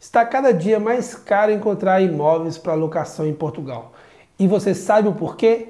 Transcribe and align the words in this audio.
Está 0.00 0.24
cada 0.24 0.50
dia 0.50 0.80
mais 0.80 1.14
caro 1.14 1.52
encontrar 1.52 2.00
imóveis 2.00 2.56
para 2.56 2.72
locação 2.72 3.26
em 3.26 3.34
Portugal. 3.34 3.92
E 4.38 4.48
você 4.48 4.74
sabe 4.74 5.08
o 5.08 5.12
porquê? 5.12 5.68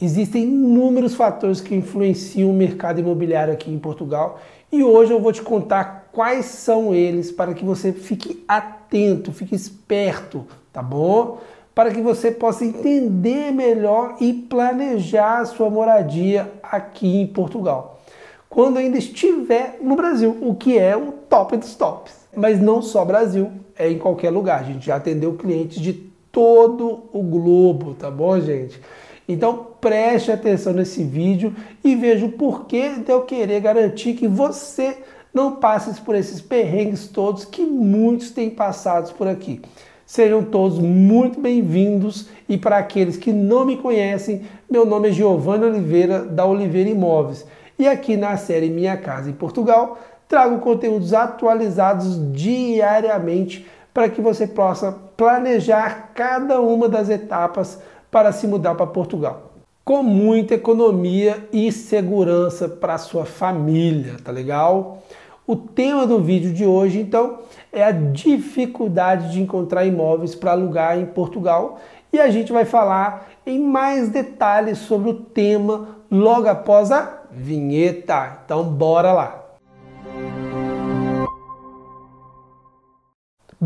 Existem 0.00 0.44
inúmeros 0.44 1.16
fatores 1.16 1.60
que 1.60 1.74
influenciam 1.74 2.50
o 2.50 2.54
mercado 2.54 3.00
imobiliário 3.00 3.52
aqui 3.52 3.72
em 3.72 3.78
Portugal 3.80 4.38
e 4.70 4.84
hoje 4.84 5.12
eu 5.12 5.20
vou 5.20 5.32
te 5.32 5.42
contar 5.42 6.08
quais 6.12 6.46
são 6.46 6.94
eles 6.94 7.32
para 7.32 7.52
que 7.52 7.64
você 7.64 7.92
fique 7.92 8.44
atento, 8.46 9.32
fique 9.32 9.56
esperto, 9.56 10.46
tá 10.72 10.80
bom? 10.80 11.40
Para 11.74 11.90
que 11.90 12.00
você 12.00 12.30
possa 12.30 12.64
entender 12.64 13.50
melhor 13.50 14.14
e 14.20 14.32
planejar 14.32 15.40
a 15.40 15.46
sua 15.46 15.68
moradia 15.68 16.52
aqui 16.62 17.22
em 17.22 17.26
Portugal. 17.26 18.00
Quando 18.48 18.76
ainda 18.76 18.98
estiver 18.98 19.78
no 19.82 19.96
Brasil, 19.96 20.38
o 20.42 20.54
que 20.54 20.78
é 20.78 20.96
o 20.96 21.10
top 21.28 21.56
dos 21.56 21.74
tops. 21.74 22.23
Mas 22.36 22.60
não 22.60 22.82
só 22.82 23.04
Brasil, 23.04 23.50
é 23.76 23.90
em 23.90 23.98
qualquer 23.98 24.30
lugar. 24.30 24.60
A 24.60 24.64
gente 24.64 24.86
já 24.86 24.96
atendeu 24.96 25.34
clientes 25.34 25.80
de 25.80 25.92
todo 26.32 27.04
o 27.12 27.22
globo, 27.22 27.94
tá 27.94 28.10
bom, 28.10 28.38
gente? 28.40 28.80
Então 29.28 29.68
preste 29.80 30.30
atenção 30.30 30.72
nesse 30.72 31.02
vídeo 31.02 31.54
e 31.82 31.94
veja 31.94 32.26
o 32.26 32.32
porquê 32.32 32.90
de 32.90 33.10
eu 33.10 33.22
querer 33.22 33.60
garantir 33.60 34.14
que 34.14 34.28
você 34.28 34.98
não 35.32 35.56
passe 35.56 36.00
por 36.00 36.14
esses 36.14 36.40
perrengues 36.40 37.08
todos 37.08 37.44
que 37.44 37.62
muitos 37.64 38.30
têm 38.30 38.50
passado 38.50 39.12
por 39.14 39.26
aqui. 39.26 39.62
Sejam 40.06 40.44
todos 40.44 40.78
muito 40.78 41.40
bem-vindos 41.40 42.28
e 42.48 42.58
para 42.58 42.76
aqueles 42.76 43.16
que 43.16 43.32
não 43.32 43.64
me 43.64 43.78
conhecem, 43.78 44.42
meu 44.70 44.84
nome 44.84 45.08
é 45.08 45.12
Giovanni 45.12 45.64
Oliveira 45.64 46.20
da 46.20 46.44
Oliveira 46.44 46.90
Imóveis 46.90 47.46
e 47.78 47.88
aqui 47.88 48.16
na 48.16 48.36
série 48.36 48.68
Minha 48.68 48.96
Casa 48.96 49.30
em 49.30 49.32
Portugal 49.32 49.98
trago 50.28 50.58
conteúdos 50.58 51.12
atualizados 51.12 52.32
diariamente 52.32 53.66
para 53.92 54.08
que 54.08 54.20
você 54.20 54.46
possa 54.46 54.92
planejar 55.16 56.10
cada 56.14 56.60
uma 56.60 56.88
das 56.88 57.08
etapas 57.08 57.80
para 58.10 58.32
se 58.32 58.46
mudar 58.46 58.74
para 58.74 58.86
Portugal. 58.86 59.52
Com 59.84 60.02
muita 60.02 60.54
economia 60.54 61.46
e 61.52 61.70
segurança 61.70 62.68
para 62.68 62.98
sua 62.98 63.24
família, 63.24 64.16
tá 64.24 64.32
legal? 64.32 65.02
O 65.46 65.54
tema 65.54 66.06
do 66.06 66.20
vídeo 66.20 66.54
de 66.54 66.64
hoje, 66.64 66.98
então, 67.00 67.40
é 67.70 67.84
a 67.84 67.90
dificuldade 67.90 69.30
de 69.30 69.42
encontrar 69.42 69.84
imóveis 69.84 70.34
para 70.34 70.52
alugar 70.52 70.98
em 70.98 71.04
Portugal 71.04 71.78
e 72.10 72.18
a 72.18 72.30
gente 72.30 72.50
vai 72.50 72.64
falar 72.64 73.28
em 73.44 73.58
mais 73.58 74.08
detalhes 74.08 74.78
sobre 74.78 75.10
o 75.10 75.14
tema 75.14 75.98
logo 76.10 76.48
após 76.48 76.90
a 76.90 77.24
vinheta. 77.30 78.38
Então, 78.44 78.64
bora 78.64 79.12
lá! 79.12 79.43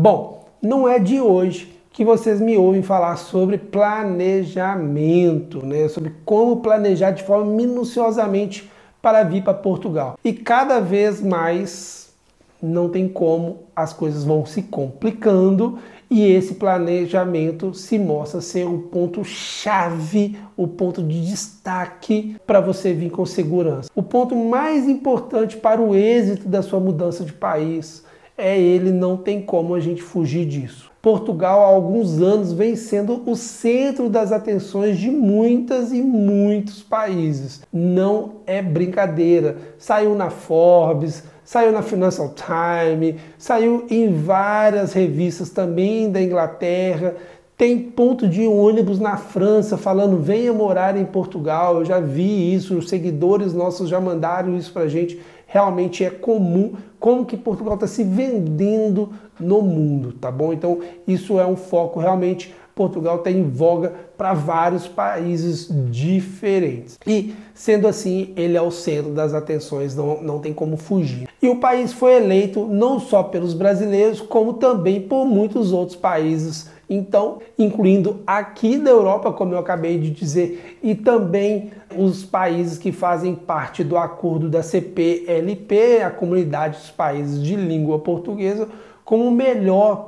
Bom, 0.01 0.45
não 0.61 0.87
é 0.87 0.97
de 0.97 1.19
hoje 1.19 1.77
que 1.91 2.05
vocês 2.05 2.39
me 2.39 2.57
ouvem 2.57 2.81
falar 2.81 3.17
sobre 3.17 3.57
planejamento, 3.57 5.65
né? 5.65 5.89
sobre 5.89 6.15
como 6.23 6.61
planejar 6.61 7.11
de 7.11 7.21
forma 7.21 7.51
minuciosamente 7.51 8.71
para 9.01 9.23
vir 9.23 9.43
para 9.43 9.53
Portugal. 9.53 10.17
E 10.23 10.31
cada 10.31 10.79
vez 10.79 11.21
mais 11.21 12.13
não 12.63 12.87
tem 12.87 13.09
como, 13.09 13.57
as 13.75 13.91
coisas 13.91 14.23
vão 14.23 14.45
se 14.45 14.61
complicando 14.61 15.77
e 16.09 16.31
esse 16.31 16.53
planejamento 16.53 17.73
se 17.73 17.99
mostra 17.99 18.39
ser 18.39 18.67
o 18.67 18.79
ponto 18.79 19.25
chave, 19.25 20.39
o 20.55 20.65
ponto 20.65 21.03
de 21.03 21.27
destaque 21.27 22.37
para 22.47 22.61
você 22.61 22.93
vir 22.93 23.09
com 23.09 23.25
segurança. 23.25 23.89
O 23.93 24.01
ponto 24.01 24.33
mais 24.33 24.87
importante 24.87 25.57
para 25.57 25.81
o 25.81 25.93
êxito 25.93 26.47
da 26.47 26.61
sua 26.61 26.79
mudança 26.79 27.25
de 27.25 27.33
país 27.33 28.07
é 28.39 28.59
ele, 28.59 28.91
não 28.91 29.17
tem 29.17 29.41
como 29.41 29.75
a 29.75 29.79
gente 29.79 30.01
fugir 30.01 30.45
disso. 30.45 30.89
Portugal 31.01 31.61
há 31.61 31.67
alguns 31.67 32.21
anos 32.21 32.51
vem 32.51 32.75
sendo 32.75 33.23
o 33.25 33.35
centro 33.35 34.09
das 34.09 34.31
atenções 34.31 34.97
de 34.97 35.09
muitas 35.09 35.93
e 35.93 36.01
muitos 36.01 36.83
países. 36.83 37.61
Não 37.71 38.41
é 38.45 38.61
brincadeira. 38.61 39.57
Saiu 39.77 40.13
na 40.13 40.29
Forbes, 40.29 41.23
saiu 41.43 41.71
na 41.71 41.81
Financial 41.81 42.33
Times, 42.33 43.15
saiu 43.37 43.85
em 43.89 44.11
várias 44.13 44.91
revistas 44.91 45.49
também 45.49 46.11
da 46.11 46.21
Inglaterra. 46.21 47.15
Tem 47.57 47.77
ponto 47.77 48.27
de 48.27 48.45
ônibus 48.45 48.99
na 48.99 49.15
França 49.17 49.77
falando 49.77 50.17
venha 50.17 50.53
morar 50.53 50.97
em 50.97 51.05
Portugal. 51.05 51.79
Eu 51.79 51.85
já 51.85 51.99
vi 51.99 52.53
isso, 52.53 52.77
os 52.77 52.89
seguidores 52.89 53.53
nossos 53.53 53.89
já 53.89 54.01
mandaram 54.01 54.57
isso 54.57 54.71
pra 54.73 54.87
gente 54.87 55.19
realmente 55.49 56.05
é 56.05 56.11
comum, 56.11 56.73
como 56.99 57.25
que 57.25 57.35
Portugal 57.35 57.73
está 57.73 57.87
se 57.87 58.03
vendendo 58.03 59.09
no 59.39 59.61
mundo, 59.61 60.13
tá 60.13 60.31
bom? 60.31 60.53
Então 60.53 60.79
isso 61.07 61.39
é 61.39 61.45
um 61.45 61.55
foco 61.55 61.99
realmente. 61.99 62.53
Portugal 62.75 63.17
está 63.17 63.29
em 63.29 63.43
voga 63.43 63.93
para 64.17 64.33
vários 64.33 64.87
países 64.87 65.67
diferentes. 65.91 66.97
E, 67.05 67.33
sendo 67.53 67.89
assim, 67.89 68.31
ele 68.37 68.55
é 68.55 68.61
o 68.61 68.71
centro 68.71 69.11
das 69.11 69.33
atenções, 69.33 69.93
não, 69.97 70.21
não 70.21 70.39
tem 70.39 70.53
como 70.53 70.77
fugir. 70.77 71.27
E 71.41 71.49
o 71.49 71.57
país 71.57 71.91
foi 71.91 72.15
eleito 72.15 72.65
não 72.67 72.97
só 72.97 73.21
pelos 73.23 73.53
brasileiros, 73.53 74.21
como 74.21 74.53
também 74.53 75.01
por 75.01 75.25
muitos 75.25 75.73
outros 75.73 75.97
países 75.97 76.69
então, 76.89 77.39
incluindo 77.57 78.21
aqui 78.25 78.79
da 78.79 78.89
Europa, 78.89 79.31
como 79.31 79.53
eu 79.53 79.59
acabei 79.59 79.99
de 79.99 80.09
dizer, 80.09 80.79
e 80.81 80.95
também 80.95 81.71
os 81.95 82.25
países 82.25 82.79
que 82.79 82.91
fazem 82.91 83.35
parte 83.35 83.83
do 83.83 83.95
acordo 83.95 84.49
da 84.49 84.63
CPLP, 84.63 86.01
a 86.01 86.09
Comunidade 86.09 86.77
dos 86.77 86.89
Países 86.89 87.43
de 87.43 87.55
Língua 87.55 87.99
Portuguesa, 87.99 88.67
como 89.05 89.27
o 89.27 89.31
melhor 89.31 90.05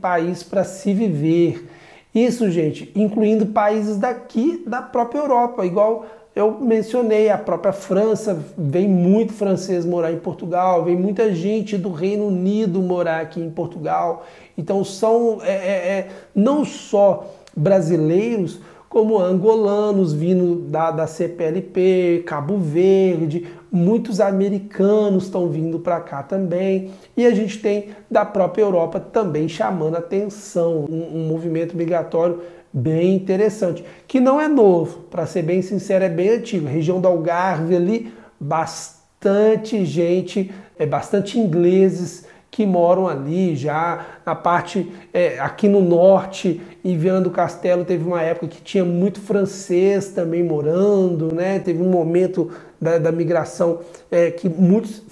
país 0.00 0.42
para 0.42 0.64
se 0.64 0.92
viver. 0.92 1.66
Isso, 2.14 2.50
gente, 2.50 2.90
incluindo 2.94 3.46
países 3.46 3.96
daqui 3.96 4.62
da 4.66 4.82
própria 4.82 5.20
Europa, 5.20 5.64
igual 5.64 6.06
eu 6.38 6.56
mencionei, 6.60 7.28
a 7.28 7.36
própria 7.36 7.72
França, 7.72 8.40
vem 8.56 8.86
muito 8.86 9.32
francês 9.32 9.84
morar 9.84 10.12
em 10.12 10.18
Portugal, 10.18 10.84
vem 10.84 10.94
muita 10.94 11.34
gente 11.34 11.76
do 11.76 11.90
Reino 11.90 12.28
Unido 12.28 12.80
morar 12.80 13.22
aqui 13.22 13.40
em 13.40 13.50
Portugal. 13.50 14.24
Então 14.56 14.84
são 14.84 15.40
é, 15.42 15.50
é, 15.50 15.88
é, 15.98 16.08
não 16.32 16.64
só 16.64 17.28
brasileiros, 17.56 18.60
como 18.88 19.18
angolanos 19.18 20.12
vindo 20.12 20.54
da, 20.70 20.92
da 20.92 21.08
CPLP, 21.08 22.22
Cabo 22.24 22.56
Verde, 22.56 23.48
muitos 23.70 24.20
americanos 24.20 25.24
estão 25.24 25.48
vindo 25.48 25.80
para 25.80 26.00
cá 26.00 26.22
também, 26.22 26.92
e 27.16 27.26
a 27.26 27.34
gente 27.34 27.58
tem 27.58 27.88
da 28.08 28.24
própria 28.24 28.62
Europa 28.62 29.00
também 29.00 29.48
chamando 29.48 29.96
atenção, 29.96 30.86
um, 30.88 31.18
um 31.18 31.26
movimento 31.26 31.76
migratório 31.76 32.40
bem 32.72 33.14
interessante, 33.14 33.84
que 34.06 34.20
não 34.20 34.40
é 34.40 34.48
novo, 34.48 35.00
para 35.10 35.26
ser 35.26 35.42
bem 35.42 35.62
sincero, 35.62 36.04
é 36.04 36.08
bem 36.08 36.30
antigo. 36.30 36.66
região 36.66 37.00
do 37.00 37.08
Algarve 37.08 37.74
ali, 37.74 38.12
bastante 38.38 39.84
gente, 39.84 40.50
é 40.78 40.86
bastante 40.86 41.38
ingleses 41.38 42.26
que 42.50 42.64
moram 42.64 43.06
ali 43.06 43.54
já 43.54 44.06
na 44.24 44.34
parte 44.34 44.90
é, 45.12 45.38
aqui 45.38 45.68
no 45.68 45.80
norte 45.80 46.60
em 46.84 46.96
Viana 46.96 47.20
do 47.20 47.30
Castelo 47.30 47.84
teve 47.84 48.04
uma 48.04 48.22
época 48.22 48.48
que 48.48 48.62
tinha 48.62 48.84
muito 48.84 49.20
francês 49.20 50.08
também 50.08 50.42
morando, 50.42 51.32
né? 51.34 51.58
Teve 51.58 51.82
um 51.82 51.90
momento 51.90 52.50
da, 52.80 52.98
da 52.98 53.12
migração 53.12 53.80
é, 54.10 54.30
que 54.30 54.48
muitos 54.48 55.02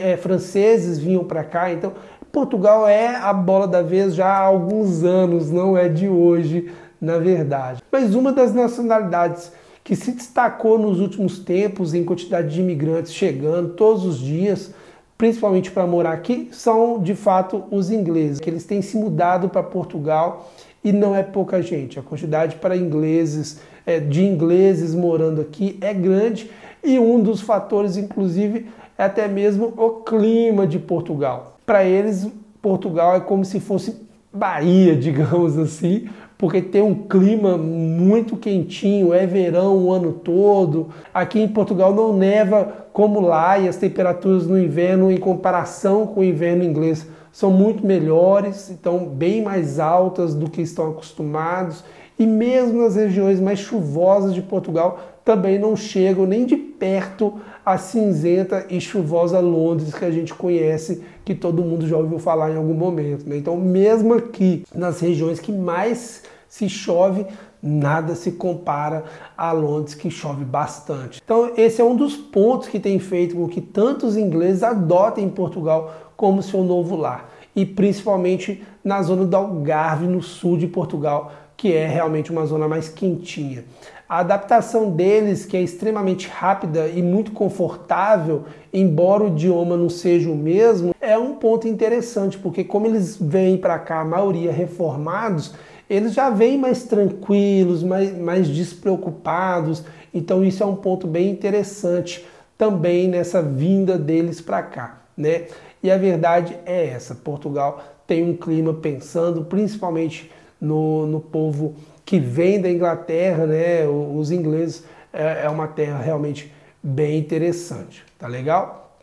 é, 0.00 0.16
franceses 0.16 0.98
vinham 0.98 1.22
para 1.22 1.44
cá, 1.44 1.70
então 1.70 1.92
Portugal 2.32 2.88
é 2.88 3.16
a 3.16 3.32
bola 3.32 3.66
da 3.68 3.82
vez 3.82 4.14
já 4.14 4.26
há 4.26 4.40
alguns 4.40 5.04
anos, 5.04 5.50
não 5.50 5.76
é 5.76 5.88
de 5.88 6.08
hoje, 6.08 6.70
na 7.00 7.18
verdade. 7.18 7.82
Mas 7.90 8.14
uma 8.14 8.32
das 8.32 8.52
nacionalidades 8.52 9.52
que 9.82 9.94
se 9.94 10.12
destacou 10.12 10.78
nos 10.78 11.00
últimos 11.00 11.38
tempos 11.38 11.94
em 11.94 12.04
quantidade 12.04 12.52
de 12.52 12.60
imigrantes 12.60 13.12
chegando 13.12 13.70
todos 13.70 14.04
os 14.04 14.18
dias 14.18 14.72
principalmente 15.16 15.70
para 15.70 15.86
morar 15.86 16.12
aqui, 16.12 16.48
são 16.52 17.00
de 17.00 17.14
fato 17.14 17.64
os 17.70 17.90
ingleses, 17.90 18.38
que 18.38 18.50
eles 18.50 18.64
têm 18.64 18.82
se 18.82 18.96
mudado 18.96 19.48
para 19.48 19.62
Portugal 19.62 20.50
e 20.84 20.92
não 20.92 21.16
é 21.16 21.22
pouca 21.22 21.62
gente. 21.62 21.98
A 21.98 22.02
quantidade 22.02 22.56
para 22.56 22.76
ingleses, 22.76 23.60
é, 23.84 23.98
de 23.98 24.24
ingleses 24.24 24.94
morando 24.94 25.40
aqui 25.40 25.78
é 25.80 25.94
grande 25.94 26.50
e 26.84 26.98
um 26.98 27.20
dos 27.20 27.40
fatores, 27.40 27.96
inclusive, 27.96 28.66
é 28.98 29.04
até 29.04 29.26
mesmo 29.26 29.72
o 29.76 29.90
clima 30.02 30.66
de 30.66 30.78
Portugal. 30.78 31.58
Para 31.64 31.84
eles, 31.84 32.28
Portugal 32.60 33.16
é 33.16 33.20
como 33.20 33.44
se 33.44 33.58
fosse 33.58 34.06
Bahia, 34.32 34.94
digamos 34.96 35.58
assim, 35.58 36.08
porque 36.38 36.60
tem 36.60 36.82
um 36.82 36.94
clima 36.94 37.56
muito 37.56 38.36
quentinho, 38.36 39.14
é 39.14 39.26
verão 39.26 39.76
o 39.78 39.92
ano 39.92 40.12
todo. 40.12 40.88
Aqui 41.12 41.40
em 41.40 41.48
Portugal 41.48 41.94
não 41.94 42.16
neva 42.16 42.86
como 42.92 43.20
lá 43.20 43.58
e 43.58 43.68
as 43.68 43.76
temperaturas 43.76 44.46
no 44.46 44.58
inverno, 44.58 45.10
em 45.10 45.16
comparação 45.16 46.06
com 46.06 46.20
o 46.20 46.24
inverno 46.24 46.62
inglês, 46.62 47.06
são 47.32 47.50
muito 47.50 47.86
melhores, 47.86 48.70
então 48.70 49.06
bem 49.06 49.42
mais 49.42 49.78
altas 49.78 50.34
do 50.34 50.50
que 50.50 50.62
estão 50.62 50.90
acostumados. 50.90 51.84
E 52.18 52.26
mesmo 52.26 52.82
nas 52.82 52.96
regiões 52.96 53.40
mais 53.40 53.58
chuvosas 53.58 54.34
de 54.34 54.40
Portugal, 54.40 54.98
também 55.22 55.58
não 55.58 55.76
chegam 55.76 56.24
nem 56.24 56.46
de 56.46 56.56
perto 56.56 57.34
a 57.64 57.76
cinzenta 57.76 58.64
e 58.70 58.80
chuvosa 58.80 59.40
Londres 59.40 59.92
que 59.92 60.04
a 60.04 60.10
gente 60.10 60.32
conhece, 60.32 61.02
que 61.26 61.34
todo 61.34 61.60
mundo 61.60 61.88
já 61.88 61.96
ouviu 61.96 62.20
falar 62.20 62.52
em 62.52 62.56
algum 62.56 62.72
momento. 62.72 63.28
Né? 63.28 63.36
Então, 63.36 63.56
mesmo 63.56 64.14
aqui 64.14 64.62
nas 64.72 65.00
regiões 65.00 65.40
que 65.40 65.50
mais 65.50 66.22
se 66.48 66.68
chove, 66.68 67.26
nada 67.60 68.14
se 68.14 68.30
compara 68.30 69.02
a 69.36 69.50
Londres 69.50 69.96
que 69.96 70.08
chove 70.08 70.44
bastante. 70.44 71.20
Então, 71.22 71.50
esse 71.56 71.80
é 71.80 71.84
um 71.84 71.96
dos 71.96 72.16
pontos 72.16 72.68
que 72.68 72.78
tem 72.78 73.00
feito 73.00 73.34
com 73.34 73.48
que 73.48 73.60
tantos 73.60 74.16
ingleses 74.16 74.62
adotem 74.62 75.28
Portugal 75.28 76.12
como 76.16 76.44
seu 76.44 76.62
novo 76.62 76.94
lar, 76.94 77.28
e 77.56 77.66
principalmente 77.66 78.62
na 78.84 79.02
zona 79.02 79.24
do 79.24 79.36
Algarve, 79.36 80.06
no 80.06 80.22
sul 80.22 80.56
de 80.56 80.68
Portugal, 80.68 81.32
que 81.56 81.72
é 81.72 81.88
realmente 81.88 82.30
uma 82.30 82.46
zona 82.46 82.68
mais 82.68 82.88
quentinha. 82.88 83.64
A 84.08 84.20
adaptação 84.20 84.90
deles, 84.90 85.44
que 85.44 85.56
é 85.56 85.60
extremamente 85.60 86.28
rápida 86.28 86.86
e 86.86 87.02
muito 87.02 87.32
confortável, 87.32 88.44
embora 88.72 89.24
o 89.24 89.28
idioma 89.28 89.76
não 89.76 89.88
seja 89.88 90.30
o 90.30 90.36
mesmo, 90.36 90.94
é 91.00 91.18
um 91.18 91.34
ponto 91.34 91.66
interessante, 91.66 92.38
porque 92.38 92.62
como 92.62 92.86
eles 92.86 93.16
vêm 93.20 93.56
para 93.56 93.80
cá, 93.80 94.00
a 94.00 94.04
maioria 94.04 94.52
reformados, 94.52 95.54
eles 95.90 96.14
já 96.14 96.30
vêm 96.30 96.56
mais 96.56 96.84
tranquilos, 96.84 97.82
mais, 97.82 98.16
mais 98.16 98.48
despreocupados. 98.48 99.84
Então 100.14 100.44
isso 100.44 100.62
é 100.62 100.66
um 100.66 100.76
ponto 100.76 101.08
bem 101.08 101.28
interessante 101.28 102.24
também 102.56 103.08
nessa 103.08 103.42
vinda 103.42 103.98
deles 103.98 104.40
para 104.40 104.62
cá, 104.62 105.02
né? 105.16 105.46
E 105.82 105.90
a 105.90 105.96
verdade 105.96 106.56
é 106.64 106.86
essa: 106.86 107.14
Portugal 107.14 107.82
tem 108.06 108.24
um 108.24 108.36
clima 108.36 108.72
pensando 108.72 109.44
principalmente 109.44 110.30
no, 110.60 111.06
no 111.06 111.20
povo 111.20 111.74
que 112.06 112.20
vem 112.20 112.60
da 112.60 112.70
Inglaterra, 112.70 113.46
né? 113.46 113.86
Os 113.86 114.30
ingleses 114.30 114.84
é, 115.12 115.44
é 115.44 115.50
uma 115.50 115.66
terra 115.66 115.98
realmente 115.98 116.52
bem 116.82 117.18
interessante, 117.18 118.04
tá 118.16 118.28
legal? 118.28 118.96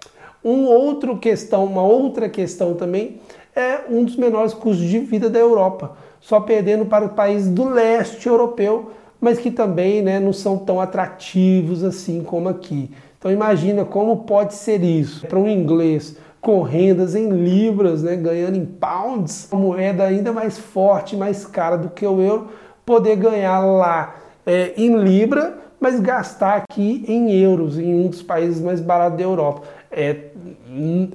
Um 0.43 0.65
outro 0.65 1.17
questão, 1.17 1.65
uma 1.65 1.83
outra 1.83 2.29
questão 2.29 2.73
também 2.73 3.19
é 3.55 3.81
um 3.89 4.03
dos 4.03 4.15
menores 4.15 4.53
custos 4.53 4.87
de 4.87 4.99
vida 4.99 5.29
da 5.29 5.37
Europa 5.37 5.95
só 6.19 6.39
perdendo 6.39 6.85
para 6.85 7.05
os 7.05 7.11
países 7.11 7.49
do 7.49 7.67
leste 7.67 8.27
europeu, 8.27 8.91
mas 9.19 9.39
que 9.39 9.51
também 9.51 10.01
né, 10.01 10.21
não 10.21 10.31
são 10.31 10.57
tão 10.57 10.79
atrativos 10.79 11.83
assim 11.83 12.23
como 12.23 12.47
aqui. 12.47 12.89
Então 13.19 13.29
imagina 13.29 13.83
como 13.83 14.23
pode 14.23 14.53
ser 14.53 14.81
isso 14.83 15.27
para 15.27 15.37
um 15.37 15.47
inglês 15.47 16.15
com 16.39 16.61
rendas 16.61 17.15
em 17.15 17.29
libras, 17.29 18.03
né, 18.03 18.15
ganhando 18.15 18.57
em 18.57 18.65
pounds, 18.65 19.47
uma 19.51 19.61
moeda 19.61 20.03
ainda 20.03 20.31
mais 20.31 20.57
forte, 20.57 21.15
mais 21.15 21.45
cara 21.45 21.77
do 21.77 21.89
que 21.89 22.05
o 22.05 22.21
euro, 22.21 22.49
poder 22.85 23.15
ganhar 23.15 23.59
lá 23.59 24.15
é, 24.45 24.73
em 24.77 24.95
libra, 24.97 25.57
mas 25.79 25.99
gastar 25.99 26.55
aqui 26.55 27.03
em 27.07 27.31
euros, 27.31 27.77
em 27.77 27.93
um 27.93 28.07
dos 28.07 28.21
países 28.21 28.61
mais 28.61 28.79
baratos 28.79 29.17
da 29.17 29.23
Europa. 29.23 29.63
É, 29.91 30.29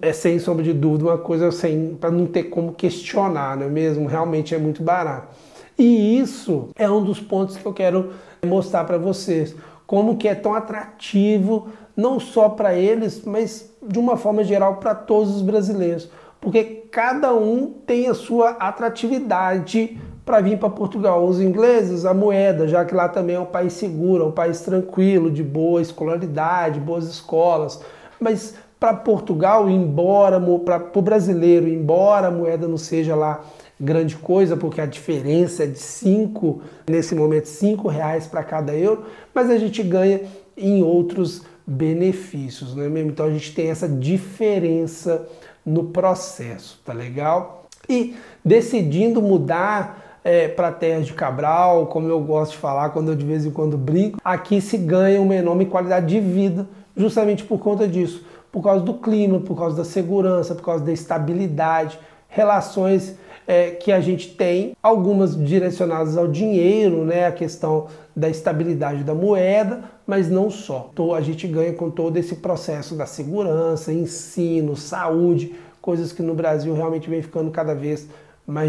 é 0.02 0.12
sem 0.12 0.38
sombra 0.38 0.62
de 0.62 0.72
dúvida 0.72 1.06
uma 1.06 1.18
coisa 1.18 1.48
assim, 1.48 1.96
para 2.00 2.10
não 2.10 2.26
ter 2.26 2.44
como 2.44 2.72
questionar, 2.72 3.56
não 3.56 3.66
é 3.66 3.68
mesmo? 3.68 4.06
Realmente 4.06 4.54
é 4.54 4.58
muito 4.58 4.82
barato. 4.82 5.28
E 5.78 6.18
isso 6.18 6.68
é 6.76 6.90
um 6.90 7.02
dos 7.02 7.20
pontos 7.20 7.56
que 7.56 7.64
eu 7.64 7.72
quero 7.72 8.12
mostrar 8.44 8.84
para 8.84 8.98
vocês. 8.98 9.54
Como 9.86 10.16
que 10.16 10.28
é 10.28 10.34
tão 10.34 10.54
atrativo, 10.54 11.68
não 11.96 12.20
só 12.20 12.48
para 12.48 12.74
eles, 12.74 13.24
mas 13.24 13.72
de 13.82 13.98
uma 13.98 14.16
forma 14.16 14.44
geral 14.44 14.76
para 14.76 14.94
todos 14.94 15.36
os 15.36 15.42
brasileiros. 15.42 16.10
Porque 16.40 16.62
cada 16.90 17.34
um 17.34 17.72
tem 17.86 18.06
a 18.06 18.14
sua 18.14 18.50
atratividade 18.50 19.98
para 20.28 20.42
vir 20.42 20.58
para 20.58 20.68
Portugal. 20.68 21.24
Os 21.24 21.40
ingleses, 21.40 22.04
a 22.04 22.12
moeda, 22.12 22.68
já 22.68 22.84
que 22.84 22.94
lá 22.94 23.08
também 23.08 23.36
é 23.36 23.40
um 23.40 23.46
país 23.46 23.72
seguro, 23.72 24.24
é 24.24 24.26
um 24.26 24.30
país 24.30 24.60
tranquilo, 24.60 25.30
de 25.30 25.42
boa 25.42 25.80
escolaridade, 25.80 26.78
boas 26.78 27.06
escolas. 27.06 27.80
Mas 28.20 28.54
para 28.78 28.92
Portugal, 28.92 29.70
embora 29.70 30.38
para 30.38 30.90
o 30.94 31.00
brasileiro, 31.00 31.66
embora 31.66 32.26
a 32.26 32.30
moeda 32.30 32.68
não 32.68 32.76
seja 32.76 33.14
lá 33.14 33.42
grande 33.80 34.16
coisa, 34.16 34.54
porque 34.54 34.82
a 34.82 34.86
diferença 34.86 35.64
é 35.64 35.66
de 35.66 35.78
5, 35.78 36.60
nesse 36.86 37.14
momento, 37.14 37.46
5 37.46 37.88
reais 37.88 38.26
para 38.26 38.44
cada 38.44 38.74
euro, 38.74 39.04
mas 39.32 39.48
a 39.48 39.56
gente 39.56 39.82
ganha 39.82 40.20
em 40.54 40.82
outros 40.82 41.42
benefícios, 41.66 42.74
não 42.74 42.84
é 42.84 42.88
mesmo? 42.90 43.12
Então 43.12 43.24
a 43.24 43.30
gente 43.30 43.54
tem 43.54 43.70
essa 43.70 43.88
diferença 43.88 45.26
no 45.64 45.84
processo, 45.84 46.82
tá 46.84 46.92
legal? 46.92 47.66
E 47.88 48.14
decidindo 48.44 49.22
mudar 49.22 50.07
é, 50.24 50.48
para 50.48 50.72
terras 50.72 51.06
de 51.06 51.12
Cabral, 51.12 51.86
como 51.86 52.08
eu 52.08 52.20
gosto 52.20 52.52
de 52.52 52.58
falar 52.58 52.90
quando 52.90 53.08
eu 53.08 53.16
de 53.16 53.24
vez 53.24 53.44
em 53.44 53.50
quando 53.50 53.76
brinco, 53.76 54.20
aqui 54.24 54.60
se 54.60 54.76
ganha 54.76 55.20
uma 55.20 55.34
enorme 55.34 55.66
qualidade 55.66 56.06
de 56.06 56.20
vida, 56.20 56.66
justamente 56.96 57.44
por 57.44 57.58
conta 57.58 57.86
disso 57.86 58.24
por 58.52 58.62
causa 58.62 58.84
do 58.84 58.94
clima, 58.94 59.40
por 59.40 59.56
causa 59.56 59.76
da 59.76 59.84
segurança, 59.84 60.54
por 60.54 60.64
causa 60.64 60.84
da 60.84 60.92
estabilidade, 60.92 61.98
relações 62.28 63.16
é, 63.46 63.70
que 63.70 63.90
a 63.90 64.00
gente 64.00 64.34
tem, 64.34 64.76
algumas 64.82 65.36
direcionadas 65.36 66.16
ao 66.16 66.28
dinheiro, 66.28 67.04
né, 67.04 67.26
a 67.26 67.32
questão 67.32 67.86
da 68.14 68.28
estabilidade 68.28 69.04
da 69.04 69.14
moeda, 69.14 69.84
mas 70.06 70.28
não 70.28 70.50
só. 70.50 70.90
Então 70.92 71.14
a 71.14 71.20
gente 71.20 71.46
ganha 71.46 71.72
com 71.72 71.90
todo 71.90 72.16
esse 72.16 72.36
processo 72.36 72.94
da 72.94 73.06
segurança, 73.06 73.92
ensino, 73.92 74.76
saúde, 74.76 75.54
coisas 75.80 76.12
que 76.12 76.22
no 76.22 76.34
Brasil 76.34 76.74
realmente 76.74 77.08
vem 77.08 77.22
ficando 77.22 77.50
cada 77.50 77.74
vez 77.74 78.00
mais 78.02 78.18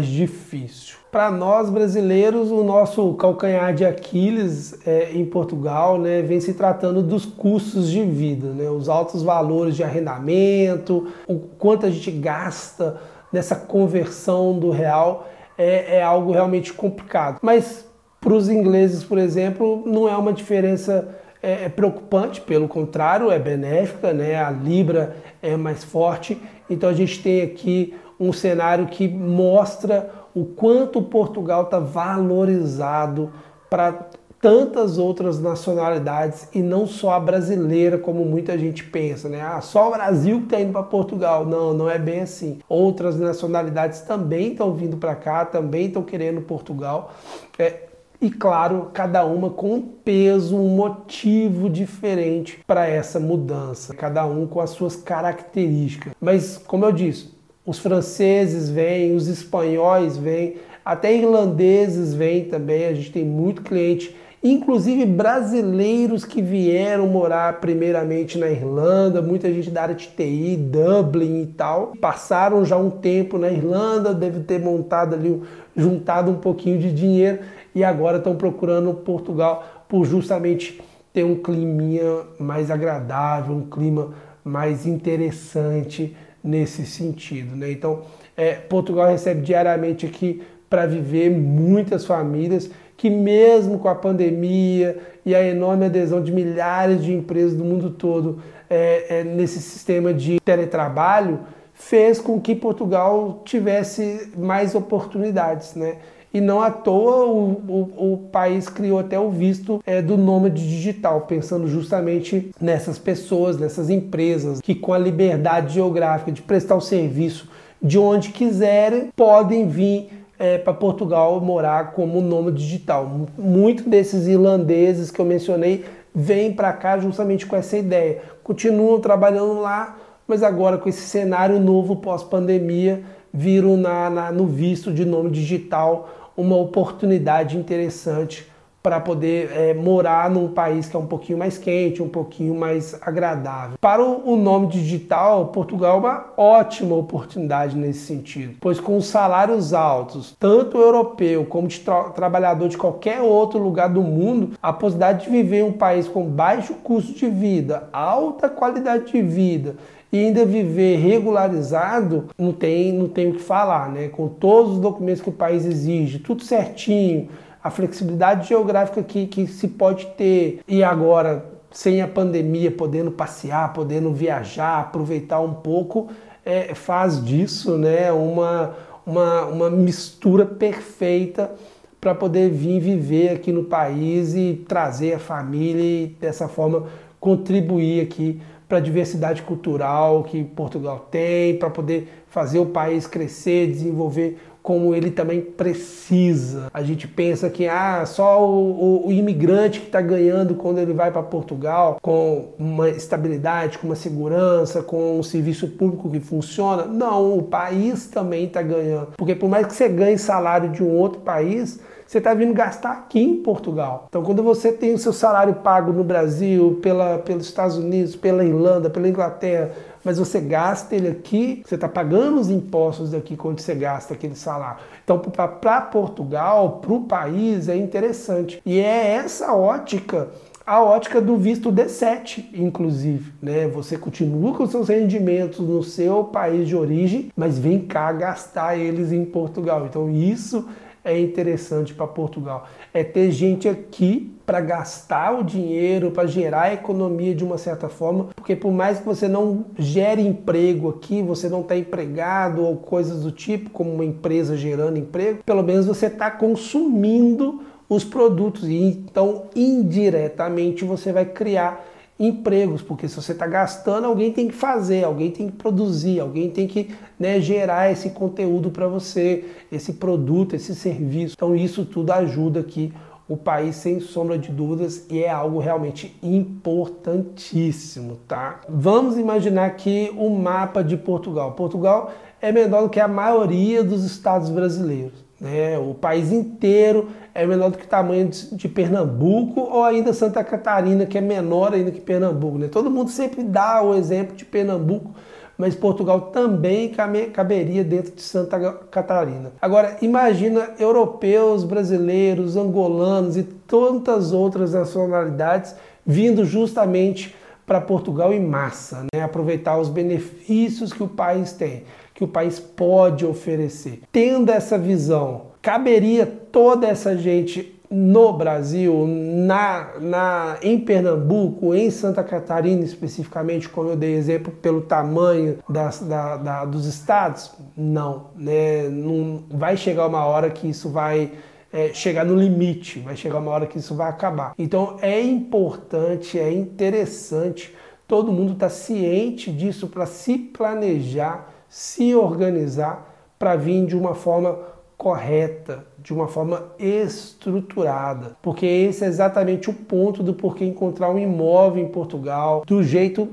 difícil. 0.06 0.96
Para 1.10 1.30
nós 1.30 1.70
brasileiros, 1.70 2.50
o 2.50 2.62
nosso 2.62 3.14
calcanhar 3.14 3.74
de 3.74 3.84
Aquiles 3.84 4.78
é, 4.86 5.10
em 5.12 5.24
Portugal 5.24 5.98
né, 5.98 6.20
vem 6.20 6.38
se 6.38 6.52
tratando 6.52 7.02
dos 7.02 7.24
custos 7.24 7.90
de 7.90 8.04
vida, 8.04 8.48
né, 8.48 8.68
os 8.68 8.90
altos 8.90 9.22
valores 9.22 9.74
de 9.74 9.82
arrendamento, 9.82 11.08
o 11.26 11.38
quanto 11.38 11.86
a 11.86 11.90
gente 11.90 12.10
gasta 12.10 13.00
nessa 13.32 13.56
conversão 13.56 14.58
do 14.58 14.70
real 14.70 15.26
é, 15.56 15.96
é 15.96 16.02
algo 16.02 16.30
realmente 16.30 16.74
complicado. 16.74 17.38
Mas 17.40 17.86
para 18.20 18.34
os 18.34 18.50
ingleses, 18.50 19.02
por 19.02 19.16
exemplo, 19.16 19.82
não 19.86 20.06
é 20.06 20.14
uma 20.14 20.32
diferença 20.32 21.08
é, 21.42 21.64
é 21.64 21.68
preocupante, 21.70 22.40
pelo 22.42 22.68
contrário, 22.68 23.30
é 23.30 23.38
benéfica, 23.38 24.12
né? 24.12 24.36
a 24.36 24.50
libra 24.50 25.16
é 25.40 25.56
mais 25.56 25.82
forte, 25.82 26.38
então 26.68 26.88
a 26.88 26.92
gente 26.92 27.22
tem 27.22 27.40
aqui 27.40 27.94
um 28.20 28.32
cenário 28.32 28.86
que 28.86 29.08
mostra 29.08 30.10
o 30.34 30.44
quanto 30.44 31.00
Portugal 31.00 31.62
está 31.62 31.78
valorizado 31.78 33.32
para 33.70 34.10
tantas 34.40 34.96
outras 34.96 35.38
nacionalidades 35.38 36.48
e 36.54 36.62
não 36.62 36.86
só 36.86 37.12
a 37.12 37.20
brasileira, 37.20 37.98
como 37.98 38.24
muita 38.24 38.56
gente 38.58 38.84
pensa, 38.84 39.28
né? 39.28 39.40
Ah, 39.40 39.60
só 39.60 39.88
o 39.88 39.92
Brasil 39.92 40.38
que 40.38 40.44
está 40.44 40.60
indo 40.60 40.72
para 40.72 40.82
Portugal. 40.82 41.44
Não, 41.44 41.74
não 41.74 41.90
é 41.90 41.98
bem 41.98 42.20
assim. 42.20 42.58
Outras 42.68 43.18
nacionalidades 43.18 44.00
também 44.00 44.52
estão 44.52 44.72
vindo 44.72 44.96
para 44.96 45.14
cá, 45.14 45.44
também 45.44 45.86
estão 45.86 46.02
querendo 46.02 46.40
Portugal. 46.40 47.12
É, 47.58 47.90
e 48.20 48.30
claro, 48.30 48.90
cada 48.92 49.24
uma 49.24 49.50
com 49.50 49.74
um 49.74 49.80
peso, 49.82 50.56
um 50.56 50.68
motivo 50.68 51.68
diferente 51.68 52.60
para 52.66 52.86
essa 52.86 53.20
mudança, 53.20 53.94
cada 53.94 54.26
um 54.26 54.46
com 54.46 54.60
as 54.60 54.70
suas 54.70 54.96
características. 54.96 56.14
Mas, 56.20 56.58
como 56.58 56.84
eu 56.84 56.92
disse, 56.92 57.39
os 57.70 57.78
franceses 57.78 58.68
vêm, 58.68 59.14
os 59.14 59.28
espanhóis 59.28 60.16
vêm, 60.16 60.56
até 60.84 61.14
irlandeses 61.14 62.12
vêm 62.12 62.46
também. 62.46 62.84
A 62.86 62.92
gente 62.92 63.12
tem 63.12 63.24
muito 63.24 63.62
cliente, 63.62 64.12
inclusive 64.42 65.06
brasileiros 65.06 66.24
que 66.24 66.42
vieram 66.42 67.06
morar 67.06 67.60
primeiramente 67.60 68.36
na 68.36 68.50
Irlanda, 68.50 69.22
muita 69.22 69.52
gente 69.52 69.70
da 69.70 69.82
área 69.82 69.94
de 69.94 70.08
TI, 70.08 70.56
Dublin 70.56 71.42
e 71.42 71.46
tal. 71.46 71.92
Passaram 72.00 72.64
já 72.64 72.76
um 72.76 72.90
tempo 72.90 73.38
na 73.38 73.52
Irlanda, 73.52 74.12
deve 74.12 74.40
ter 74.40 74.58
montado 74.58 75.14
ali, 75.14 75.40
juntado 75.76 76.32
um 76.32 76.38
pouquinho 76.38 76.76
de 76.76 76.92
dinheiro 76.92 77.38
e 77.72 77.84
agora 77.84 78.18
estão 78.18 78.34
procurando 78.34 78.92
Portugal 78.94 79.84
por 79.88 80.04
justamente 80.04 80.82
ter 81.12 81.22
um 81.22 81.36
climinha 81.36 82.22
mais 82.36 82.68
agradável, 82.68 83.54
um 83.54 83.70
clima 83.70 84.12
mais 84.42 84.86
interessante 84.88 86.16
nesse 86.42 86.86
sentido. 86.86 87.56
Né? 87.56 87.72
Então, 87.72 88.02
é, 88.36 88.54
Portugal 88.54 89.08
recebe 89.10 89.42
diariamente 89.42 90.06
aqui 90.06 90.42
para 90.68 90.86
viver 90.86 91.30
muitas 91.30 92.04
famílias 92.06 92.70
que, 92.96 93.10
mesmo 93.10 93.78
com 93.78 93.88
a 93.88 93.94
pandemia 93.94 94.98
e 95.24 95.34
a 95.34 95.42
enorme 95.42 95.86
adesão 95.86 96.22
de 96.22 96.32
milhares 96.32 97.02
de 97.02 97.12
empresas 97.12 97.56
do 97.56 97.64
mundo 97.64 97.90
todo 97.90 98.40
é, 98.68 99.20
é, 99.20 99.24
nesse 99.24 99.60
sistema 99.60 100.14
de 100.14 100.38
teletrabalho, 100.40 101.40
fez 101.74 102.20
com 102.20 102.40
que 102.40 102.54
Portugal 102.54 103.42
tivesse 103.44 104.30
mais 104.36 104.74
oportunidades. 104.74 105.74
Né? 105.74 105.96
E 106.32 106.40
não 106.40 106.60
à 106.60 106.70
toa 106.70 107.26
o, 107.26 107.50
o, 107.68 108.12
o 108.12 108.18
país 108.30 108.68
criou 108.68 109.00
até 109.00 109.18
o 109.18 109.30
visto 109.30 109.82
é, 109.84 110.00
do 110.00 110.16
nômade 110.16 110.62
digital, 110.68 111.22
pensando 111.22 111.66
justamente 111.66 112.50
nessas 112.60 112.98
pessoas, 112.98 113.58
nessas 113.58 113.90
empresas 113.90 114.60
que 114.60 114.74
com 114.74 114.92
a 114.92 114.98
liberdade 114.98 115.74
geográfica 115.74 116.30
de 116.30 116.42
prestar 116.42 116.76
o 116.76 116.80
serviço 116.80 117.48
de 117.82 117.98
onde 117.98 118.28
quiserem, 118.28 119.10
podem 119.16 119.66
vir 119.66 120.08
é, 120.38 120.58
para 120.58 120.72
Portugal 120.72 121.40
morar 121.40 121.92
como 121.92 122.20
nômade 122.20 122.58
digital. 122.58 123.28
Muitos 123.36 123.84
desses 123.84 124.26
irlandeses 124.26 125.10
que 125.10 125.20
eu 125.20 125.24
mencionei 125.24 125.84
vêm 126.14 126.52
para 126.52 126.72
cá 126.72 126.98
justamente 126.98 127.46
com 127.46 127.56
essa 127.56 127.76
ideia. 127.76 128.22
Continuam 128.42 129.00
trabalhando 129.00 129.60
lá, 129.60 129.96
mas 130.28 130.42
agora 130.42 130.78
com 130.78 130.88
esse 130.88 131.02
cenário 131.02 131.58
novo 131.58 131.96
pós-pandemia, 131.96 133.02
viram 133.32 133.76
na, 133.76 134.10
na, 134.10 134.32
no 134.32 134.46
visto 134.46 134.92
de 134.92 135.04
nome 135.04 135.30
digital 135.30 136.08
uma 136.40 136.56
oportunidade 136.56 137.56
interessante 137.56 138.50
para 138.82 138.98
poder 138.98 139.50
é, 139.52 139.74
morar 139.74 140.30
num 140.30 140.48
país 140.48 140.88
que 140.88 140.96
é 140.96 140.98
um 140.98 141.06
pouquinho 141.06 141.38
mais 141.38 141.58
quente, 141.58 142.02
um 142.02 142.08
pouquinho 142.08 142.54
mais 142.54 142.98
agradável. 143.02 143.76
Para 143.80 144.02
o, 144.02 144.36
nome 144.36 144.68
digital, 144.68 145.48
Portugal 145.48 145.96
é 145.96 145.98
uma 145.98 146.26
ótima 146.36 146.96
oportunidade 146.96 147.76
nesse 147.76 148.06
sentido, 148.06 148.56
pois 148.58 148.80
com 148.80 148.96
os 148.96 149.06
salários 149.06 149.74
altos, 149.74 150.34
tanto 150.38 150.78
europeu 150.78 151.44
como 151.44 151.68
de 151.68 151.80
tra 151.80 152.04
trabalhador 152.04 152.68
de 152.68 152.78
qualquer 152.78 153.20
outro 153.20 153.58
lugar 153.58 153.90
do 153.90 154.02
mundo, 154.02 154.52
a 154.62 154.72
possibilidade 154.72 155.24
de 155.24 155.30
viver 155.30 155.58
em 155.58 155.64
um 155.64 155.72
país 155.72 156.08
com 156.08 156.24
baixo 156.24 156.74
custo 156.74 157.12
de 157.12 157.28
vida, 157.28 157.88
alta 157.92 158.48
qualidade 158.48 159.12
de 159.12 159.20
vida 159.20 159.76
e 160.12 160.18
ainda 160.18 160.44
viver 160.44 160.96
regularizado, 160.96 162.26
não 162.36 162.52
tem, 162.52 162.92
não 162.92 163.08
tem 163.08 163.28
o 163.28 163.34
que 163.34 163.42
falar, 163.42 163.90
né? 163.90 164.08
Com 164.08 164.28
todos 164.28 164.72
os 164.72 164.80
documentos 164.80 165.22
que 165.22 165.28
o 165.28 165.32
país 165.32 165.64
exige, 165.64 166.18
tudo 166.18 166.42
certinho, 166.42 167.28
a 167.62 167.70
flexibilidade 167.70 168.48
geográfica 168.48 169.02
que, 169.02 169.26
que 169.26 169.46
se 169.46 169.68
pode 169.68 170.06
ter. 170.16 170.60
E 170.66 170.82
agora, 170.82 171.44
sem 171.70 172.02
a 172.02 172.08
pandemia, 172.08 172.72
podendo 172.72 173.12
passear, 173.12 173.72
podendo 173.72 174.12
viajar, 174.12 174.80
aproveitar 174.80 175.40
um 175.40 175.54
pouco, 175.54 176.08
é, 176.44 176.74
faz 176.74 177.24
disso 177.24 177.78
né, 177.78 178.10
uma, 178.10 178.74
uma, 179.06 179.44
uma 179.44 179.70
mistura 179.70 180.44
perfeita 180.44 181.52
para 182.00 182.14
poder 182.14 182.50
vir 182.50 182.80
viver 182.80 183.28
aqui 183.28 183.52
no 183.52 183.64
país 183.64 184.34
e 184.34 184.64
trazer 184.66 185.14
a 185.14 185.18
família 185.18 185.82
e 185.82 186.06
dessa 186.18 186.48
forma 186.48 186.86
contribuir 187.20 188.00
aqui 188.00 188.40
para 188.70 188.78
a 188.78 188.80
diversidade 188.80 189.42
cultural 189.42 190.22
que 190.22 190.44
Portugal 190.44 191.08
tem, 191.10 191.58
para 191.58 191.68
poder 191.68 192.08
fazer 192.28 192.60
o 192.60 192.66
país 192.66 193.04
crescer, 193.04 193.66
desenvolver 193.66 194.38
como 194.62 194.94
ele 194.94 195.10
também 195.10 195.40
precisa. 195.40 196.68
A 196.72 196.80
gente 196.80 197.08
pensa 197.08 197.50
que 197.50 197.66
ah, 197.66 198.04
só 198.06 198.46
o, 198.46 198.70
o, 198.70 199.08
o 199.08 199.12
imigrante 199.12 199.80
que 199.80 199.86
está 199.86 200.00
ganhando 200.00 200.54
quando 200.54 200.78
ele 200.78 200.92
vai 200.92 201.10
para 201.10 201.22
Portugal, 201.22 201.98
com 202.00 202.50
uma 202.56 202.88
estabilidade, 202.88 203.78
com 203.78 203.88
uma 203.88 203.96
segurança, 203.96 204.84
com 204.84 205.18
um 205.18 205.22
serviço 205.22 205.66
público 205.66 206.08
que 206.08 206.20
funciona. 206.20 206.84
Não, 206.84 207.38
o 207.38 207.42
país 207.42 208.06
também 208.06 208.44
está 208.44 208.62
ganhando. 208.62 209.14
Porque 209.16 209.34
por 209.34 209.48
mais 209.48 209.66
que 209.66 209.72
você 209.72 209.88
ganhe 209.88 210.16
salário 210.16 210.70
de 210.70 210.84
um 210.84 210.94
outro 210.94 211.22
país, 211.22 211.80
você 212.10 212.18
está 212.18 212.34
vindo 212.34 212.52
gastar 212.52 212.90
aqui 212.90 213.20
em 213.20 213.36
Portugal. 213.36 214.06
Então, 214.08 214.20
quando 214.24 214.42
você 214.42 214.72
tem 214.72 214.92
o 214.92 214.98
seu 214.98 215.12
salário 215.12 215.54
pago 215.54 215.92
no 215.92 216.02
Brasil, 216.02 216.80
pela, 216.82 217.18
pelos 217.18 217.46
Estados 217.46 217.76
Unidos, 217.76 218.16
pela 218.16 218.44
Irlanda, 218.44 218.90
pela 218.90 219.08
Inglaterra, 219.08 219.70
mas 220.04 220.18
você 220.18 220.40
gasta 220.40 220.96
ele 220.96 221.06
aqui, 221.06 221.62
você 221.64 221.76
está 221.76 221.88
pagando 221.88 222.40
os 222.40 222.50
impostos 222.50 223.12
daqui 223.12 223.36
quando 223.36 223.60
você 223.60 223.76
gasta 223.76 224.14
aquele 224.14 224.34
salário. 224.34 224.80
Então, 225.04 225.20
para 225.20 225.82
Portugal, 225.82 226.80
para 226.82 226.92
o 226.92 227.04
país, 227.04 227.68
é 227.68 227.76
interessante. 227.76 228.60
E 228.66 228.80
é 228.80 229.12
essa 229.12 229.54
ótica 229.54 230.30
a 230.66 230.80
ótica 230.84 231.20
do 231.20 231.36
visto 231.36 231.72
D7, 231.72 232.44
inclusive. 232.54 233.32
Né? 233.42 233.66
Você 233.68 233.96
continua 233.96 234.54
com 234.54 234.66
seus 234.66 234.88
rendimentos 234.88 235.58
no 235.58 235.82
seu 235.82 236.22
país 236.24 236.68
de 236.68 236.76
origem, 236.76 237.32
mas 237.36 237.58
vem 237.58 237.80
cá 237.80 238.12
gastar 238.12 238.76
eles 238.76 239.10
em 239.10 239.24
Portugal. 239.24 239.86
Então, 239.86 240.08
isso 240.08 240.68
é 241.04 241.18
interessante 241.18 241.94
para 241.94 242.06
Portugal. 242.06 242.68
É 242.92 243.02
ter 243.02 243.30
gente 243.30 243.68
aqui 243.68 244.30
para 244.44 244.60
gastar 244.60 245.38
o 245.38 245.44
dinheiro, 245.44 246.10
para 246.10 246.26
gerar 246.26 246.62
a 246.62 246.74
economia 246.74 247.34
de 247.34 247.44
uma 247.44 247.56
certa 247.56 247.88
forma, 247.88 248.28
porque 248.34 248.56
por 248.56 248.72
mais 248.72 248.98
que 248.98 249.06
você 249.06 249.28
não 249.28 249.66
gere 249.78 250.20
emprego 250.20 250.88
aqui, 250.88 251.22
você 251.22 251.48
não 251.48 251.60
está 251.60 251.76
empregado 251.76 252.64
ou 252.64 252.76
coisas 252.76 253.22
do 253.22 253.30
tipo, 253.30 253.70
como 253.70 253.92
uma 253.92 254.04
empresa 254.04 254.56
gerando 254.56 254.98
emprego, 254.98 255.42
pelo 255.44 255.62
menos 255.62 255.86
você 255.86 256.06
está 256.06 256.30
consumindo 256.30 257.62
os 257.88 258.04
produtos 258.04 258.68
e 258.68 258.76
então 258.76 259.46
indiretamente 259.54 260.84
você 260.84 261.12
vai 261.12 261.24
criar 261.24 261.84
empregos, 262.20 262.82
porque 262.82 263.08
se 263.08 263.16
você 263.16 263.32
está 263.32 263.46
gastando, 263.46 264.04
alguém 264.04 264.30
tem 264.30 264.46
que 264.46 264.54
fazer, 264.54 265.04
alguém 265.04 265.30
tem 265.30 265.46
que 265.48 265.56
produzir, 265.56 266.20
alguém 266.20 266.50
tem 266.50 266.68
que 266.68 266.90
né, 267.18 267.40
gerar 267.40 267.90
esse 267.90 268.10
conteúdo 268.10 268.70
para 268.70 268.86
você, 268.86 269.46
esse 269.72 269.94
produto, 269.94 270.54
esse 270.54 270.74
serviço. 270.74 271.34
Então 271.34 271.56
isso 271.56 271.86
tudo 271.86 272.12
ajuda 272.12 272.60
aqui 272.60 272.92
o 273.26 273.36
país 273.36 273.76
sem 273.76 274.00
sombra 274.00 274.36
de 274.36 274.50
dúvidas 274.50 275.06
e 275.08 275.22
é 275.22 275.30
algo 275.30 275.60
realmente 275.60 276.14
importantíssimo, 276.22 278.18
tá? 278.28 278.60
Vamos 278.68 279.16
imaginar 279.16 279.66
aqui 279.66 280.12
o 280.18 280.28
mapa 280.30 280.82
de 280.82 280.96
Portugal. 280.96 281.52
Portugal 281.52 282.12
é 282.42 282.52
menor 282.52 282.82
do 282.82 282.90
que 282.90 283.00
a 283.00 283.08
maioria 283.08 283.82
dos 283.82 284.04
estados 284.04 284.50
brasileiros. 284.50 285.24
Né? 285.40 285.78
O 285.78 285.94
país 285.94 286.30
inteiro 286.32 287.08
é 287.34 287.46
menor 287.46 287.70
do 287.70 287.78
que 287.78 287.84
o 287.84 287.88
tamanho 287.88 288.28
de, 288.28 288.68
Pernambuco 288.68 289.60
ou 289.60 289.84
ainda 289.84 290.12
Santa 290.12 290.42
Catarina, 290.42 291.06
que 291.06 291.18
é 291.18 291.20
menor 291.20 291.72
ainda 291.72 291.90
que 291.90 292.00
Pernambuco. 292.00 292.58
Né? 292.58 292.68
Todo 292.68 292.90
mundo 292.90 293.10
sempre 293.10 293.42
dá 293.42 293.82
o 293.82 293.94
exemplo 293.94 294.36
de 294.36 294.44
Pernambuco, 294.44 295.14
mas 295.56 295.74
Portugal 295.74 296.20
também 296.32 296.90
caberia 297.32 297.84
dentro 297.84 298.14
de 298.14 298.22
Santa 298.22 298.58
Catarina. 298.90 299.52
Agora, 299.60 299.96
imagina 300.00 300.70
europeus, 300.78 301.64
brasileiros, 301.64 302.56
angolanos 302.56 303.36
e 303.36 303.42
tantas 303.42 304.32
outras 304.32 304.72
nacionalidades 304.72 305.74
vindo 306.04 306.44
justamente 306.44 307.34
para 307.66 307.80
Portugal 307.80 308.32
em 308.32 308.40
massa, 308.40 309.04
né? 309.14 309.22
aproveitar 309.22 309.78
os 309.78 309.88
benefícios 309.88 310.92
que 310.92 311.02
o 311.02 311.08
país 311.08 311.52
tem 311.52 311.84
que 312.20 312.24
o 312.24 312.28
país 312.28 312.60
pode 312.60 313.24
oferecer. 313.24 314.02
Tendo 314.12 314.52
essa 314.52 314.76
visão, 314.76 315.52
caberia 315.62 316.39
toda 316.50 316.86
essa 316.86 317.16
gente 317.16 317.76
no 317.90 318.32
Brasil, 318.34 319.04
na, 319.06 319.98
na, 320.00 320.58
em 320.62 320.78
Pernambuco, 320.78 321.74
em 321.74 321.90
Santa 321.90 322.22
Catarina 322.22 322.84
especificamente, 322.84 323.68
como 323.68 323.90
eu 323.90 323.96
dei 323.96 324.14
exemplo, 324.14 324.52
pelo 324.52 324.82
tamanho 324.82 325.58
das, 325.68 326.00
da, 326.00 326.36
da, 326.36 326.64
dos 326.64 326.86
estados? 326.86 327.50
Não, 327.76 328.28
né? 328.36 328.88
não. 328.88 329.42
Vai 329.50 329.76
chegar 329.76 330.06
uma 330.06 330.24
hora 330.24 330.50
que 330.50 330.68
isso 330.68 330.88
vai 330.88 331.32
é, 331.72 331.88
chegar 331.92 332.24
no 332.24 332.36
limite, 332.36 333.00
vai 333.00 333.16
chegar 333.16 333.38
uma 333.38 333.50
hora 333.50 333.66
que 333.66 333.78
isso 333.78 333.94
vai 333.96 334.08
acabar. 334.08 334.54
Então 334.56 334.96
é 335.02 335.20
importante, 335.20 336.38
é 336.38 336.52
interessante 336.52 337.74
todo 338.06 338.30
mundo 338.30 338.52
estar 338.52 338.66
tá 338.66 338.70
ciente 338.70 339.50
disso 339.50 339.88
para 339.88 340.06
se 340.06 340.38
planejar 340.38 341.50
se 341.70 342.16
organizar 342.16 343.08
para 343.38 343.54
vir 343.54 343.86
de 343.86 343.96
uma 343.96 344.14
forma 344.14 344.58
correta, 344.98 345.86
de 346.02 346.12
uma 346.12 346.28
forma 346.28 346.72
estruturada, 346.78 348.36
porque 348.42 348.66
esse 348.66 349.04
é 349.04 349.08
exatamente 349.08 349.68
o 349.68 349.72
ponto 349.72 350.22
do 350.22 350.34
porquê 350.34 350.64
encontrar 350.64 351.10
um 351.10 351.18
imóvel 351.18 351.82
em 351.82 351.88
Portugal 351.88 352.62
do 352.66 352.82
jeito 352.82 353.28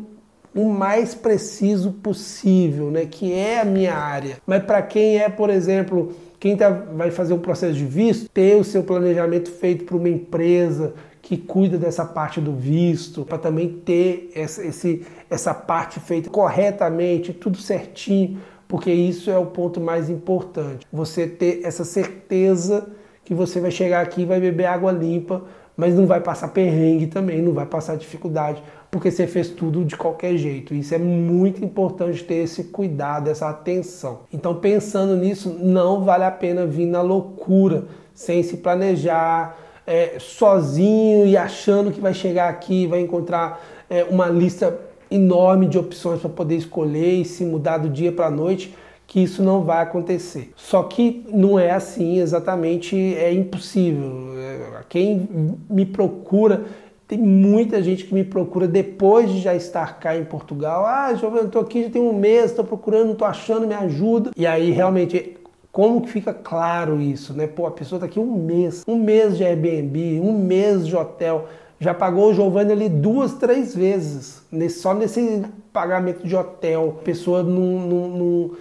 o 0.56 0.70
mais 0.70 1.14
preciso 1.14 1.92
possível, 1.92 2.90
né, 2.90 3.06
que 3.06 3.32
é 3.32 3.62
a 3.62 3.66
minha 3.66 3.94
área. 3.94 4.38
Mas 4.46 4.64
para 4.64 4.82
quem 4.82 5.18
é, 5.18 5.30
por 5.30 5.52
exemplo, 5.52 6.16
quem 6.40 6.58
tá, 6.58 6.70
vai 6.70 7.12
fazer 7.12 7.34
um 7.34 7.40
processo 7.40 7.76
de 7.76 7.86
visto, 7.86 8.28
ter 8.30 8.60
o 8.60 8.64
seu 8.64 8.84
planejamento 8.84 9.52
feito 9.52 9.86
por 9.86 9.98
uma 9.98 10.10
empresa 10.10 10.94
que 11.22 11.38
cuida 11.38 11.78
dessa 11.78 12.06
parte 12.06 12.40
do 12.40 12.54
visto, 12.54 13.26
para 13.26 13.38
também 13.38 13.68
ter 13.68 14.32
essa, 14.34 14.66
esse, 14.66 15.06
essa 15.30 15.54
parte 15.54 16.00
feita 16.00 16.30
corretamente, 16.30 17.34
tudo 17.34 17.58
certinho, 17.58 18.40
porque 18.68 18.92
isso 18.92 19.30
é 19.32 19.38
o 19.38 19.46
ponto 19.46 19.80
mais 19.80 20.10
importante. 20.10 20.86
Você 20.92 21.26
ter 21.26 21.62
essa 21.64 21.84
certeza 21.84 22.88
que 23.24 23.34
você 23.34 23.60
vai 23.60 23.72
chegar 23.72 24.02
aqui 24.02 24.22
e 24.22 24.26
vai 24.26 24.40
beber 24.40 24.66
água 24.66 24.92
limpa, 24.92 25.44
mas 25.76 25.94
não 25.94 26.08
vai 26.08 26.20
passar 26.20 26.48
perrengue 26.48 27.08
também, 27.08 27.42
não 27.42 27.54
vai 27.54 27.66
passar 27.66 27.96
dificuldade, 27.96 28.64
porque 28.90 29.12
você 29.12 29.28
fez 29.28 29.50
tudo 29.50 29.86
de 29.86 29.96
qualquer 29.96 30.36
jeito. 30.36 30.74
Isso 30.74 30.96
é 30.96 30.98
muito 30.98 31.64
importante 31.64 32.24
ter 32.24 32.36
esse 32.36 32.66
cuidado, 32.66 33.30
essa 33.30 33.48
atenção. 33.48 34.22
Então, 34.34 34.56
pensando 34.56 35.16
nisso, 35.16 35.56
não 35.60 36.04
vale 36.04 36.24
a 36.24 36.32
pena 36.32 36.66
vir 36.66 36.88
na 36.88 37.02
loucura, 37.02 37.86
sem 38.14 38.42
se 38.42 38.58
planejar, 38.58 39.56
é, 39.86 40.18
sozinho 40.20 41.28
e 41.28 41.38
achando 41.38 41.92
que 41.92 42.02
vai 42.02 42.14
chegar 42.14 42.50
aqui, 42.50 42.88
vai 42.88 43.00
encontrar 43.00 43.64
é, 43.90 44.04
uma 44.04 44.28
lista 44.28 44.87
enorme 45.10 45.68
de 45.68 45.78
opções 45.78 46.20
para 46.20 46.30
poder 46.30 46.56
escolher 46.56 47.22
e 47.22 47.26
se 47.26 47.44
mudar 47.46 47.78
do 47.78 47.90
dia 47.90 48.12
para 48.12 48.28
a 48.28 48.32
noite, 48.32 48.74
que 49.06 49.22
isso 49.22 49.42
não 49.42 49.64
vai 49.64 49.82
acontecer. 49.82 50.52
Só 50.56 50.84
que 50.84 51.26
não 51.30 51.58
é 51.58 51.72
assim 51.72 52.20
exatamente, 52.20 52.96
é 52.96 53.32
impossível. 53.34 54.34
É, 54.38 54.84
quem 54.90 55.56
me 55.70 55.86
procura, 55.86 56.66
tem 57.08 57.18
muita 57.18 57.82
gente 57.82 58.04
que 58.04 58.14
me 58.14 58.26
procura 58.26 58.68
depois 58.68 59.32
de 59.32 59.40
já 59.40 59.56
estar 59.56 60.00
cá 60.00 60.18
em 60.18 60.26
Portugal. 60.26 60.86
Ah, 60.86 61.10
eu 61.12 61.46
estou 61.46 61.62
aqui 61.62 61.84
já 61.84 61.90
tem 61.90 62.02
um 62.02 62.14
mês, 62.14 62.52
estou 62.52 62.66
procurando, 62.66 63.14
estou 63.14 63.28
achando, 63.28 63.66
me 63.66 63.74
ajuda. 63.74 64.32
E 64.36 64.46
aí 64.46 64.72
realmente 64.72 65.38
como 65.72 66.02
que 66.02 66.10
fica 66.10 66.34
claro 66.34 67.00
isso, 67.00 67.34
né? 67.34 67.46
Pô, 67.46 67.68
a 67.68 67.72
pessoa 67.72 68.00
tá 68.00 68.08
aqui 68.08 68.20
um 68.20 68.36
mês, 68.36 68.84
um 68.88 68.98
mês 68.98 69.38
de 69.38 69.44
Airbnb, 69.44 70.20
um 70.20 70.34
mês 70.34 70.88
de 70.88 70.96
hotel, 70.96 71.48
já 71.80 71.94
pagou 71.94 72.32
o 72.32 72.34
Giovanni 72.34 72.72
ali 72.72 72.90
duas, 72.90 73.34
três 73.34 73.76
vezes, 73.76 74.42
só 74.72 74.94
nesse 74.94 75.46
pagamento 75.72 76.26
de 76.28 76.36
hotel, 76.36 76.96
a 77.00 77.04
pessoa 77.04 77.44
não, 77.44 77.80
não, 77.80 78.08
não 78.08 78.52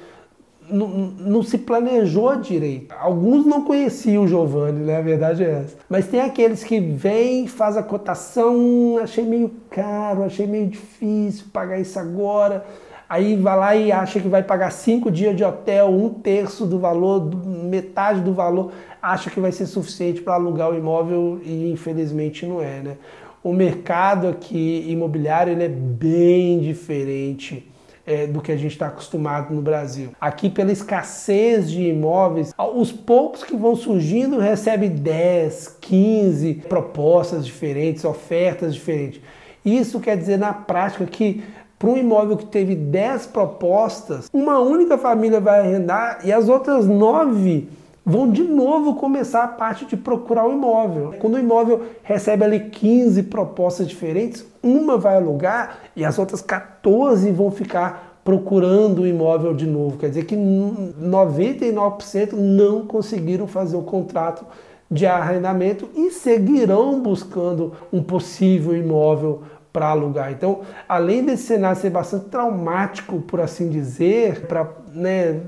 não, 0.68 0.88
não, 0.88 1.42
se 1.42 1.58
planejou 1.58 2.34
direito. 2.36 2.94
Alguns 2.98 3.46
não 3.46 3.62
conheciam 3.62 4.24
o 4.24 4.28
Giovanni, 4.28 4.80
né? 4.80 4.96
A 4.96 5.00
verdade 5.00 5.44
é 5.44 5.62
essa. 5.64 5.76
Mas 5.88 6.08
tem 6.08 6.20
aqueles 6.20 6.64
que 6.64 6.80
vêm, 6.80 7.46
faz 7.46 7.76
a 7.76 7.82
cotação, 7.82 8.98
achei 9.00 9.24
meio 9.24 9.50
caro, 9.70 10.24
achei 10.24 10.46
meio 10.46 10.66
difícil 10.66 11.46
pagar 11.52 11.78
isso 11.78 11.98
agora. 11.98 12.64
Aí 13.08 13.36
vai 13.36 13.56
lá 13.56 13.76
e 13.76 13.92
acha 13.92 14.18
que 14.18 14.26
vai 14.26 14.42
pagar 14.42 14.72
cinco 14.72 15.10
dias 15.12 15.36
de 15.36 15.44
hotel, 15.44 15.88
um 15.88 16.08
terço 16.08 16.66
do 16.66 16.80
valor, 16.80 17.30
metade 17.46 18.20
do 18.20 18.32
valor, 18.32 18.72
acha 19.12 19.30
que 19.30 19.40
vai 19.40 19.52
ser 19.52 19.66
suficiente 19.66 20.20
para 20.20 20.34
alugar 20.34 20.70
o 20.70 20.76
imóvel 20.76 21.40
e 21.44 21.70
infelizmente 21.70 22.44
não 22.44 22.60
é, 22.60 22.80
né? 22.80 22.96
O 23.42 23.52
mercado 23.52 24.26
aqui 24.26 24.84
imobiliário 24.88 25.52
ele 25.52 25.64
é 25.64 25.68
bem 25.68 26.58
diferente 26.58 27.70
é, 28.04 28.26
do 28.26 28.40
que 28.40 28.50
a 28.50 28.56
gente 28.56 28.72
está 28.72 28.86
acostumado 28.86 29.54
no 29.54 29.62
Brasil. 29.62 30.10
Aqui, 30.20 30.50
pela 30.50 30.72
escassez 30.72 31.70
de 31.70 31.82
imóveis, 31.82 32.52
os 32.74 32.90
poucos 32.90 33.44
que 33.44 33.56
vão 33.56 33.76
surgindo 33.76 34.38
recebem 34.38 34.90
10, 34.90 35.78
15 35.80 36.54
propostas 36.68 37.46
diferentes, 37.46 38.04
ofertas 38.04 38.74
diferentes. 38.74 39.20
Isso 39.64 40.00
quer 40.00 40.16
dizer 40.16 40.38
na 40.38 40.52
prática 40.52 41.06
que 41.06 41.44
para 41.78 41.90
um 41.90 41.96
imóvel 41.96 42.36
que 42.36 42.46
teve 42.46 42.74
10 42.74 43.26
propostas, 43.26 44.30
uma 44.32 44.58
única 44.58 44.96
família 44.96 45.40
vai 45.40 45.60
arrendar 45.60 46.20
e 46.24 46.32
as 46.32 46.48
outras 46.48 46.86
9 46.86 47.68
vão 48.06 48.30
de 48.30 48.44
novo 48.44 48.94
começar 48.94 49.42
a 49.42 49.48
parte 49.48 49.84
de 49.84 49.96
procurar 49.96 50.46
o 50.46 50.52
imóvel. 50.52 51.14
Quando 51.18 51.34
o 51.34 51.40
imóvel 51.40 51.82
recebe 52.04 52.44
ali 52.44 52.60
15 52.60 53.24
propostas 53.24 53.88
diferentes, 53.88 54.46
uma 54.62 54.96
vai 54.96 55.16
alugar 55.16 55.80
e 55.96 56.04
as 56.04 56.16
outras 56.16 56.40
14 56.40 57.32
vão 57.32 57.50
ficar 57.50 58.20
procurando 58.24 59.02
o 59.02 59.06
imóvel 59.06 59.52
de 59.52 59.66
novo. 59.66 59.98
Quer 59.98 60.10
dizer 60.10 60.24
que 60.24 60.36
99% 60.36 62.32
não 62.32 62.86
conseguiram 62.86 63.48
fazer 63.48 63.76
o 63.76 63.82
contrato 63.82 64.46
de 64.88 65.04
arrendamento 65.04 65.88
e 65.96 66.12
seguirão 66.12 67.00
buscando 67.00 67.72
um 67.92 68.00
possível 68.00 68.76
imóvel 68.76 69.42
para 69.72 69.88
alugar. 69.88 70.30
Então, 70.30 70.60
além 70.88 71.24
desse 71.24 71.42
cenário 71.42 71.80
ser 71.80 71.90
bastante 71.90 72.26
traumático, 72.26 73.20
por 73.20 73.40
assim 73.40 73.68
dizer, 73.68 74.46
para 74.46 74.70
né, 74.94 75.40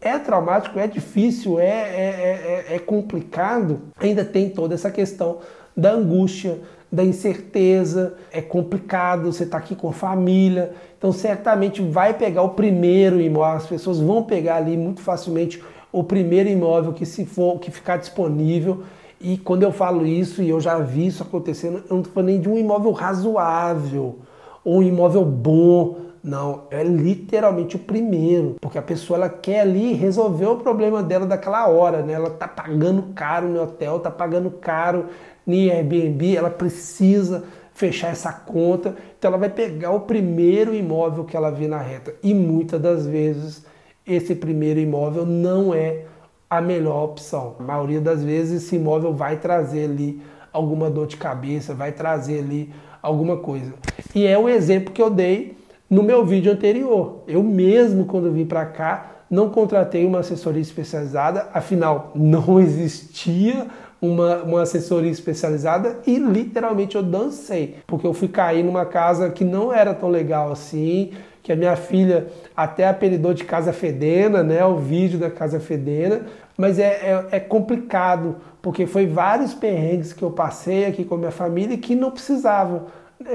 é 0.00 0.18
traumático, 0.18 0.78
é 0.78 0.86
difícil, 0.86 1.58
é, 1.58 1.64
é, 1.64 2.64
é, 2.68 2.74
é 2.76 2.78
complicado, 2.78 3.80
ainda 3.98 4.24
tem 4.24 4.50
toda 4.50 4.74
essa 4.74 4.90
questão 4.90 5.38
da 5.76 5.92
angústia, 5.92 6.60
da 6.90 7.04
incerteza, 7.04 8.14
é 8.30 8.40
complicado, 8.40 9.32
você 9.32 9.44
está 9.44 9.58
aqui 9.58 9.74
com 9.74 9.88
a 9.88 9.92
família, 9.92 10.72
então 10.96 11.12
certamente 11.12 11.82
vai 11.82 12.14
pegar 12.14 12.42
o 12.42 12.50
primeiro 12.50 13.20
imóvel, 13.20 13.56
as 13.56 13.66
pessoas 13.66 13.98
vão 13.98 14.22
pegar 14.22 14.56
ali 14.56 14.76
muito 14.76 15.00
facilmente 15.00 15.62
o 15.92 16.04
primeiro 16.04 16.48
imóvel 16.48 16.92
que 16.92 17.04
se 17.04 17.24
for, 17.24 17.58
que 17.58 17.70
ficar 17.70 17.96
disponível. 17.96 18.82
E 19.20 19.38
quando 19.38 19.62
eu 19.62 19.72
falo 19.72 20.06
isso, 20.06 20.42
e 20.42 20.50
eu 20.50 20.60
já 20.60 20.78
vi 20.78 21.06
isso 21.06 21.22
acontecendo, 21.22 21.78
eu 21.78 21.84
não 21.90 21.98
estou 21.98 22.12
falando 22.12 22.28
nem 22.28 22.40
de 22.40 22.48
um 22.48 22.58
imóvel 22.58 22.92
razoável, 22.92 24.18
ou 24.64 24.78
um 24.78 24.82
imóvel 24.82 25.24
bom, 25.24 25.96
não, 26.22 26.64
é 26.70 26.82
literalmente 26.82 27.76
o 27.76 27.78
primeiro, 27.78 28.56
porque 28.60 28.78
a 28.78 28.82
pessoa 28.82 29.16
ela 29.16 29.28
quer 29.28 29.60
ali 29.60 29.92
resolver 29.92 30.46
o 30.46 30.56
problema 30.56 31.02
dela 31.02 31.26
daquela 31.26 31.68
hora, 31.68 32.02
né? 32.02 32.14
Ela 32.14 32.30
tá 32.30 32.48
pagando 32.48 33.14
caro 33.14 33.48
no 33.48 33.62
hotel, 33.62 34.00
tá 34.00 34.10
pagando 34.10 34.50
caro 34.50 35.06
no 35.46 35.54
Airbnb, 35.54 36.36
ela 36.36 36.50
precisa 36.50 37.44
fechar 37.72 38.08
essa 38.08 38.32
conta, 38.32 38.96
então 39.18 39.28
ela 39.28 39.38
vai 39.38 39.50
pegar 39.50 39.90
o 39.90 40.00
primeiro 40.00 40.74
imóvel 40.74 41.24
que 41.24 41.36
ela 41.36 41.50
vê 41.50 41.68
na 41.68 41.78
reta. 41.78 42.14
E 42.22 42.34
muitas 42.34 42.80
das 42.80 43.06
vezes 43.06 43.64
esse 44.06 44.34
primeiro 44.34 44.80
imóvel 44.80 45.26
não 45.26 45.74
é 45.74 46.04
a 46.48 46.60
melhor 46.60 47.04
opção. 47.04 47.56
A 47.58 47.62
maioria 47.62 48.00
das 48.00 48.24
vezes 48.24 48.64
esse 48.64 48.76
imóvel 48.76 49.12
vai 49.12 49.36
trazer 49.36 49.84
ali 49.84 50.22
alguma 50.52 50.88
dor 50.88 51.06
de 51.06 51.16
cabeça, 51.16 51.74
vai 51.74 51.92
trazer 51.92 52.38
ali 52.38 52.72
alguma 53.02 53.36
coisa. 53.36 53.74
E 54.14 54.26
é 54.26 54.38
o 54.38 54.48
exemplo 54.48 54.92
que 54.92 55.02
eu 55.02 55.10
dei 55.10 55.56
no 55.88 56.02
meu 56.02 56.24
vídeo 56.24 56.52
anterior. 56.52 57.22
Eu 57.26 57.42
mesmo, 57.42 58.04
quando 58.04 58.32
vim 58.32 58.44
para 58.44 58.66
cá, 58.66 59.16
não 59.30 59.50
contratei 59.50 60.04
uma 60.04 60.20
assessoria 60.20 60.62
especializada, 60.62 61.48
afinal, 61.52 62.12
não 62.14 62.58
existia 62.60 63.66
uma, 64.00 64.42
uma 64.42 64.62
assessoria 64.62 65.10
especializada 65.10 65.98
e 66.06 66.18
literalmente 66.18 66.96
eu 66.96 67.02
dancei, 67.02 67.76
porque 67.86 68.06
eu 68.06 68.12
fui 68.12 68.28
cair 68.28 68.62
numa 68.62 68.84
casa 68.84 69.30
que 69.30 69.44
não 69.44 69.72
era 69.72 69.94
tão 69.94 70.08
legal 70.08 70.52
assim, 70.52 71.12
que 71.42 71.52
a 71.52 71.56
minha 71.56 71.76
filha 71.76 72.26
até 72.56 72.88
apelidou 72.88 73.32
de 73.32 73.44
Casa 73.44 73.72
Fedena, 73.72 74.42
né? 74.42 74.64
O 74.64 74.78
vídeo 74.78 75.16
da 75.18 75.30
Casa 75.30 75.60
Fedena, 75.60 76.22
mas 76.58 76.78
é, 76.78 76.86
é, 77.30 77.36
é 77.36 77.40
complicado, 77.40 78.36
porque 78.60 78.84
foi 78.84 79.06
vários 79.06 79.54
perrengues 79.54 80.12
que 80.12 80.24
eu 80.24 80.32
passei 80.32 80.86
aqui 80.86 81.04
com 81.04 81.14
a 81.14 81.18
minha 81.18 81.30
família 81.30 81.78
que 81.78 81.94
não 81.94 82.10
precisavam 82.10 82.86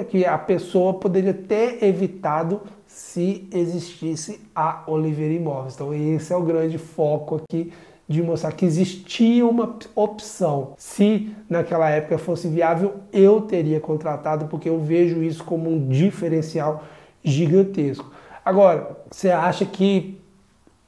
que 0.10 0.25
a 0.25 0.38
pessoa 0.38 0.93
poderia 0.93 1.34
ter 1.34 1.84
evitado 1.84 2.62
se 2.86 3.47
existisse 3.54 4.41
a 4.56 4.84
Oliveira 4.88 5.34
Imóveis. 5.34 5.75
Então 5.75 5.93
esse 5.93 6.34
é 6.34 6.36
o 6.36 6.41
grande 6.41 6.77
foco 6.77 7.36
aqui 7.36 7.71
de 8.08 8.21
mostrar 8.21 8.51
que 8.51 8.65
existia 8.65 9.45
uma 9.45 9.77
opção. 9.95 10.73
Se 10.77 11.34
naquela 11.49 11.89
época 11.89 12.17
fosse 12.17 12.47
viável, 12.47 12.95
eu 13.13 13.41
teria 13.41 13.80
contratado, 13.80 14.47
porque 14.47 14.67
eu 14.67 14.80
vejo 14.80 15.23
isso 15.23 15.43
como 15.43 15.69
um 15.69 15.88
diferencial 15.88 16.84
gigantesco. 17.23 18.12
Agora, 18.43 18.97
você 19.10 19.30
acha 19.30 19.65
que 19.65 20.19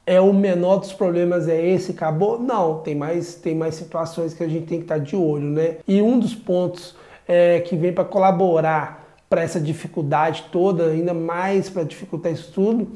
é 0.06 0.20
o 0.20 0.34
menor 0.34 0.78
dos 0.78 0.92
problemas 0.92 1.48
é 1.48 1.66
esse, 1.66 1.92
acabou? 1.92 2.38
Não, 2.38 2.80
tem 2.80 2.94
mais, 2.94 3.36
tem 3.36 3.54
mais 3.54 3.74
situações 3.74 4.34
que 4.34 4.42
a 4.42 4.48
gente 4.48 4.66
tem 4.66 4.78
que 4.78 4.84
estar 4.84 4.98
de 4.98 5.16
olho, 5.16 5.48
né? 5.48 5.78
E 5.88 6.02
um 6.02 6.18
dos 6.18 6.34
pontos 6.34 6.94
é, 7.26 7.60
que 7.60 7.76
vem 7.76 7.92
para 7.92 8.04
colaborar 8.04 9.04
para 9.28 9.42
essa 9.42 9.60
dificuldade 9.60 10.46
toda, 10.52 10.90
ainda 10.90 11.12
mais 11.12 11.68
para 11.68 11.82
dificultar 11.82 12.32
isso 12.32 12.52
tudo, 12.52 12.88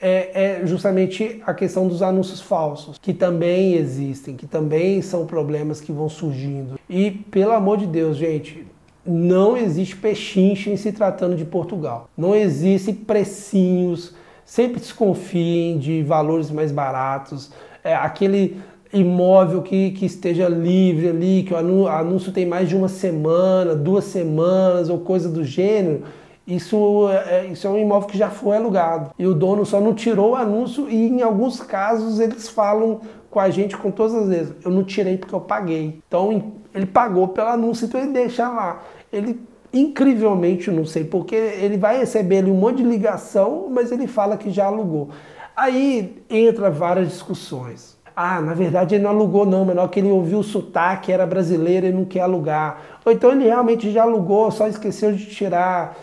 é, 0.00 0.60
é, 0.60 0.66
justamente 0.66 1.40
a 1.46 1.54
questão 1.54 1.88
dos 1.88 2.02
anúncios 2.02 2.40
falsos, 2.40 2.98
que 2.98 3.14
também 3.14 3.74
existem, 3.74 4.36
que 4.36 4.46
também 4.46 5.00
são 5.00 5.26
problemas 5.26 5.80
que 5.80 5.92
vão 5.92 6.08
surgindo. 6.08 6.78
E, 6.88 7.10
pelo 7.10 7.52
amor 7.52 7.78
de 7.78 7.86
Deus, 7.86 8.16
gente, 8.16 8.66
não 9.06 9.56
existe 9.56 9.96
pechincha 9.96 10.70
em 10.70 10.76
se 10.76 10.92
tratando 10.92 11.36
de 11.36 11.44
Portugal. 11.44 12.10
Não 12.16 12.34
existem 12.34 12.94
precinhos, 12.94 14.14
sempre 14.44 14.80
desconfiem 14.80 15.78
de 15.78 16.02
valores 16.02 16.50
mais 16.50 16.72
baratos. 16.72 17.50
É, 17.82 17.94
aquele 17.94 18.60
imóvel 18.96 19.62
que, 19.62 19.90
que 19.92 20.06
esteja 20.06 20.48
livre 20.48 21.08
ali, 21.08 21.42
que 21.42 21.52
o 21.52 21.86
anúncio 21.86 22.32
tem 22.32 22.46
mais 22.46 22.68
de 22.68 22.76
uma 22.76 22.88
semana, 22.88 23.74
duas 23.74 24.04
semanas 24.04 24.88
ou 24.88 24.98
coisa 25.00 25.28
do 25.28 25.44
gênero, 25.44 26.02
isso 26.46 27.08
é, 27.10 27.40
é, 27.40 27.46
isso 27.46 27.66
é 27.66 27.70
um 27.70 27.78
imóvel 27.78 28.08
que 28.08 28.16
já 28.16 28.30
foi 28.30 28.56
alugado. 28.56 29.10
E 29.18 29.26
o 29.26 29.34
dono 29.34 29.66
só 29.66 29.80
não 29.80 29.94
tirou 29.94 30.32
o 30.32 30.36
anúncio 30.36 30.88
e 30.88 31.08
em 31.08 31.22
alguns 31.22 31.60
casos 31.60 32.20
eles 32.20 32.48
falam 32.48 33.00
com 33.30 33.40
a 33.40 33.50
gente 33.50 33.76
com 33.76 33.90
todas 33.90 34.14
as 34.14 34.28
vezes, 34.28 34.54
eu 34.64 34.70
não 34.70 34.82
tirei 34.82 35.18
porque 35.18 35.34
eu 35.34 35.40
paguei. 35.40 36.00
Então 36.06 36.52
ele 36.74 36.86
pagou 36.86 37.28
pelo 37.28 37.48
anúncio, 37.48 37.86
então 37.86 38.00
ele 38.00 38.12
deixa 38.12 38.48
lá. 38.48 38.82
Ele 39.12 39.40
incrivelmente, 39.72 40.70
não 40.70 40.86
sei 40.86 41.04
porque, 41.04 41.34
ele 41.34 41.76
vai 41.76 41.98
receber 41.98 42.38
ali 42.38 42.50
um 42.50 42.54
monte 42.54 42.78
de 42.78 42.84
ligação, 42.84 43.68
mas 43.70 43.92
ele 43.92 44.06
fala 44.06 44.36
que 44.36 44.50
já 44.50 44.66
alugou. 44.66 45.10
Aí 45.54 46.22
entra 46.30 46.70
várias 46.70 47.08
discussões 47.08 47.95
ah, 48.16 48.40
na 48.40 48.54
verdade 48.54 48.94
ele 48.94 49.04
não 49.04 49.10
alugou 49.10 49.44
não, 49.44 49.62
menor 49.62 49.88
que 49.88 50.00
ele 50.00 50.10
ouviu 50.10 50.38
o 50.38 50.42
sotaque, 50.42 51.12
era 51.12 51.26
brasileiro 51.26 51.86
e 51.86 51.92
não 51.92 52.06
quer 52.06 52.20
alugar. 52.20 52.80
Ou 53.04 53.12
então 53.12 53.30
ele 53.30 53.44
realmente 53.44 53.92
já 53.92 54.04
alugou, 54.04 54.50
só 54.50 54.66
esqueceu 54.66 55.12
de 55.12 55.26
tirar. 55.26 55.94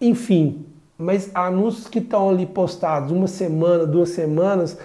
Enfim, 0.00 0.66
mas 0.98 1.30
anúncios 1.32 1.86
que 1.86 2.00
estão 2.00 2.30
ali 2.30 2.44
postados 2.46 3.12
uma 3.12 3.28
semana, 3.28 3.86
duas 3.86 4.08
semanas, 4.08 4.76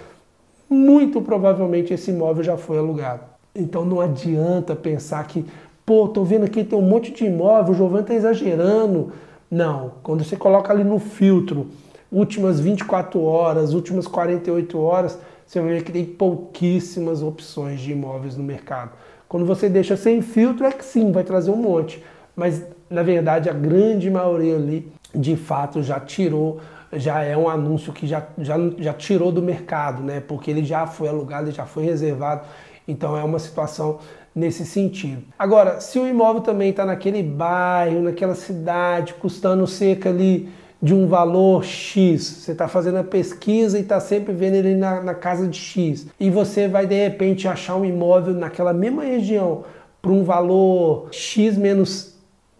muito 0.70 1.20
provavelmente 1.20 1.92
esse 1.92 2.12
imóvel 2.12 2.44
já 2.44 2.56
foi 2.56 2.78
alugado. 2.78 3.22
Então 3.52 3.84
não 3.84 4.00
adianta 4.00 4.76
pensar 4.76 5.26
que, 5.26 5.44
pô, 5.84 6.06
tô 6.06 6.22
vendo 6.22 6.44
aqui 6.44 6.62
tem 6.62 6.78
um 6.78 6.82
monte 6.82 7.10
de 7.10 7.24
imóvel, 7.24 7.72
o 7.72 7.76
Giovanni 7.76 8.06
tá 8.06 8.14
exagerando. 8.14 9.12
Não, 9.50 9.94
quando 10.00 10.22
você 10.22 10.36
coloca 10.36 10.72
ali 10.72 10.84
no 10.84 11.00
filtro, 11.00 11.66
últimas 12.10 12.60
24 12.60 13.20
horas, 13.20 13.74
últimas 13.74 14.06
48 14.06 14.78
horas, 14.78 15.18
você 15.52 15.60
vai 15.60 15.74
ver 15.74 15.84
que 15.84 15.92
tem 15.92 16.06
pouquíssimas 16.06 17.22
opções 17.22 17.78
de 17.78 17.92
imóveis 17.92 18.38
no 18.38 18.42
mercado. 18.42 18.92
Quando 19.28 19.44
você 19.44 19.68
deixa 19.68 19.98
sem 19.98 20.22
filtro, 20.22 20.64
é 20.64 20.72
que 20.72 20.82
sim, 20.82 21.12
vai 21.12 21.24
trazer 21.24 21.50
um 21.50 21.56
monte. 21.56 22.02
Mas, 22.34 22.64
na 22.88 23.02
verdade, 23.02 23.50
a 23.50 23.52
grande 23.52 24.10
maioria 24.10 24.56
ali, 24.56 24.90
de 25.14 25.36
fato, 25.36 25.82
já 25.82 26.00
tirou, 26.00 26.58
já 26.94 27.22
é 27.22 27.36
um 27.36 27.50
anúncio 27.50 27.92
que 27.92 28.06
já, 28.06 28.26
já, 28.38 28.56
já 28.78 28.94
tirou 28.94 29.30
do 29.30 29.42
mercado, 29.42 30.02
né? 30.02 30.20
Porque 30.26 30.50
ele 30.50 30.64
já 30.64 30.86
foi 30.86 31.08
alugado, 31.08 31.48
ele 31.48 31.54
já 31.54 31.66
foi 31.66 31.84
reservado. 31.84 32.46
Então, 32.88 33.14
é 33.14 33.22
uma 33.22 33.38
situação 33.38 33.98
nesse 34.34 34.64
sentido. 34.64 35.22
Agora, 35.38 35.82
se 35.82 35.98
o 35.98 36.08
imóvel 36.08 36.40
também 36.40 36.70
está 36.70 36.86
naquele 36.86 37.22
bairro, 37.22 38.00
naquela 38.00 38.34
cidade, 38.34 39.12
custando 39.12 39.66
cerca 39.66 40.08
ali 40.08 40.48
de 40.82 40.92
um 40.92 41.06
valor 41.06 41.64
X. 41.64 42.22
Você 42.24 42.52
está 42.52 42.66
fazendo 42.66 42.98
a 42.98 43.04
pesquisa 43.04 43.78
e 43.78 43.82
está 43.82 44.00
sempre 44.00 44.32
vendo 44.32 44.56
ele 44.56 44.74
na, 44.74 45.00
na, 45.00 45.14
casa 45.14 45.46
de 45.46 45.56
X. 45.56 46.08
E 46.18 46.28
você 46.28 46.66
vai 46.66 46.86
de 46.86 46.96
repente 46.96 47.46
achar 47.46 47.76
um 47.76 47.84
imóvel 47.84 48.34
naquela 48.34 48.72
mesma 48.72 49.04
região 49.04 49.64
por 50.00 50.10
um 50.10 50.24
valor 50.24 51.08
X 51.12 51.56
menos 51.56 52.16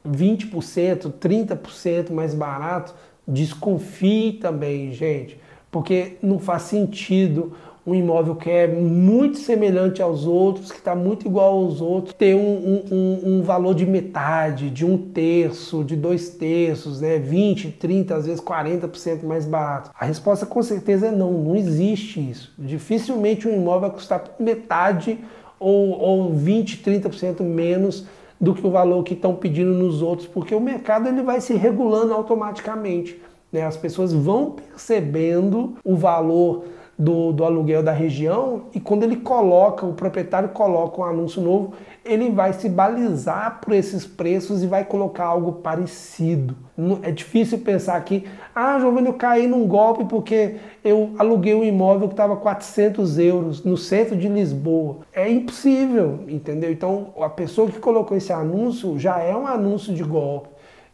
20%, 0.09 1.13
30% 1.21 2.11
mais 2.13 2.33
barato. 2.33 2.95
Desconfie 3.27 4.35
também, 4.35 4.93
gente, 4.93 5.41
porque 5.71 6.17
não 6.23 6.39
faz 6.39 6.63
sentido 6.63 7.53
um 7.85 7.95
imóvel 7.95 8.37
que 8.37 8.49
é 8.49 8.69
muito 8.69 9.39
semelhante 9.39 10.01
aos 10.01 10.25
outros, 10.25 10.71
que 10.71 10.79
está 10.79 10.95
muito 10.95 11.27
igual 11.27 11.55
aos 11.55 11.81
outros, 11.81 12.15
ter 12.15 12.35
um, 12.37 12.85
um, 12.91 13.21
um, 13.25 13.43
valor 13.43 13.75
de 13.75 13.85
metade, 13.85 14.71
de 14.71 14.87
um 14.87 14.97
terço, 14.97 15.83
de 15.83 15.97
dois 15.97 16.31
terços, 16.31 17.01
né? 17.01 17.19
20, 17.19 17.73
30, 17.73 18.15
às 18.15 18.27
vezes 18.27 18.41
40% 18.41 19.25
mais 19.25 19.45
barato. 19.45 19.91
A 19.99 20.05
resposta 20.05 20.47
com 20.47 20.63
certeza 20.63 21.09
é 21.09 21.11
não, 21.11 21.33
não 21.33 21.57
existe 21.57 22.21
isso. 22.21 22.55
Dificilmente 22.57 23.49
um 23.49 23.55
imóvel 23.55 23.81
vai 23.83 23.91
custar 23.91 24.25
metade 24.39 25.19
ou, 25.59 25.99
ou 25.99 26.33
20, 26.33 26.83
30% 26.85 27.43
menos 27.43 28.07
do 28.41 28.55
que 28.55 28.67
o 28.67 28.71
valor 28.71 29.03
que 29.05 29.15
estão 29.15 29.35
pedindo 29.35 29.73
nos 29.73 30.03
outros, 30.03 30.27
porque 30.27 30.55
o 30.55 30.61
mercado 30.61 31.09
ele 31.09 31.23
vai 31.23 31.41
se 31.41 31.55
regulando 31.55 32.13
automaticamente. 32.13 33.21
Né? 33.53 33.65
As 33.65 33.77
pessoas 33.77 34.13
vão 34.13 34.51
percebendo 34.51 35.75
o 35.85 35.95
valor 35.95 36.65
do, 36.99 37.33
do 37.33 37.45
aluguel 37.45 37.83
da 37.83 37.93
região 37.93 38.65
e 38.75 38.81
quando 38.81 39.03
ele 39.03 39.17
coloca, 39.17 39.85
o 39.87 39.95
proprietário 39.95 40.51
coloca 40.51 41.01
um 41.01 41.05
anúncio 41.05 41.41
novo, 41.41 41.73
ele 42.05 42.31
vai 42.31 42.53
se 42.53 42.69
balizar 42.69 43.61
por 43.61 43.73
esses 43.73 44.07
preços 44.07 44.63
e 44.63 44.67
vai 44.67 44.85
colocar 44.85 45.25
algo 45.25 45.53
parecido. 45.53 46.57
É 47.03 47.11
difícil 47.11 47.59
pensar 47.59 48.01
que, 48.05 48.25
ah, 48.55 48.79
Giovanni, 48.79 49.07
eu 49.07 49.15
caí 49.15 49.47
num 49.47 49.67
golpe 49.67 50.05
porque 50.05 50.57
eu 50.85 51.13
aluguei 51.19 51.55
um 51.55 51.65
imóvel 51.65 52.09
que 52.09 52.15
estava 52.15 52.37
400 52.37 53.19
euros 53.19 53.65
no 53.65 53.77
centro 53.77 54.17
de 54.17 54.29
Lisboa. 54.29 54.99
É 55.13 55.31
impossível, 55.31 56.21
entendeu? 56.27 56.73
Então, 56.73 57.13
a 57.21 57.29
pessoa 57.29 57.69
que 57.69 57.79
colocou 57.79 58.17
esse 58.17 58.33
anúncio 58.33 58.99
já 58.99 59.19
é 59.19 59.35
um 59.37 59.47
anúncio 59.47 59.95
de 59.95 60.03
golpe 60.03 60.52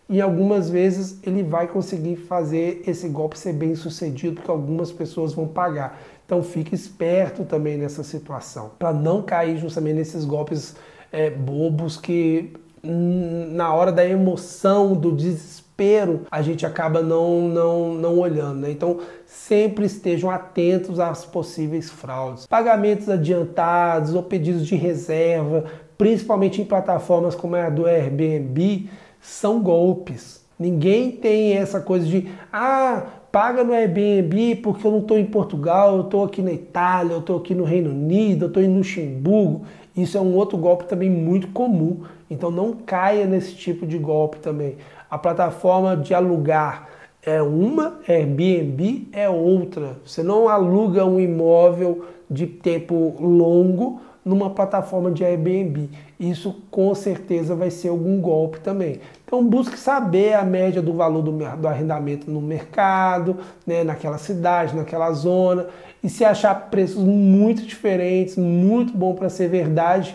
e 0.09 0.23
algumas 0.23 0.71
vezes 0.71 1.18
ele 1.23 1.42
vai 1.42 1.68
conseguir 1.68 2.16
fazer 2.16 2.83
esse 2.87 3.09
golpe 3.09 3.38
ser 3.38 3.53
bem 3.53 3.75
sucedido, 3.75 4.37
porque 4.37 4.51
algumas 4.51 4.90
pessoas 4.90 5.35
vão 5.35 5.47
pagar. 5.47 6.01
Então 6.25 6.42
fique 6.42 6.75
esperto 6.75 7.44
também 7.44 7.77
nessa 7.77 8.03
situação, 8.03 8.71
para 8.79 8.92
não 8.92 9.23
cair 9.23 9.59
justamente 9.59 9.97
nesses 9.97 10.25
golpes 10.25 10.77
é, 11.12 11.31
bobos 11.31 11.97
que 11.97 12.53
hum, 12.83 13.49
na 13.53 13.73
hora 13.73 13.92
da 13.92 14.07
emoção, 14.07 14.94
do 14.94 15.12
desespero, 15.12 16.23
a 16.31 16.42
gente 16.42 16.64
acaba 16.64 17.03
não, 17.03 17.49
não, 17.49 17.94
não 17.94 18.18
olhando. 18.18 18.61
Né? 18.61 18.71
Então 18.71 19.01
sempre 19.27 19.85
estejam 19.87 20.31
atentos 20.31 20.99
às 20.99 21.25
possíveis 21.25 21.90
fraudes. 21.90 22.47
Pagamentos 22.47 23.09
adiantados 23.09 24.14
ou 24.14 24.23
pedidos 24.23 24.66
de 24.66 24.75
reserva, 24.75 25.64
principalmente 25.97 26.62
em 26.62 26.64
plataformas 26.64 27.35
como 27.35 27.57
a 27.57 27.68
do 27.68 27.87
Airbnb, 27.87 28.88
são 29.20 29.61
golpes. 29.61 30.46
Ninguém 30.59 31.12
tem 31.12 31.54
essa 31.54 31.81
coisa 31.81 32.07
de, 32.07 32.28
ah, 32.52 33.07
paga 33.31 33.62
no 33.62 33.72
Airbnb 33.72 34.57
porque 34.57 34.87
eu 34.87 34.90
não 34.90 34.98
estou 34.98 35.18
em 35.18 35.24
Portugal, 35.24 35.96
eu 35.96 36.02
estou 36.02 36.24
aqui 36.24 36.42
na 36.42 36.52
Itália, 36.52 37.12
eu 37.12 37.20
estou 37.20 37.37
aqui 37.38 37.54
no 37.54 37.64
Reino 37.64 37.90
Unido, 37.90 38.46
eu 38.46 38.48
estou 38.48 38.62
em 38.62 38.76
Luxemburgo. 38.76 39.62
Isso 39.96 40.16
é 40.16 40.20
um 40.20 40.35
outro 40.35 40.57
golpe 40.59 40.85
também 40.85 41.11
muito 41.11 41.48
comum. 41.48 42.02
Então 42.31 42.50
não 42.50 42.72
caia 42.72 43.26
nesse 43.26 43.54
tipo 43.54 43.87
de 43.87 43.98
golpe 43.98 44.38
também. 44.38 44.76
A 45.11 45.16
plataforma 45.16 45.96
de 45.96 46.12
alugar 46.12 46.88
é 47.22 47.42
uma, 47.42 47.98
Airbnb 48.09 49.09
é 49.12 49.28
outra. 49.28 49.98
Você 50.04 50.22
não 50.22 50.48
aluga 50.48 51.04
um 51.04 51.20
imóvel 51.20 52.04
de 52.31 52.46
tempo 52.46 53.14
longo 53.20 54.00
numa 54.24 54.50
plataforma 54.50 55.11
de 55.11 55.24
Airbnb. 55.24 55.88
Isso 56.18 56.62
com 56.70 56.94
certeza 56.94 57.54
vai 57.54 57.70
ser 57.70 57.88
algum 57.88 58.20
golpe 58.20 58.61
também. 58.61 59.00
Então 59.24 59.44
busque 59.44 59.78
saber 59.78 60.35
a 60.35 60.44
média 60.44 60.83
do 60.83 60.92
valor 60.92 61.22
do, 61.22 61.33
do 61.33 61.68
arrendamento 61.68 62.31
no 62.31 62.40
mercado, 62.40 63.37
né, 63.66 63.85
naquela 63.85 64.18
cidade, 64.18 64.76
naquela 64.76 65.12
zona. 65.12 65.66
E 66.02 66.09
se 66.09 66.24
achar 66.24 66.54
preços 66.70 67.02
muito 67.02 67.62
diferentes, 67.62 68.37
muito 68.37 68.96
bom 68.96 69.14
para 69.14 69.28
ser 69.28 69.48
verdade, 69.48 70.14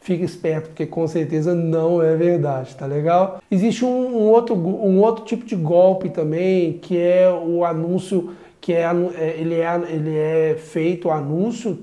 fique 0.00 0.22
esperto, 0.22 0.68
porque 0.68 0.86
com 0.86 1.06
certeza 1.08 1.54
não 1.54 2.00
é 2.00 2.14
verdade, 2.14 2.76
tá 2.76 2.86
legal? 2.86 3.40
Existe 3.50 3.84
um, 3.84 4.16
um, 4.16 4.28
outro, 4.28 4.54
um 4.54 5.00
outro 5.00 5.24
tipo 5.24 5.44
de 5.44 5.56
golpe 5.56 6.10
também, 6.10 6.74
que 6.74 6.96
é 6.96 7.28
o 7.28 7.64
anúncio, 7.64 8.32
que 8.60 8.72
é, 8.72 8.82
é 8.82 9.36
ele, 9.38 9.54
é, 9.54 9.82
ele 9.88 10.16
é 10.16 10.56
feito 10.58 11.08
o 11.08 11.10
anúncio 11.10 11.78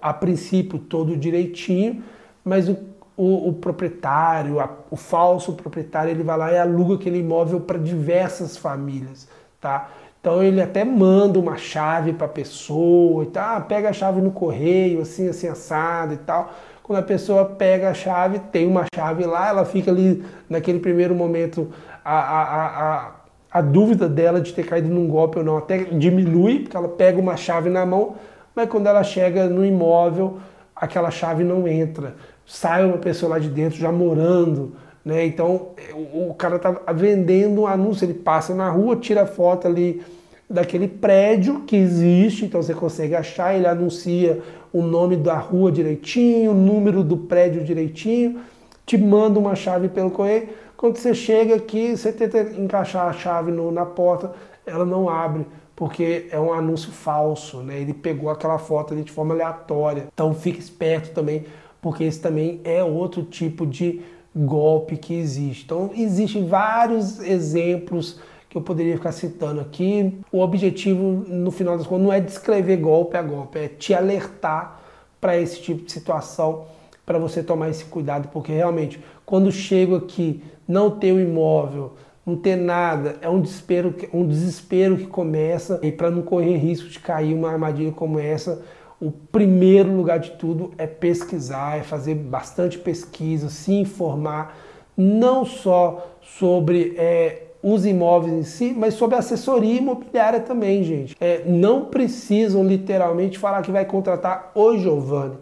a 0.00 0.12
princípio 0.12 0.78
todo 0.78 1.16
direitinho, 1.16 2.02
mas 2.44 2.68
o, 2.68 2.76
o, 3.16 3.48
o 3.48 3.52
proprietário, 3.54 4.60
a, 4.60 4.68
o 4.90 4.96
falso 4.96 5.52
proprietário, 5.54 6.10
ele 6.10 6.22
vai 6.22 6.36
lá 6.36 6.52
e 6.52 6.58
aluga 6.58 6.94
aquele 6.94 7.18
imóvel 7.18 7.60
para 7.60 7.78
diversas 7.78 8.56
famílias, 8.56 9.28
tá? 9.60 9.90
Então 10.20 10.42
ele 10.42 10.60
até 10.60 10.84
manda 10.84 11.38
uma 11.38 11.56
chave 11.56 12.12
para 12.12 12.26
a 12.26 12.28
pessoa 12.28 13.22
e 13.22 13.26
tal, 13.26 13.58
ah, 13.58 13.60
pega 13.60 13.90
a 13.90 13.92
chave 13.92 14.20
no 14.20 14.32
correio, 14.32 15.00
assim, 15.00 15.28
assim, 15.28 15.46
assado 15.46 16.14
e 16.14 16.16
tal. 16.16 16.52
Quando 16.82 16.98
a 16.98 17.02
pessoa 17.02 17.44
pega 17.44 17.90
a 17.90 17.94
chave, 17.94 18.38
tem 18.38 18.66
uma 18.66 18.86
chave 18.94 19.24
lá, 19.24 19.48
ela 19.48 19.64
fica 19.64 19.90
ali 19.90 20.24
naquele 20.48 20.80
primeiro 20.80 21.14
momento, 21.14 21.70
a, 22.04 22.18
a, 22.18 22.42
a, 22.42 23.10
a 23.52 23.60
dúvida 23.60 24.08
dela 24.08 24.40
de 24.40 24.52
ter 24.52 24.64
caído 24.64 24.88
num 24.88 25.06
golpe 25.06 25.38
ou 25.38 25.44
não 25.44 25.56
até 25.58 25.78
diminui, 25.78 26.60
porque 26.60 26.76
ela 26.76 26.88
pega 26.88 27.20
uma 27.20 27.36
chave 27.36 27.70
na 27.70 27.86
mão, 27.86 28.16
mas 28.56 28.70
quando 28.70 28.86
ela 28.86 29.04
chega 29.04 29.46
no 29.50 29.62
imóvel, 29.62 30.38
aquela 30.74 31.10
chave 31.10 31.44
não 31.44 31.68
entra. 31.68 32.16
Sai 32.46 32.86
uma 32.86 32.96
pessoa 32.96 33.32
lá 33.32 33.38
de 33.38 33.50
dentro 33.50 33.78
já 33.78 33.92
morando, 33.92 34.72
né? 35.04 35.26
Então 35.26 35.72
o, 35.92 36.32
cara 36.32 36.58
tá 36.58 36.72
vendendo 36.94 37.60
um 37.60 37.66
anúncio, 37.66 38.06
ele 38.06 38.14
passa 38.14 38.54
na 38.54 38.70
rua, 38.70 38.96
tira 38.96 39.26
foto 39.26 39.68
ali 39.68 40.02
daquele 40.48 40.88
prédio 40.88 41.64
que 41.66 41.76
existe, 41.76 42.46
então 42.46 42.62
você 42.62 42.72
consegue 42.72 43.14
achar, 43.14 43.54
ele 43.54 43.66
anuncia 43.66 44.40
o 44.72 44.80
nome 44.80 45.16
da 45.16 45.36
rua 45.36 45.70
direitinho, 45.70 46.52
o 46.52 46.54
número 46.54 47.04
do 47.04 47.16
prédio 47.16 47.62
direitinho, 47.62 48.40
te 48.86 48.96
manda 48.96 49.38
uma 49.38 49.54
chave 49.54 49.88
pelo 49.88 50.10
correio. 50.10 50.48
Quando 50.78 50.96
você 50.96 51.12
chega 51.12 51.56
aqui, 51.56 51.94
você 51.94 52.10
tenta 52.10 52.40
encaixar 52.58 53.08
a 53.08 53.12
chave 53.12 53.50
no, 53.50 53.70
na 53.70 53.84
porta, 53.84 54.32
ela 54.64 54.84
não 54.84 55.10
abre 55.10 55.44
porque 55.76 56.26
é 56.30 56.40
um 56.40 56.52
anúncio 56.52 56.90
falso, 56.90 57.58
né? 57.58 57.78
Ele 57.78 57.92
pegou 57.92 58.30
aquela 58.30 58.58
foto 58.58 58.94
ali 58.94 59.04
de 59.04 59.12
forma 59.12 59.34
aleatória. 59.34 60.08
Então 60.12 60.32
fique 60.32 60.58
esperto 60.58 61.12
também, 61.12 61.44
porque 61.82 62.02
esse 62.02 62.18
também 62.18 62.60
é 62.64 62.82
outro 62.82 63.22
tipo 63.22 63.66
de 63.66 64.00
golpe 64.34 64.96
que 64.96 65.14
existe. 65.14 65.64
Então 65.64 65.90
existem 65.94 66.46
vários 66.46 67.20
exemplos 67.20 68.18
que 68.48 68.56
eu 68.56 68.62
poderia 68.62 68.96
ficar 68.96 69.12
citando 69.12 69.60
aqui. 69.60 70.18
O 70.32 70.40
objetivo, 70.40 71.02
no 71.28 71.50
final 71.50 71.76
das 71.76 71.86
contas, 71.86 72.04
não 72.04 72.12
é 72.12 72.20
descrever 72.20 72.78
golpe 72.78 73.16
a 73.18 73.22
golpe, 73.22 73.58
é 73.58 73.68
te 73.68 73.92
alertar 73.92 74.80
para 75.20 75.36
esse 75.36 75.60
tipo 75.60 75.84
de 75.84 75.92
situação, 75.92 76.64
para 77.04 77.18
você 77.18 77.42
tomar 77.42 77.68
esse 77.68 77.84
cuidado, 77.84 78.28
porque 78.28 78.52
realmente, 78.52 79.02
quando 79.24 79.52
chego 79.52 79.96
aqui, 79.96 80.42
não 80.66 80.90
ter 80.90 81.12
o 81.12 81.20
imóvel, 81.20 81.92
não 82.26 82.36
ter 82.36 82.56
nada, 82.56 83.16
é 83.22 83.28
um 83.28 83.40
desespero, 83.40 83.94
um 84.12 84.26
desespero 84.26 84.96
que 84.96 85.06
começa 85.06 85.78
e 85.80 85.92
para 85.92 86.10
não 86.10 86.22
correr 86.22 86.56
risco 86.56 86.88
de 86.88 86.98
cair 86.98 87.32
uma 87.32 87.48
armadilha 87.48 87.92
como 87.92 88.18
essa, 88.18 88.64
o 89.00 89.12
primeiro 89.12 89.94
lugar 89.94 90.18
de 90.18 90.32
tudo 90.32 90.72
é 90.76 90.86
pesquisar, 90.86 91.78
é 91.78 91.82
fazer 91.82 92.16
bastante 92.16 92.78
pesquisa, 92.78 93.48
se 93.48 93.72
informar, 93.72 94.58
não 94.96 95.44
só 95.44 96.16
sobre 96.20 96.94
é, 96.96 97.42
os 97.62 97.86
imóveis 97.86 98.32
em 98.32 98.42
si, 98.42 98.74
mas 98.76 98.94
sobre 98.94 99.16
assessoria 99.16 99.78
imobiliária 99.78 100.40
também, 100.40 100.82
gente. 100.82 101.14
É, 101.20 101.42
não 101.46 101.84
precisam 101.84 102.64
literalmente 102.64 103.38
falar 103.38 103.62
que 103.62 103.70
vai 103.70 103.84
contratar 103.84 104.50
o 104.54 104.76
Giovanni. 104.78 105.36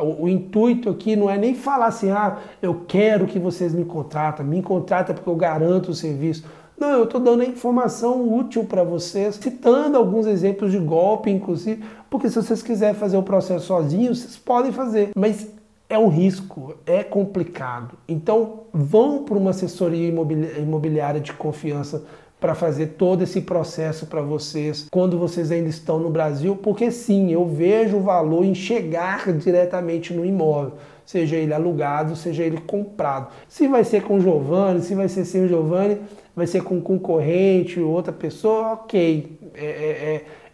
O, 0.00 0.24
o, 0.24 0.28
intuito 0.28 0.88
aqui 0.88 1.14
não 1.14 1.28
é 1.28 1.36
nem 1.36 1.54
falar 1.54 1.86
assim, 1.86 2.10
ah, 2.10 2.38
eu 2.60 2.82
quero 2.86 3.26
que 3.26 3.38
vocês 3.38 3.74
me 3.74 3.84
contratem, 3.84 4.44
me 4.44 4.62
contratem 4.62 5.14
porque 5.14 5.28
eu 5.28 5.36
garanto 5.36 5.90
o 5.90 5.94
serviço. 5.94 6.44
Não, 6.78 6.90
eu 6.92 7.04
estou 7.04 7.20
dando 7.20 7.42
a 7.42 7.44
informação 7.44 8.26
útil 8.34 8.64
para 8.64 8.82
vocês, 8.82 9.34
citando 9.34 9.98
alguns 9.98 10.26
exemplos 10.26 10.72
de 10.72 10.78
golpe, 10.78 11.30
inclusive, 11.30 11.84
porque 12.08 12.28
se 12.30 12.36
vocês 12.36 12.62
quiserem 12.62 12.94
fazer 12.94 13.18
o 13.18 13.22
processo 13.22 13.66
sozinhos, 13.66 14.20
vocês 14.20 14.36
podem 14.38 14.72
fazer, 14.72 15.10
mas 15.14 15.46
é 15.90 15.98
um 15.98 16.08
risco, 16.08 16.74
é 16.86 17.02
complicado. 17.02 17.98
Então, 18.08 18.60
vão 18.72 19.24
para 19.24 19.36
uma 19.36 19.50
assessoria 19.50 20.08
imobiliária 20.08 21.20
de 21.20 21.32
confiança 21.32 22.04
para 22.40 22.54
fazer 22.54 22.94
todo 22.98 23.22
esse 23.22 23.42
processo 23.42 24.06
para 24.06 24.22
vocês 24.22 24.88
quando 24.90 25.18
vocês 25.18 25.52
ainda 25.52 25.68
estão 25.68 25.98
no 25.98 26.08
Brasil, 26.08 26.56
porque 26.56 26.90
sim, 26.90 27.30
eu 27.30 27.46
vejo 27.46 27.98
o 27.98 28.02
valor 28.02 28.44
em 28.44 28.54
chegar 28.54 29.30
diretamente 29.32 30.14
no 30.14 30.24
imóvel, 30.24 30.72
seja 31.04 31.36
ele 31.36 31.52
alugado, 31.52 32.16
seja 32.16 32.42
ele 32.42 32.58
comprado. 32.58 33.28
Se 33.48 33.68
vai 33.68 33.84
ser 33.84 34.02
com 34.02 34.16
o 34.16 34.20
Giovanni, 34.20 34.80
se 34.80 34.94
vai 34.94 35.08
ser 35.08 35.24
sem 35.24 35.44
o 35.44 35.48
Giovanni, 35.48 35.98
vai 36.34 36.46
ser 36.46 36.62
com 36.62 36.76
um 36.76 36.80
concorrente, 36.80 37.78
outra 37.80 38.12
pessoa, 38.12 38.72
ok, 38.72 39.38
é, 39.54 39.64
é, 39.64 39.68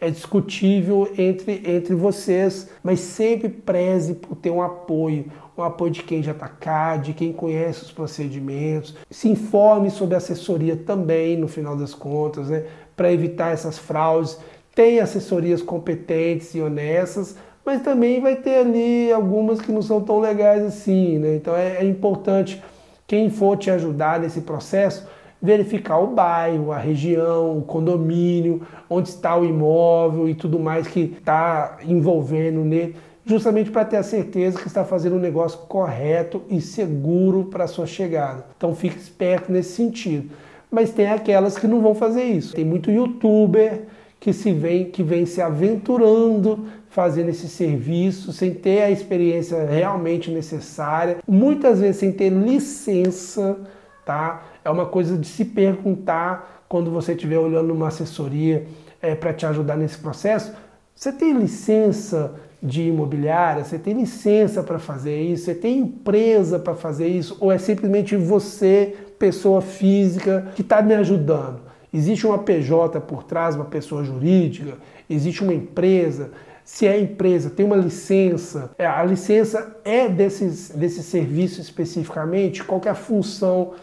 é, 0.01 0.09
é 0.09 0.11
discutível 0.11 1.09
entre, 1.17 1.63
entre 1.65 1.95
vocês, 1.95 2.69
mas 2.83 3.01
sempre 3.01 3.49
preze 3.49 4.15
por 4.15 4.37
ter 4.37 4.51
um 4.51 4.63
apoio, 4.63 5.27
um 5.57 5.63
apoio 5.63 5.91
de 5.91 6.03
quem 6.03 6.23
já 6.23 6.33
está 6.33 6.49
cá, 6.49 6.97
de 6.97 7.13
quem 7.13 7.33
conhece 7.33 7.83
os 7.83 7.93
procedimentos, 7.93 8.95
se 9.11 9.29
informe 9.29 9.91
sobre 9.91 10.17
assessoria 10.17 10.77
também, 10.77 11.37
no 11.37 11.49
final 11.49 11.77
das 11.77 11.95
contas, 11.95 12.51
né, 12.51 12.65
para 12.95 13.13
evitar 13.13 13.53
essas 13.53 13.79
fraudes. 13.79 14.39
Tem 14.75 15.01
assessorias 15.01 15.63
competentes 15.63 16.55
e 16.55 16.61
honestas, 16.61 17.37
mas 17.65 17.83
também 17.83 18.21
vai 18.21 18.37
ter 18.37 18.59
ali 18.59 19.11
algumas 19.11 19.61
que 19.61 19.73
não 19.73 19.83
são 19.83 20.01
tão 20.01 20.21
legais 20.21 20.63
assim, 20.63 21.19
né? 21.19 21.35
Então 21.37 21.57
é, 21.57 21.79
é 21.79 21.85
importante 21.85 22.63
quem 23.07 23.31
for 23.31 23.57
te 23.57 23.71
ajudar 23.71 24.21
nesse 24.21 24.43
processo 24.43 25.09
verificar 25.41 25.99
o 25.99 26.09
bairro, 26.09 26.73
a 26.73 26.79
região, 26.79 27.59
o 27.59 27.63
condomínio, 27.63 28.63
onde 28.89 29.09
está 29.09 29.37
o 29.37 29.45
imóvel 29.45 30.29
e 30.29 30.35
tudo 30.35 30.59
mais 30.59 30.87
que 30.87 31.15
está 31.19 31.79
envolvendo 31.85 32.61
nele, 32.61 32.97
justamente 33.27 33.71
para 33.71 33.85
ter 33.85 33.97
a 33.97 34.03
certeza 34.03 34.59
que 34.59 34.69
está 34.69 34.85
fazendo 34.85 35.17
um 35.17 35.21
negócio 35.21 35.59
correto 35.69 36.43
e 36.49 36.61
seguro 36.61 37.45
para 37.45 37.67
sua 37.67 37.87
chegada. 37.87 38.47
Então 38.57 38.75
fique 38.75 38.97
esperto 38.97 39.51
nesse 39.51 39.73
sentido. 39.73 40.31
Mas 40.71 40.93
tem 40.93 41.09
aquelas 41.09 41.59
que 41.59 41.67
não 41.67 41.83
vão 41.83 41.95
fazer 41.95 42.23
isso. 42.23 42.55
Tem 42.55 42.65
muito 42.65 42.91
youtuber 42.91 43.83
que 44.21 44.33
se 44.33 44.53
vem 44.53 44.87
que 44.87 45.03
vem 45.03 45.27
se 45.27 45.43
aventurando 45.43 46.67
fazendo 46.97 47.29
esse 47.29 47.47
serviço 47.47 48.33
sem 48.33 48.55
ter 48.55 48.83
a 48.83 48.91
experiência 48.91 49.67
realmente 49.67 50.31
necessária, 50.31 51.19
muitas 51.29 51.79
vezes 51.79 51.99
sem 51.99 52.11
ter 52.11 52.31
licença, 52.31 53.59
tá? 54.03 54.43
É 54.65 54.71
uma 54.71 54.87
coisa 54.87 55.19
de 55.19 55.27
se 55.27 55.45
perguntar 55.45 56.65
quando 56.67 56.91
você 56.91 57.13
estiver 57.13 57.39
olhando 57.39 57.71
uma 57.75 57.89
assessoria 57.89 58.67
é, 59.03 59.15
para 59.15 59.35
te 59.35 59.45
ajudar 59.45 59.77
nesse 59.77 59.99
processo. 59.99 60.55
Você 60.95 61.13
tem 61.13 61.35
licença 61.35 62.35
de 62.67 62.83
imobiliária? 62.83 63.65
Você 63.65 63.79
tem 63.79 63.95
licença 63.95 64.63
para 64.63 64.79
fazer 64.79 65.21
isso? 65.23 65.45
Você 65.45 65.55
tem 65.55 65.79
empresa 65.79 66.59
para 66.59 66.75
fazer 66.75 67.07
isso? 67.07 67.37
Ou 67.41 67.53
é 67.53 67.59
simplesmente 67.59 68.17
você, 68.17 68.95
pessoa 69.19 69.63
física, 69.63 70.49
que 70.57 70.63
está 70.63 70.83
me 70.83 70.95
ajudando? 70.95 71.61
Existe 71.95 72.27
uma 72.27 72.39
PJ 72.39 73.01
por 73.01 73.23
trás, 73.23 73.55
uma 73.55 73.65
pessoa 73.65 74.03
jurídica? 74.03 74.75
Existe 75.09 75.43
uma 75.43 75.55
empresa? 75.55 76.33
Se 76.65 76.85
é 76.85 76.99
empresa, 77.01 77.49
tem 77.49 77.65
uma 77.65 77.77
licença, 77.77 78.73
é, 78.77 78.85
a 78.85 79.05
licença 79.05 79.77
é 79.85 80.09
desses, 80.09 80.71
desse 80.71 81.01
serviço 81.01 81.61
especificamente, 81.61 82.65
qual 82.65 82.81
é 82.85 82.89
a 82.89 82.95
função 82.95 83.75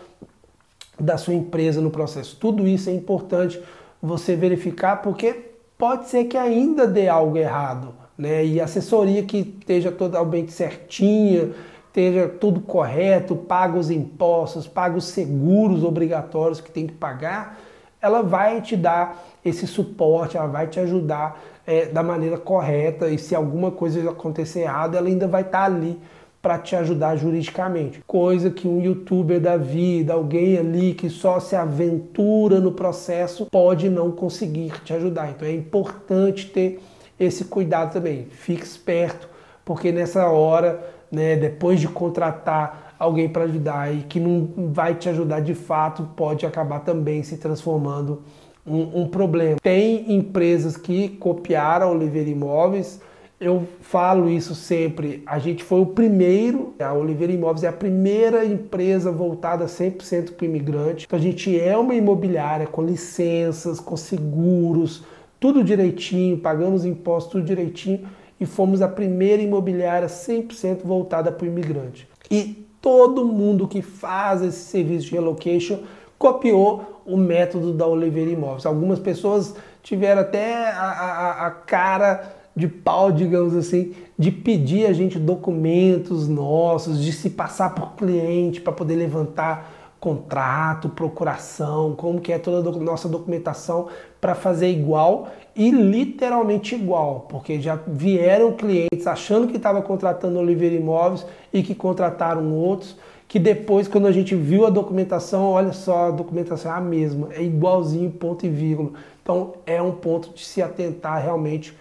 da 0.99 1.17
sua 1.17 1.33
empresa 1.33 1.79
no 1.79 1.89
processo. 1.89 2.35
Tudo 2.35 2.67
isso 2.67 2.89
é 2.89 2.93
importante 2.93 3.61
você 4.01 4.35
verificar 4.35 4.97
porque 4.97 5.33
pode 5.77 6.09
ser 6.09 6.25
que 6.25 6.37
ainda 6.37 6.85
dê 6.85 7.07
algo 7.07 7.37
errado, 7.37 7.93
né? 8.17 8.45
E 8.45 8.61
assessoria 8.61 9.23
que 9.23 9.55
esteja 9.59 9.91
totalmente 9.91 10.51
certinha, 10.51 11.51
esteja 11.87 12.27
tudo 12.27 12.59
correto, 12.61 13.35
paga 13.35 13.77
os 13.77 13.91
impostos, 13.91 14.67
paga 14.67 14.97
os 14.97 15.05
seguros 15.05 15.83
obrigatórios 15.83 16.59
que 16.59 16.71
tem 16.71 16.87
que 16.87 16.93
pagar, 16.93 17.59
ela 18.01 18.21
vai 18.21 18.61
te 18.61 18.75
dar 18.75 19.23
esse 19.45 19.65
suporte, 19.65 20.35
ela 20.35 20.47
vai 20.47 20.67
te 20.67 20.79
ajudar 20.79 21.41
é, 21.65 21.85
da 21.85 22.03
maneira 22.03 22.37
correta 22.37 23.09
e 23.09 23.17
se 23.17 23.33
alguma 23.33 23.71
coisa 23.71 24.09
acontecer 24.09 24.61
errado, 24.61 24.97
ela 24.97 25.07
ainda 25.07 25.27
vai 25.27 25.41
estar 25.41 25.59
tá 25.59 25.65
ali 25.65 25.97
para 26.41 26.57
te 26.57 26.75
ajudar 26.75 27.15
juridicamente. 27.15 28.03
Coisa 28.05 28.51
que 28.51 28.67
um 28.67 28.81
youtuber 28.81 29.39
da 29.39 29.55
vida, 29.55 30.13
alguém 30.13 30.57
ali 30.57 30.93
que 30.93 31.09
só 31.09 31.39
se 31.39 31.55
aventura 31.55 32.59
no 32.59 32.73
processo, 32.73 33.45
pode 33.49 33.89
não 33.89 34.11
conseguir 34.11 34.73
te 34.83 34.91
ajudar. 34.93 35.29
Então 35.29 35.47
é 35.47 35.53
importante 35.53 36.49
ter 36.49 36.81
esse 37.23 37.45
cuidado 37.45 37.93
também. 37.93 38.27
Fique 38.29 38.63
esperto, 38.63 39.27
porque 39.63 39.91
nessa 39.91 40.27
hora, 40.27 40.83
né, 41.11 41.35
depois 41.35 41.79
de 41.79 41.87
contratar 41.87 42.95
alguém 42.99 43.27
para 43.27 43.43
ajudar 43.43 43.93
e 43.93 44.03
que 44.03 44.19
não 44.19 44.49
vai 44.71 44.95
te 44.95 45.09
ajudar 45.09 45.41
de 45.41 45.53
fato, 45.53 46.09
pode 46.15 46.45
acabar 46.45 46.79
também 46.79 47.23
se 47.23 47.37
transformando 47.37 48.23
um, 48.65 49.01
um 49.01 49.07
problema. 49.07 49.57
Tem 49.61 50.13
empresas 50.13 50.77
que 50.77 51.09
copiaram 51.09 51.91
Oliveira 51.91 52.29
Imóveis 52.29 53.01
eu 53.43 53.67
falo 53.81 54.29
isso 54.29 54.55
sempre, 54.55 55.21
a 55.25 55.37
gente 55.37 55.63
foi 55.65 55.81
o 55.81 55.85
primeiro, 55.85 56.73
a 56.79 56.93
Oliveira 56.93 57.33
Imóveis 57.33 57.63
é 57.63 57.67
a 57.67 57.73
primeira 57.73 58.45
empresa 58.45 59.11
voltada 59.11 59.65
100% 59.65 60.31
para 60.31 60.45
o 60.45 60.47
imigrante. 60.47 61.05
Então 61.05 61.19
a 61.19 61.21
gente 61.21 61.59
é 61.59 61.77
uma 61.77 61.93
imobiliária 61.93 62.65
com 62.65 62.81
licenças, 62.81 63.81
com 63.81 63.97
seguros, 63.97 65.03
tudo 65.43 65.61
direitinho, 65.61 66.37
pagamos 66.37 66.85
impostos 66.85 67.33
tudo 67.33 67.43
direitinho 67.43 68.07
e 68.39 68.45
fomos 68.45 68.81
a 68.81 68.87
primeira 68.87 69.41
imobiliária 69.41 70.07
100% 70.07 70.85
voltada 70.85 71.33
para 71.33 71.43
o 71.43 71.47
imigrante. 71.49 72.07
E 72.31 72.65
todo 72.79 73.25
mundo 73.25 73.67
que 73.67 73.81
faz 73.81 74.41
esse 74.41 74.59
serviço 74.59 75.07
de 75.07 75.15
relocation 75.15 75.79
copiou 76.17 77.01
o 77.05 77.17
método 77.17 77.73
da 77.73 77.85
Oliveira 77.85 78.31
Imóveis. 78.31 78.65
Algumas 78.65 78.99
pessoas 78.99 79.53
tiveram 79.81 80.21
até 80.21 80.69
a, 80.69 80.79
a, 80.79 81.47
a 81.47 81.51
cara 81.51 82.35
de 82.55 82.69
pau, 82.69 83.11
digamos 83.11 83.53
assim, 83.53 83.91
de 84.17 84.31
pedir 84.31 84.85
a 84.85 84.93
gente 84.93 85.19
documentos 85.19 86.29
nossos, 86.29 87.03
de 87.03 87.11
se 87.11 87.29
passar 87.29 87.75
por 87.75 87.95
cliente 87.95 88.61
para 88.61 88.71
poder 88.71 88.95
levantar 88.95 89.82
contrato, 90.03 90.89
procuração, 90.89 91.95
como 91.95 92.19
que 92.19 92.33
é 92.33 92.37
toda 92.37 92.69
a 92.69 92.73
nossa 92.73 93.07
documentação 93.07 93.87
para 94.19 94.35
fazer 94.35 94.69
igual 94.69 95.29
e 95.55 95.71
literalmente 95.71 96.75
igual, 96.75 97.25
porque 97.29 97.61
já 97.61 97.79
vieram 97.87 98.51
clientes 98.51 99.07
achando 99.07 99.47
que 99.47 99.55
estava 99.55 99.81
contratando 99.81 100.37
Oliveira 100.37 100.75
Imóveis 100.75 101.25
e 101.53 101.63
que 101.63 101.73
contrataram 101.73 102.53
outros, 102.53 102.97
que 103.29 103.39
depois 103.39 103.87
quando 103.87 104.05
a 104.07 104.11
gente 104.11 104.35
viu 104.35 104.65
a 104.65 104.69
documentação, 104.69 105.51
olha 105.51 105.71
só, 105.71 106.07
a 106.07 106.11
documentação 106.11 106.69
é 106.69 106.75
a 106.75 106.81
mesma, 106.81 107.29
é 107.31 107.41
igualzinho 107.41 108.11
ponto 108.11 108.45
e 108.45 108.49
vírgula. 108.49 108.91
Então 109.21 109.53
é 109.65 109.81
um 109.81 109.93
ponto 109.93 110.33
de 110.33 110.43
se 110.43 110.61
atentar 110.61 111.23
realmente 111.23 111.73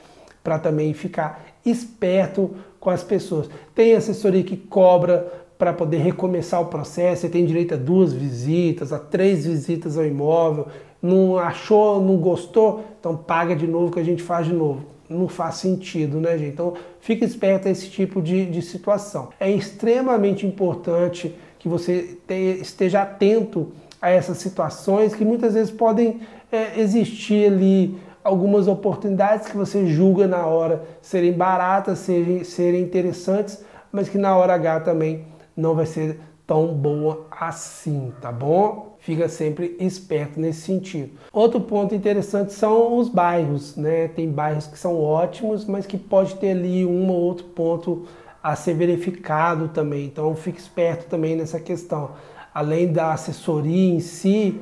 para 0.45 0.61
também 0.61 0.95
ficar 0.95 1.45
esperto 1.67 2.53
com 2.79 2.89
as 2.89 3.03
pessoas. 3.03 3.51
Tem 3.75 3.95
assessoria 3.95 4.45
que 4.45 4.57
cobra 4.57 5.42
para 5.63 5.73
poder 5.73 5.99
recomeçar 5.99 6.61
o 6.61 6.65
processo, 6.67 7.23
você 7.23 7.29
tem 7.29 7.47
direito 7.47 7.75
a 7.75 7.77
duas 7.77 8.13
visitas, 8.13 8.93
a 8.93 8.99
três 8.99 9.47
visitas 9.47 9.97
ao 9.97 10.05
imóvel, 10.05 10.67
não 11.01 11.39
achou, 11.39 12.03
não 12.03 12.17
gostou, 12.17 12.83
então 12.99 13.17
paga 13.17 13.55
de 13.55 13.69
novo 13.69 13.93
que 13.93 14.01
a 14.01 14.05
gente 14.05 14.25
faz 14.25 14.49
de 14.49 14.53
novo. 14.53 14.85
Não 15.09 15.29
faz 15.29 15.59
sentido, 15.59 16.19
né, 16.19 16.37
gente? 16.37 16.55
Então 16.55 16.75
fique 16.99 17.25
esperto 17.25 17.69
a 17.69 17.71
esse 17.71 17.89
tipo 17.89 18.21
de, 18.21 18.45
de 18.47 18.61
situação. 18.61 19.29
É 19.39 19.49
extremamente 19.49 20.45
importante 20.45 21.33
que 21.61 21.69
você 21.69 22.19
te, 22.27 22.59
esteja 22.61 23.03
atento 23.03 23.71
a 24.01 24.11
essas 24.11 24.39
situações 24.39 25.15
que 25.15 25.25
muitas 25.25 25.55
vezes 25.55 25.71
podem 25.71 26.23
é, 26.51 26.81
existir 26.81 27.47
ali 27.47 27.97
algumas 28.25 28.67
oportunidades 28.67 29.47
que 29.47 29.57
você 29.57 29.87
julga 29.87 30.27
na 30.27 30.45
hora 30.45 30.83
serem 31.01 31.33
baratas, 31.33 32.01
serem, 32.01 32.43
serem 32.43 32.83
interessantes, 32.83 33.65
mas 33.93 34.09
que 34.09 34.19
na 34.19 34.37
hora 34.37 34.55
H 34.55 34.81
também 34.81 35.31
não 35.57 35.75
vai 35.75 35.87
ser 35.87 36.19
tão 36.47 36.75
boa 36.75 37.27
assim, 37.31 38.13
tá 38.21 38.31
bom? 38.31 38.97
Fica 38.99 39.29
sempre 39.29 39.77
esperto 39.81 40.39
nesse 40.39 40.61
sentido. 40.61 41.13
Outro 41.33 41.61
ponto 41.61 41.95
interessante 41.95 42.53
são 42.53 42.99
os 42.99 43.09
bairros, 43.09 43.77
né? 43.77 44.09
Tem 44.09 44.31
bairros 44.31 44.67
que 44.67 44.79
são 44.79 45.01
ótimos, 45.01 45.65
mas 45.65 45.87
que 45.87 45.97
pode 45.97 46.35
ter 46.37 46.51
ali 46.51 46.85
um 46.85 47.11
ou 47.11 47.21
outro 47.21 47.47
ponto 47.47 48.07
a 48.43 48.57
ser 48.57 48.75
verificado 48.75 49.69
também. 49.69 50.05
Então 50.05 50.35
fique 50.35 50.61
esperto 50.61 51.09
também 51.09 51.37
nessa 51.37 51.61
questão. 51.61 52.11
Além 52.53 52.93
da 52.93 53.13
assessoria 53.13 53.95
em 53.95 54.01
si, 54.01 54.61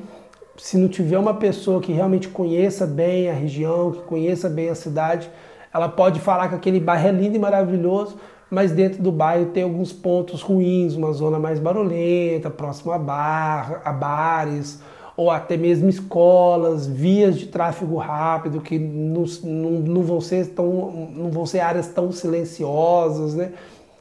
se 0.57 0.77
não 0.77 0.87
tiver 0.87 1.17
uma 1.17 1.33
pessoa 1.33 1.81
que 1.81 1.91
realmente 1.91 2.29
conheça 2.29 2.85
bem 2.85 3.29
a 3.29 3.33
região, 3.33 3.91
que 3.91 4.01
conheça 4.03 4.49
bem 4.49 4.69
a 4.69 4.75
cidade, 4.75 5.29
ela 5.73 5.89
pode 5.89 6.19
falar 6.19 6.49
que 6.49 6.55
aquele 6.55 6.79
bairro 6.79 7.07
é 7.07 7.11
lindo 7.11 7.35
e 7.35 7.39
maravilhoso, 7.39 8.17
mas 8.51 8.73
dentro 8.73 9.01
do 9.01 9.13
bairro 9.13 9.45
tem 9.45 9.63
alguns 9.63 9.93
pontos 9.93 10.41
ruins, 10.41 10.93
uma 10.93 11.13
zona 11.13 11.39
mais 11.39 11.57
barulhenta, 11.57 12.49
próximo 12.49 12.91
a, 12.91 12.97
bar, 12.99 13.81
a 13.85 13.93
bares, 13.93 14.83
ou 15.15 15.31
até 15.31 15.55
mesmo 15.55 15.87
escolas, 15.87 16.85
vias 16.85 17.39
de 17.39 17.47
tráfego 17.47 17.95
rápido 17.95 18.59
que 18.59 18.77
não, 18.77 19.23
não, 19.43 19.71
não, 19.79 20.03
vão, 20.03 20.19
ser 20.19 20.47
tão, 20.47 21.09
não 21.15 21.31
vão 21.31 21.45
ser 21.45 21.61
áreas 21.61 21.87
tão 21.87 22.11
silenciosas, 22.11 23.35
né? 23.35 23.53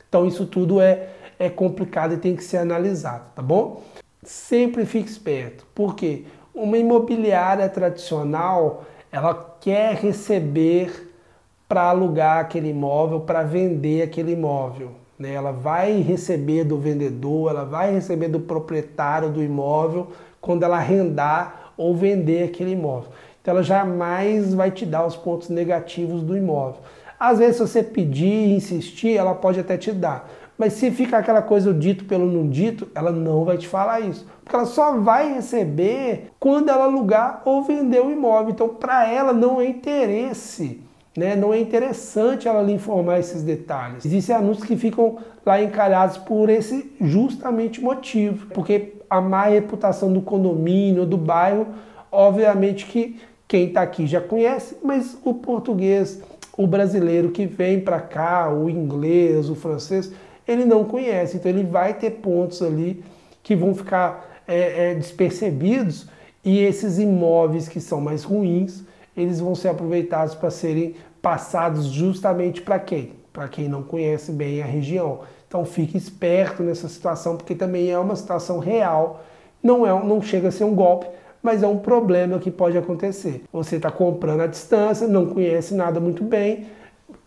Então 0.09 0.27
isso 0.27 0.45
tudo 0.45 0.81
é, 0.81 1.11
é 1.39 1.49
complicado 1.49 2.15
e 2.15 2.17
tem 2.17 2.35
que 2.35 2.43
ser 2.43 2.57
analisado, 2.57 3.27
tá 3.37 3.43
bom? 3.43 3.85
Sempre 4.25 4.85
fique 4.85 5.09
esperto. 5.09 5.65
Por 5.73 5.95
quê? 5.95 6.25
Uma 6.53 6.77
imobiliária 6.77 7.69
tradicional, 7.69 8.85
ela 9.13 9.57
quer 9.61 9.95
receber 9.95 11.10
para 11.71 11.83
alugar 11.83 12.39
aquele 12.39 12.71
imóvel, 12.71 13.21
para 13.21 13.45
vender 13.45 14.03
aquele 14.03 14.33
imóvel. 14.33 14.91
Né? 15.17 15.35
Ela 15.35 15.53
vai 15.53 16.01
receber 16.01 16.65
do 16.65 16.77
vendedor, 16.77 17.49
ela 17.53 17.65
vai 17.65 17.95
receber 17.95 18.27
do 18.27 18.41
proprietário 18.41 19.31
do 19.31 19.41
imóvel 19.41 20.09
quando 20.41 20.65
ela 20.65 20.79
arrendar 20.79 21.73
ou 21.77 21.95
vender 21.95 22.43
aquele 22.43 22.73
imóvel. 22.73 23.11
Então 23.41 23.55
ela 23.55 23.63
jamais 23.63 24.53
vai 24.53 24.73
te 24.73 24.85
dar 24.85 25.07
os 25.07 25.15
pontos 25.15 25.49
negativos 25.49 26.25
do 26.25 26.37
imóvel. 26.37 26.81
Às 27.21 27.39
vezes, 27.39 27.59
se 27.59 27.63
você 27.63 27.85
pedir 27.85 28.51
insistir, 28.51 29.17
ela 29.17 29.37
pode 29.37 29.61
até 29.61 29.77
te 29.77 29.93
dar. 29.93 30.29
Mas 30.59 30.73
se 30.73 30.91
fica 30.91 31.19
aquela 31.19 31.41
coisa 31.41 31.73
dito 31.73 32.05
pelo 32.05 32.27
não 32.27 32.49
dito, 32.49 32.89
ela 32.97 33.13
não 33.13 33.45
vai 33.45 33.57
te 33.57 33.69
falar 33.69 34.01
isso. 34.01 34.27
Porque 34.43 34.57
ela 34.57 34.67
só 34.67 34.99
vai 34.99 35.35
receber 35.35 36.33
quando 36.41 36.69
ela 36.69 36.87
alugar 36.87 37.43
ou 37.45 37.63
vender 37.63 38.01
o 38.01 38.11
imóvel. 38.11 38.51
Então, 38.51 38.71
para 38.71 39.09
ela 39.09 39.33
não 39.33 39.61
é 39.61 39.67
interesse. 39.67 40.90
Né? 41.17 41.35
Não 41.35 41.53
é 41.53 41.59
interessante 41.59 42.47
ela 42.47 42.63
lhe 42.63 42.73
informar 42.73 43.19
esses 43.19 43.43
detalhes. 43.43 44.05
Existem 44.05 44.35
anúncios 44.35 44.67
que 44.67 44.77
ficam 44.77 45.19
lá 45.45 45.61
encalhados 45.61 46.17
por 46.19 46.49
esse 46.49 46.93
justamente 47.01 47.81
motivo, 47.81 48.47
porque 48.55 48.95
a 49.09 49.21
má 49.21 49.45
reputação 49.47 50.13
do 50.13 50.23
condomínio, 50.23 51.05
do 51.05 51.17
bairro, 51.17 51.67
obviamente 52.13 52.87
que 52.87 53.19
quem 53.49 53.67
está 53.67 53.83
aqui 53.83 54.07
já 54.07 54.21
conhece, 54.21 54.77
mas 54.85 55.19
o 55.25 55.35
português, 55.35 56.23
o 56.57 56.67
brasileiro 56.69 57.31
que 57.31 57.47
vem 57.47 57.81
para 57.81 58.01
cá, 58.01 58.49
o 58.49 58.71
inglês, 58.71 59.51
o 59.51 59.57
francês, 59.57 60.13
ele 60.47 60.65
não 60.65 60.85
conhece. 60.85 61.37
Então 61.37 61.51
ele 61.51 61.65
vai 61.65 61.95
ter 61.95 62.11
pontos 62.11 62.63
ali 62.63 63.03
que 63.43 63.57
vão 63.57 63.75
ficar 63.75 64.43
é, 64.47 64.91
é, 64.91 64.95
despercebidos 64.95 66.07
e 66.45 66.61
esses 66.61 66.99
imóveis 66.99 67.69
que 67.69 67.81
são 67.81 68.01
mais 68.01 68.23
ruins, 68.23 68.85
eles 69.21 69.41
vão 69.41 69.55
ser 69.55 69.69
aproveitados 69.69 70.35
para 70.35 70.51
serem 70.51 70.95
passados 71.21 71.87
justamente 71.87 72.63
para 72.63 72.79
quem? 72.79 73.13
Para 73.33 73.49
quem 73.49 73.69
não 73.69 73.83
conhece 73.83 74.33
bem 74.33 74.63
a 74.63 74.67
região. 74.67 75.21
Então 75.47 75.65
fique 75.65 75.97
esperto 75.97 76.63
nessa 76.63 76.89
situação, 76.89 77.37
porque 77.37 77.55
também 77.55 77.91
é 77.91 77.99
uma 77.99 78.17
situação 78.17 78.59
real. 78.59 79.25
Não, 79.63 79.87
é, 79.87 79.91
não 80.05 80.23
chega 80.23 80.49
a 80.49 80.53
ser 80.53 80.65
um 80.65 80.75
golpe, 80.75 81.07
mas 81.43 81.63
é 81.63 81.67
um 81.67 81.79
problema 81.79 82.39
que 82.39 82.51
pode 82.51 82.77
acontecer. 82.77 83.45
Você 83.53 83.77
está 83.77 83.91
comprando 83.91 84.43
à 84.43 84.47
distância, 84.47 85.07
não 85.07 85.27
conhece 85.27 85.75
nada 85.75 86.01
muito 86.01 86.23
bem, 86.25 86.67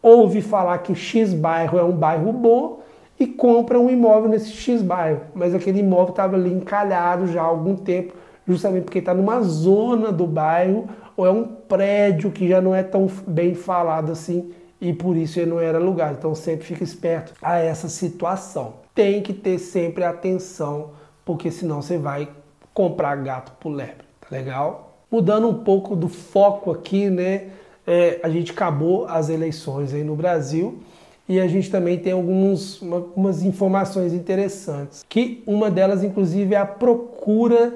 ouve 0.01 0.41
falar 0.41 0.77
que 0.79 0.95
X 0.95 1.33
bairro 1.33 1.77
é 1.77 1.83
um 1.83 1.91
bairro 1.91 2.31
bom 2.31 2.79
e 3.19 3.27
compra 3.27 3.79
um 3.79 3.89
imóvel 3.89 4.29
nesse 4.29 4.51
X 4.51 4.81
bairro, 4.81 5.21
mas 5.33 5.53
aquele 5.53 5.79
imóvel 5.79 6.09
estava 6.09 6.35
ali 6.35 6.51
encalhado 6.51 7.27
já 7.27 7.41
há 7.41 7.45
algum 7.45 7.75
tempo, 7.75 8.13
justamente 8.47 8.83
porque 8.83 8.99
está 8.99 9.13
numa 9.13 9.41
zona 9.41 10.11
do 10.11 10.25
bairro 10.25 10.87
ou 11.15 11.25
é 11.25 11.31
um 11.31 11.45
prédio 11.45 12.31
que 12.31 12.47
já 12.47 12.61
não 12.61 12.73
é 12.73 12.83
tão 12.83 13.07
bem 13.27 13.53
falado 13.53 14.11
assim 14.11 14.51
e 14.81 14.91
por 14.91 15.15
isso 15.15 15.39
ele 15.39 15.49
não 15.49 15.59
era 15.59 15.77
alugado. 15.77 16.15
Então 16.17 16.35
sempre 16.35 16.65
fica 16.65 16.83
esperto 16.83 17.33
a 17.41 17.57
essa 17.57 17.87
situação. 17.87 18.73
Tem 18.93 19.21
que 19.21 19.33
ter 19.33 19.57
sempre 19.57 20.03
atenção, 20.03 20.91
porque 21.23 21.49
senão 21.49 21.81
você 21.81 21.97
vai 21.97 22.27
comprar 22.73 23.15
gato 23.17 23.53
por 23.59 23.69
lebre, 23.69 24.05
tá 24.19 24.27
legal? 24.29 24.97
Mudando 25.09 25.47
um 25.47 25.63
pouco 25.63 25.95
do 25.95 26.09
foco 26.09 26.71
aqui, 26.71 27.09
né? 27.09 27.49
É, 27.85 28.19
a 28.23 28.29
gente 28.29 28.51
acabou 28.51 29.05
as 29.05 29.29
eleições 29.29 29.93
aí 29.93 30.03
no 30.03 30.15
Brasil 30.15 30.79
e 31.27 31.39
a 31.39 31.47
gente 31.47 31.69
também 31.71 31.97
tem 31.97 32.13
alguns, 32.13 32.81
uma, 32.81 32.97
algumas 32.97 33.43
informações 33.43 34.13
interessantes. 34.13 35.05
Que 35.07 35.43
uma 35.47 35.71
delas, 35.71 36.03
inclusive, 36.03 36.55
é 36.55 36.57
a 36.57 36.65
procura 36.65 37.73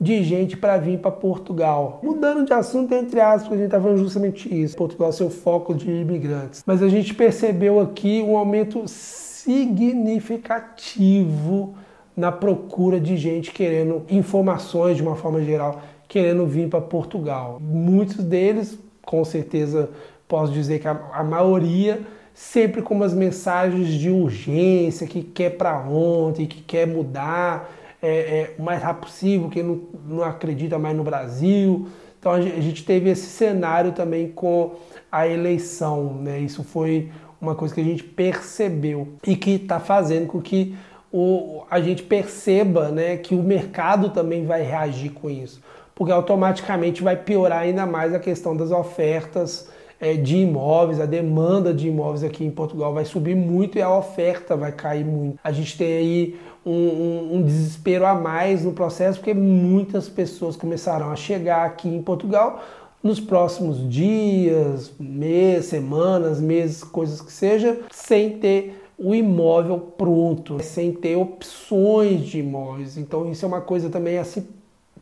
de 0.00 0.22
gente 0.22 0.56
para 0.56 0.78
vir 0.78 1.00
para 1.00 1.10
Portugal. 1.10 1.98
Mudando 2.02 2.44
de 2.44 2.52
assunto, 2.52 2.94
entre 2.94 3.20
aspas, 3.20 3.52
a 3.52 3.56
gente 3.56 3.64
está 3.66 3.80
falando 3.80 3.98
justamente 3.98 4.48
isso. 4.54 4.76
Portugal 4.76 5.08
é 5.08 5.12
seu 5.12 5.28
foco 5.28 5.74
de 5.74 5.90
imigrantes. 5.90 6.62
Mas 6.64 6.80
a 6.82 6.88
gente 6.88 7.12
percebeu 7.14 7.80
aqui 7.80 8.22
um 8.22 8.36
aumento 8.36 8.86
significativo 8.86 11.74
na 12.16 12.30
procura 12.30 13.00
de 13.00 13.16
gente 13.16 13.50
querendo 13.52 14.04
informações 14.08 14.96
de 14.96 15.02
uma 15.02 15.16
forma 15.16 15.42
geral, 15.42 15.82
querendo 16.06 16.46
vir 16.46 16.68
para 16.68 16.80
Portugal. 16.80 17.58
Muitos 17.60 18.22
deles, 18.24 18.78
com 19.04 19.24
certeza, 19.24 19.90
posso 20.26 20.52
dizer 20.52 20.80
que 20.80 20.88
a, 20.88 20.98
a 21.12 21.22
maioria 21.24 22.00
sempre 22.34 22.82
com 22.82 22.94
umas 22.94 23.12
mensagens 23.12 23.88
de 23.88 24.10
urgência, 24.10 25.08
que 25.08 25.24
quer 25.24 25.56
para 25.56 25.76
ontem, 25.80 26.46
que 26.46 26.62
quer 26.62 26.86
mudar 26.86 27.68
é, 28.02 28.08
é, 28.10 28.54
o 28.58 28.62
mais 28.62 28.82
rápido 28.82 29.04
possível, 29.06 29.48
que 29.48 29.62
não, 29.62 29.80
não 30.06 30.24
acredita 30.24 30.78
mais 30.78 30.96
no 30.96 31.04
Brasil. 31.04 31.88
Então 32.18 32.32
a 32.32 32.40
gente 32.40 32.84
teve 32.84 33.10
esse 33.10 33.26
cenário 33.26 33.92
também 33.92 34.28
com 34.28 34.74
a 35.10 35.26
eleição, 35.26 36.14
né? 36.14 36.38
Isso 36.40 36.64
foi 36.64 37.10
uma 37.40 37.54
coisa 37.54 37.74
que 37.74 37.80
a 37.80 37.84
gente 37.84 38.02
percebeu 38.02 39.08
e 39.26 39.36
que 39.36 39.52
está 39.52 39.78
fazendo 39.78 40.26
com 40.26 40.40
que 40.40 40.74
o, 41.12 41.62
a 41.70 41.80
gente 41.80 42.02
perceba 42.02 42.88
né, 42.90 43.16
que 43.16 43.34
o 43.34 43.42
mercado 43.42 44.10
também 44.10 44.44
vai 44.44 44.62
reagir 44.62 45.10
com 45.10 45.30
isso, 45.30 45.60
porque 45.94 46.12
automaticamente 46.12 47.02
vai 47.02 47.16
piorar 47.16 47.60
ainda 47.60 47.86
mais 47.86 48.14
a 48.14 48.18
questão 48.18 48.56
das 48.56 48.70
ofertas 48.70 49.70
é, 50.00 50.14
de 50.14 50.36
imóveis, 50.36 51.00
a 51.00 51.06
demanda 51.06 51.72
de 51.72 51.88
imóveis 51.88 52.22
aqui 52.22 52.44
em 52.44 52.50
Portugal 52.50 52.92
vai 52.92 53.04
subir 53.04 53.34
muito 53.34 53.78
e 53.78 53.82
a 53.82 53.92
oferta 53.92 54.56
vai 54.56 54.70
cair 54.70 55.04
muito. 55.04 55.38
A 55.42 55.50
gente 55.50 55.76
tem 55.76 55.96
aí 55.96 56.40
um, 56.70 57.36
um, 57.36 57.42
desespero 57.42 58.06
a 58.06 58.14
mais 58.14 58.64
no 58.64 58.72
processo, 58.72 59.18
porque 59.18 59.34
muitas 59.34 60.08
pessoas 60.08 60.56
começarão 60.56 61.10
a 61.10 61.16
chegar 61.16 61.64
aqui 61.64 61.88
em 61.88 62.02
Portugal 62.02 62.62
nos 63.02 63.20
próximos 63.20 63.88
dias, 63.88 64.92
meses, 64.98 65.66
semanas, 65.66 66.40
meses, 66.40 66.82
coisas 66.82 67.20
que 67.20 67.32
seja, 67.32 67.80
sem 67.90 68.38
ter 68.38 68.82
o 68.98 69.14
imóvel 69.14 69.78
pronto, 69.78 70.62
sem 70.62 70.92
ter 70.92 71.16
opções 71.16 72.22
de 72.26 72.40
imóveis. 72.40 72.98
Então 72.98 73.30
isso 73.30 73.44
é 73.44 73.48
uma 73.48 73.60
coisa 73.60 73.88
também 73.88 74.18
a 74.18 74.24
se 74.24 74.46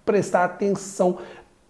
prestar 0.05 0.45
atenção, 0.45 1.19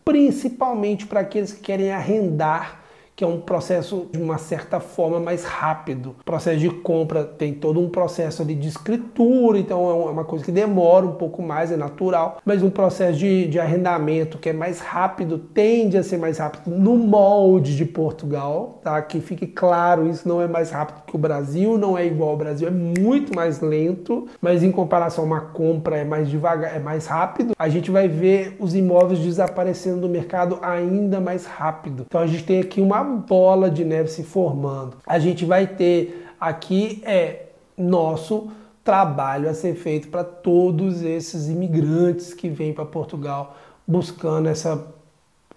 principalmente 0.05 1.07
para 1.07 1.21
aqueles 1.21 1.53
que 1.53 1.61
querem 1.61 1.91
arrendar 1.91 2.86
que 3.17 3.25
é 3.25 3.27
um 3.27 3.41
processo 3.41 4.07
de 4.13 4.21
uma 4.21 4.37
certa 4.37 4.79
forma 4.79 5.19
mais 5.19 5.43
rápido. 5.43 6.15
O 6.21 6.25
processo 6.25 6.59
de 6.59 6.69
compra 6.69 7.25
tem 7.25 7.55
todo 7.55 7.81
um 7.81 7.89
processo 7.89 8.43
ali 8.43 8.55
de 8.55 8.69
escritura, 8.69 9.59
então 9.59 9.91
é 9.91 10.11
uma 10.11 10.25
coisa 10.25 10.45
que 10.45 10.53
demora 10.53 11.07
um 11.07 11.13
pouco 11.13 11.43
mais, 11.43 11.73
é 11.73 11.77
natural, 11.79 12.39
mas 12.45 12.63
um 12.63 12.69
processo 12.69 13.19
de, 13.19 13.49
de 13.49 13.59
arrendamento 13.59 14.37
que 14.37 14.51
é 14.51 14.53
mais 14.53 14.81
rápido, 14.81 15.39
tende 15.39 15.97
a 15.97 16.03
ser 16.03 16.19
mais 16.19 16.37
rápido 16.37 16.71
no 16.71 16.95
molde 16.97 17.75
de 17.75 17.87
Portugal, 17.87 18.81
tá? 18.85 19.01
Que 19.01 19.19
fique 19.21 19.47
claro, 19.47 20.07
isso 20.07 20.29
não 20.29 20.43
é 20.43 20.47
mais 20.47 20.71
rápido 20.71 21.03
que 21.07 21.17
o 21.17 21.19
Brasil, 21.19 21.79
não 21.79 21.97
é 21.97 22.07
igual 22.07 22.31
ao 22.31 22.37
Brasil, 22.37 22.69
é 22.69 22.71
muito 22.71 23.35
mais 23.35 23.61
lento, 23.61 24.27
mas 24.43 24.63
em 24.63 24.71
comparação 24.71 25.25
a 25.25 25.27
uma 25.27 25.41
compra 25.41 25.97
é 25.97 26.05
mais 26.05 26.29
devagar, 26.29 26.77
é 26.77 26.79
mais 26.79 27.07
rápido. 27.07 27.55
A 27.59 27.69
gente 27.71 27.91
vai 27.91 28.09
ver 28.09 28.57
os 28.61 28.75
imóveis 28.75 29.21
desaparecendo 29.21 30.03
do 30.03 30.09
mercado 30.09 30.59
ainda 30.61 31.19
mais 31.19 31.47
rápido. 31.47 32.05
Então 32.07 32.21
a 32.21 32.27
gente 32.27 32.45
tem 32.45 32.61
aqui 32.61 32.81
uma 32.81 33.06
bola 33.07 33.71
de 33.71 33.85
neve 33.85 34.09
se 34.09 34.23
formando. 34.23 34.99
A 35.07 35.19
gente 35.19 35.45
vai 35.45 35.67
ter 35.67 36.27
aqui 36.39 37.03
é 37.05 37.47
nosso 37.77 38.51
trabalho 38.83 39.49
a 39.49 39.55
ser 39.55 39.75
feito 39.75 40.09
para 40.09 40.23
todos 40.23 41.03
esses 41.03 41.49
imigrantes 41.49 42.33
que 42.33 42.49
vêm 42.49 42.73
para 42.73 42.85
Portugal 42.85 43.57
buscando 43.87 44.49
essa, 44.49 44.87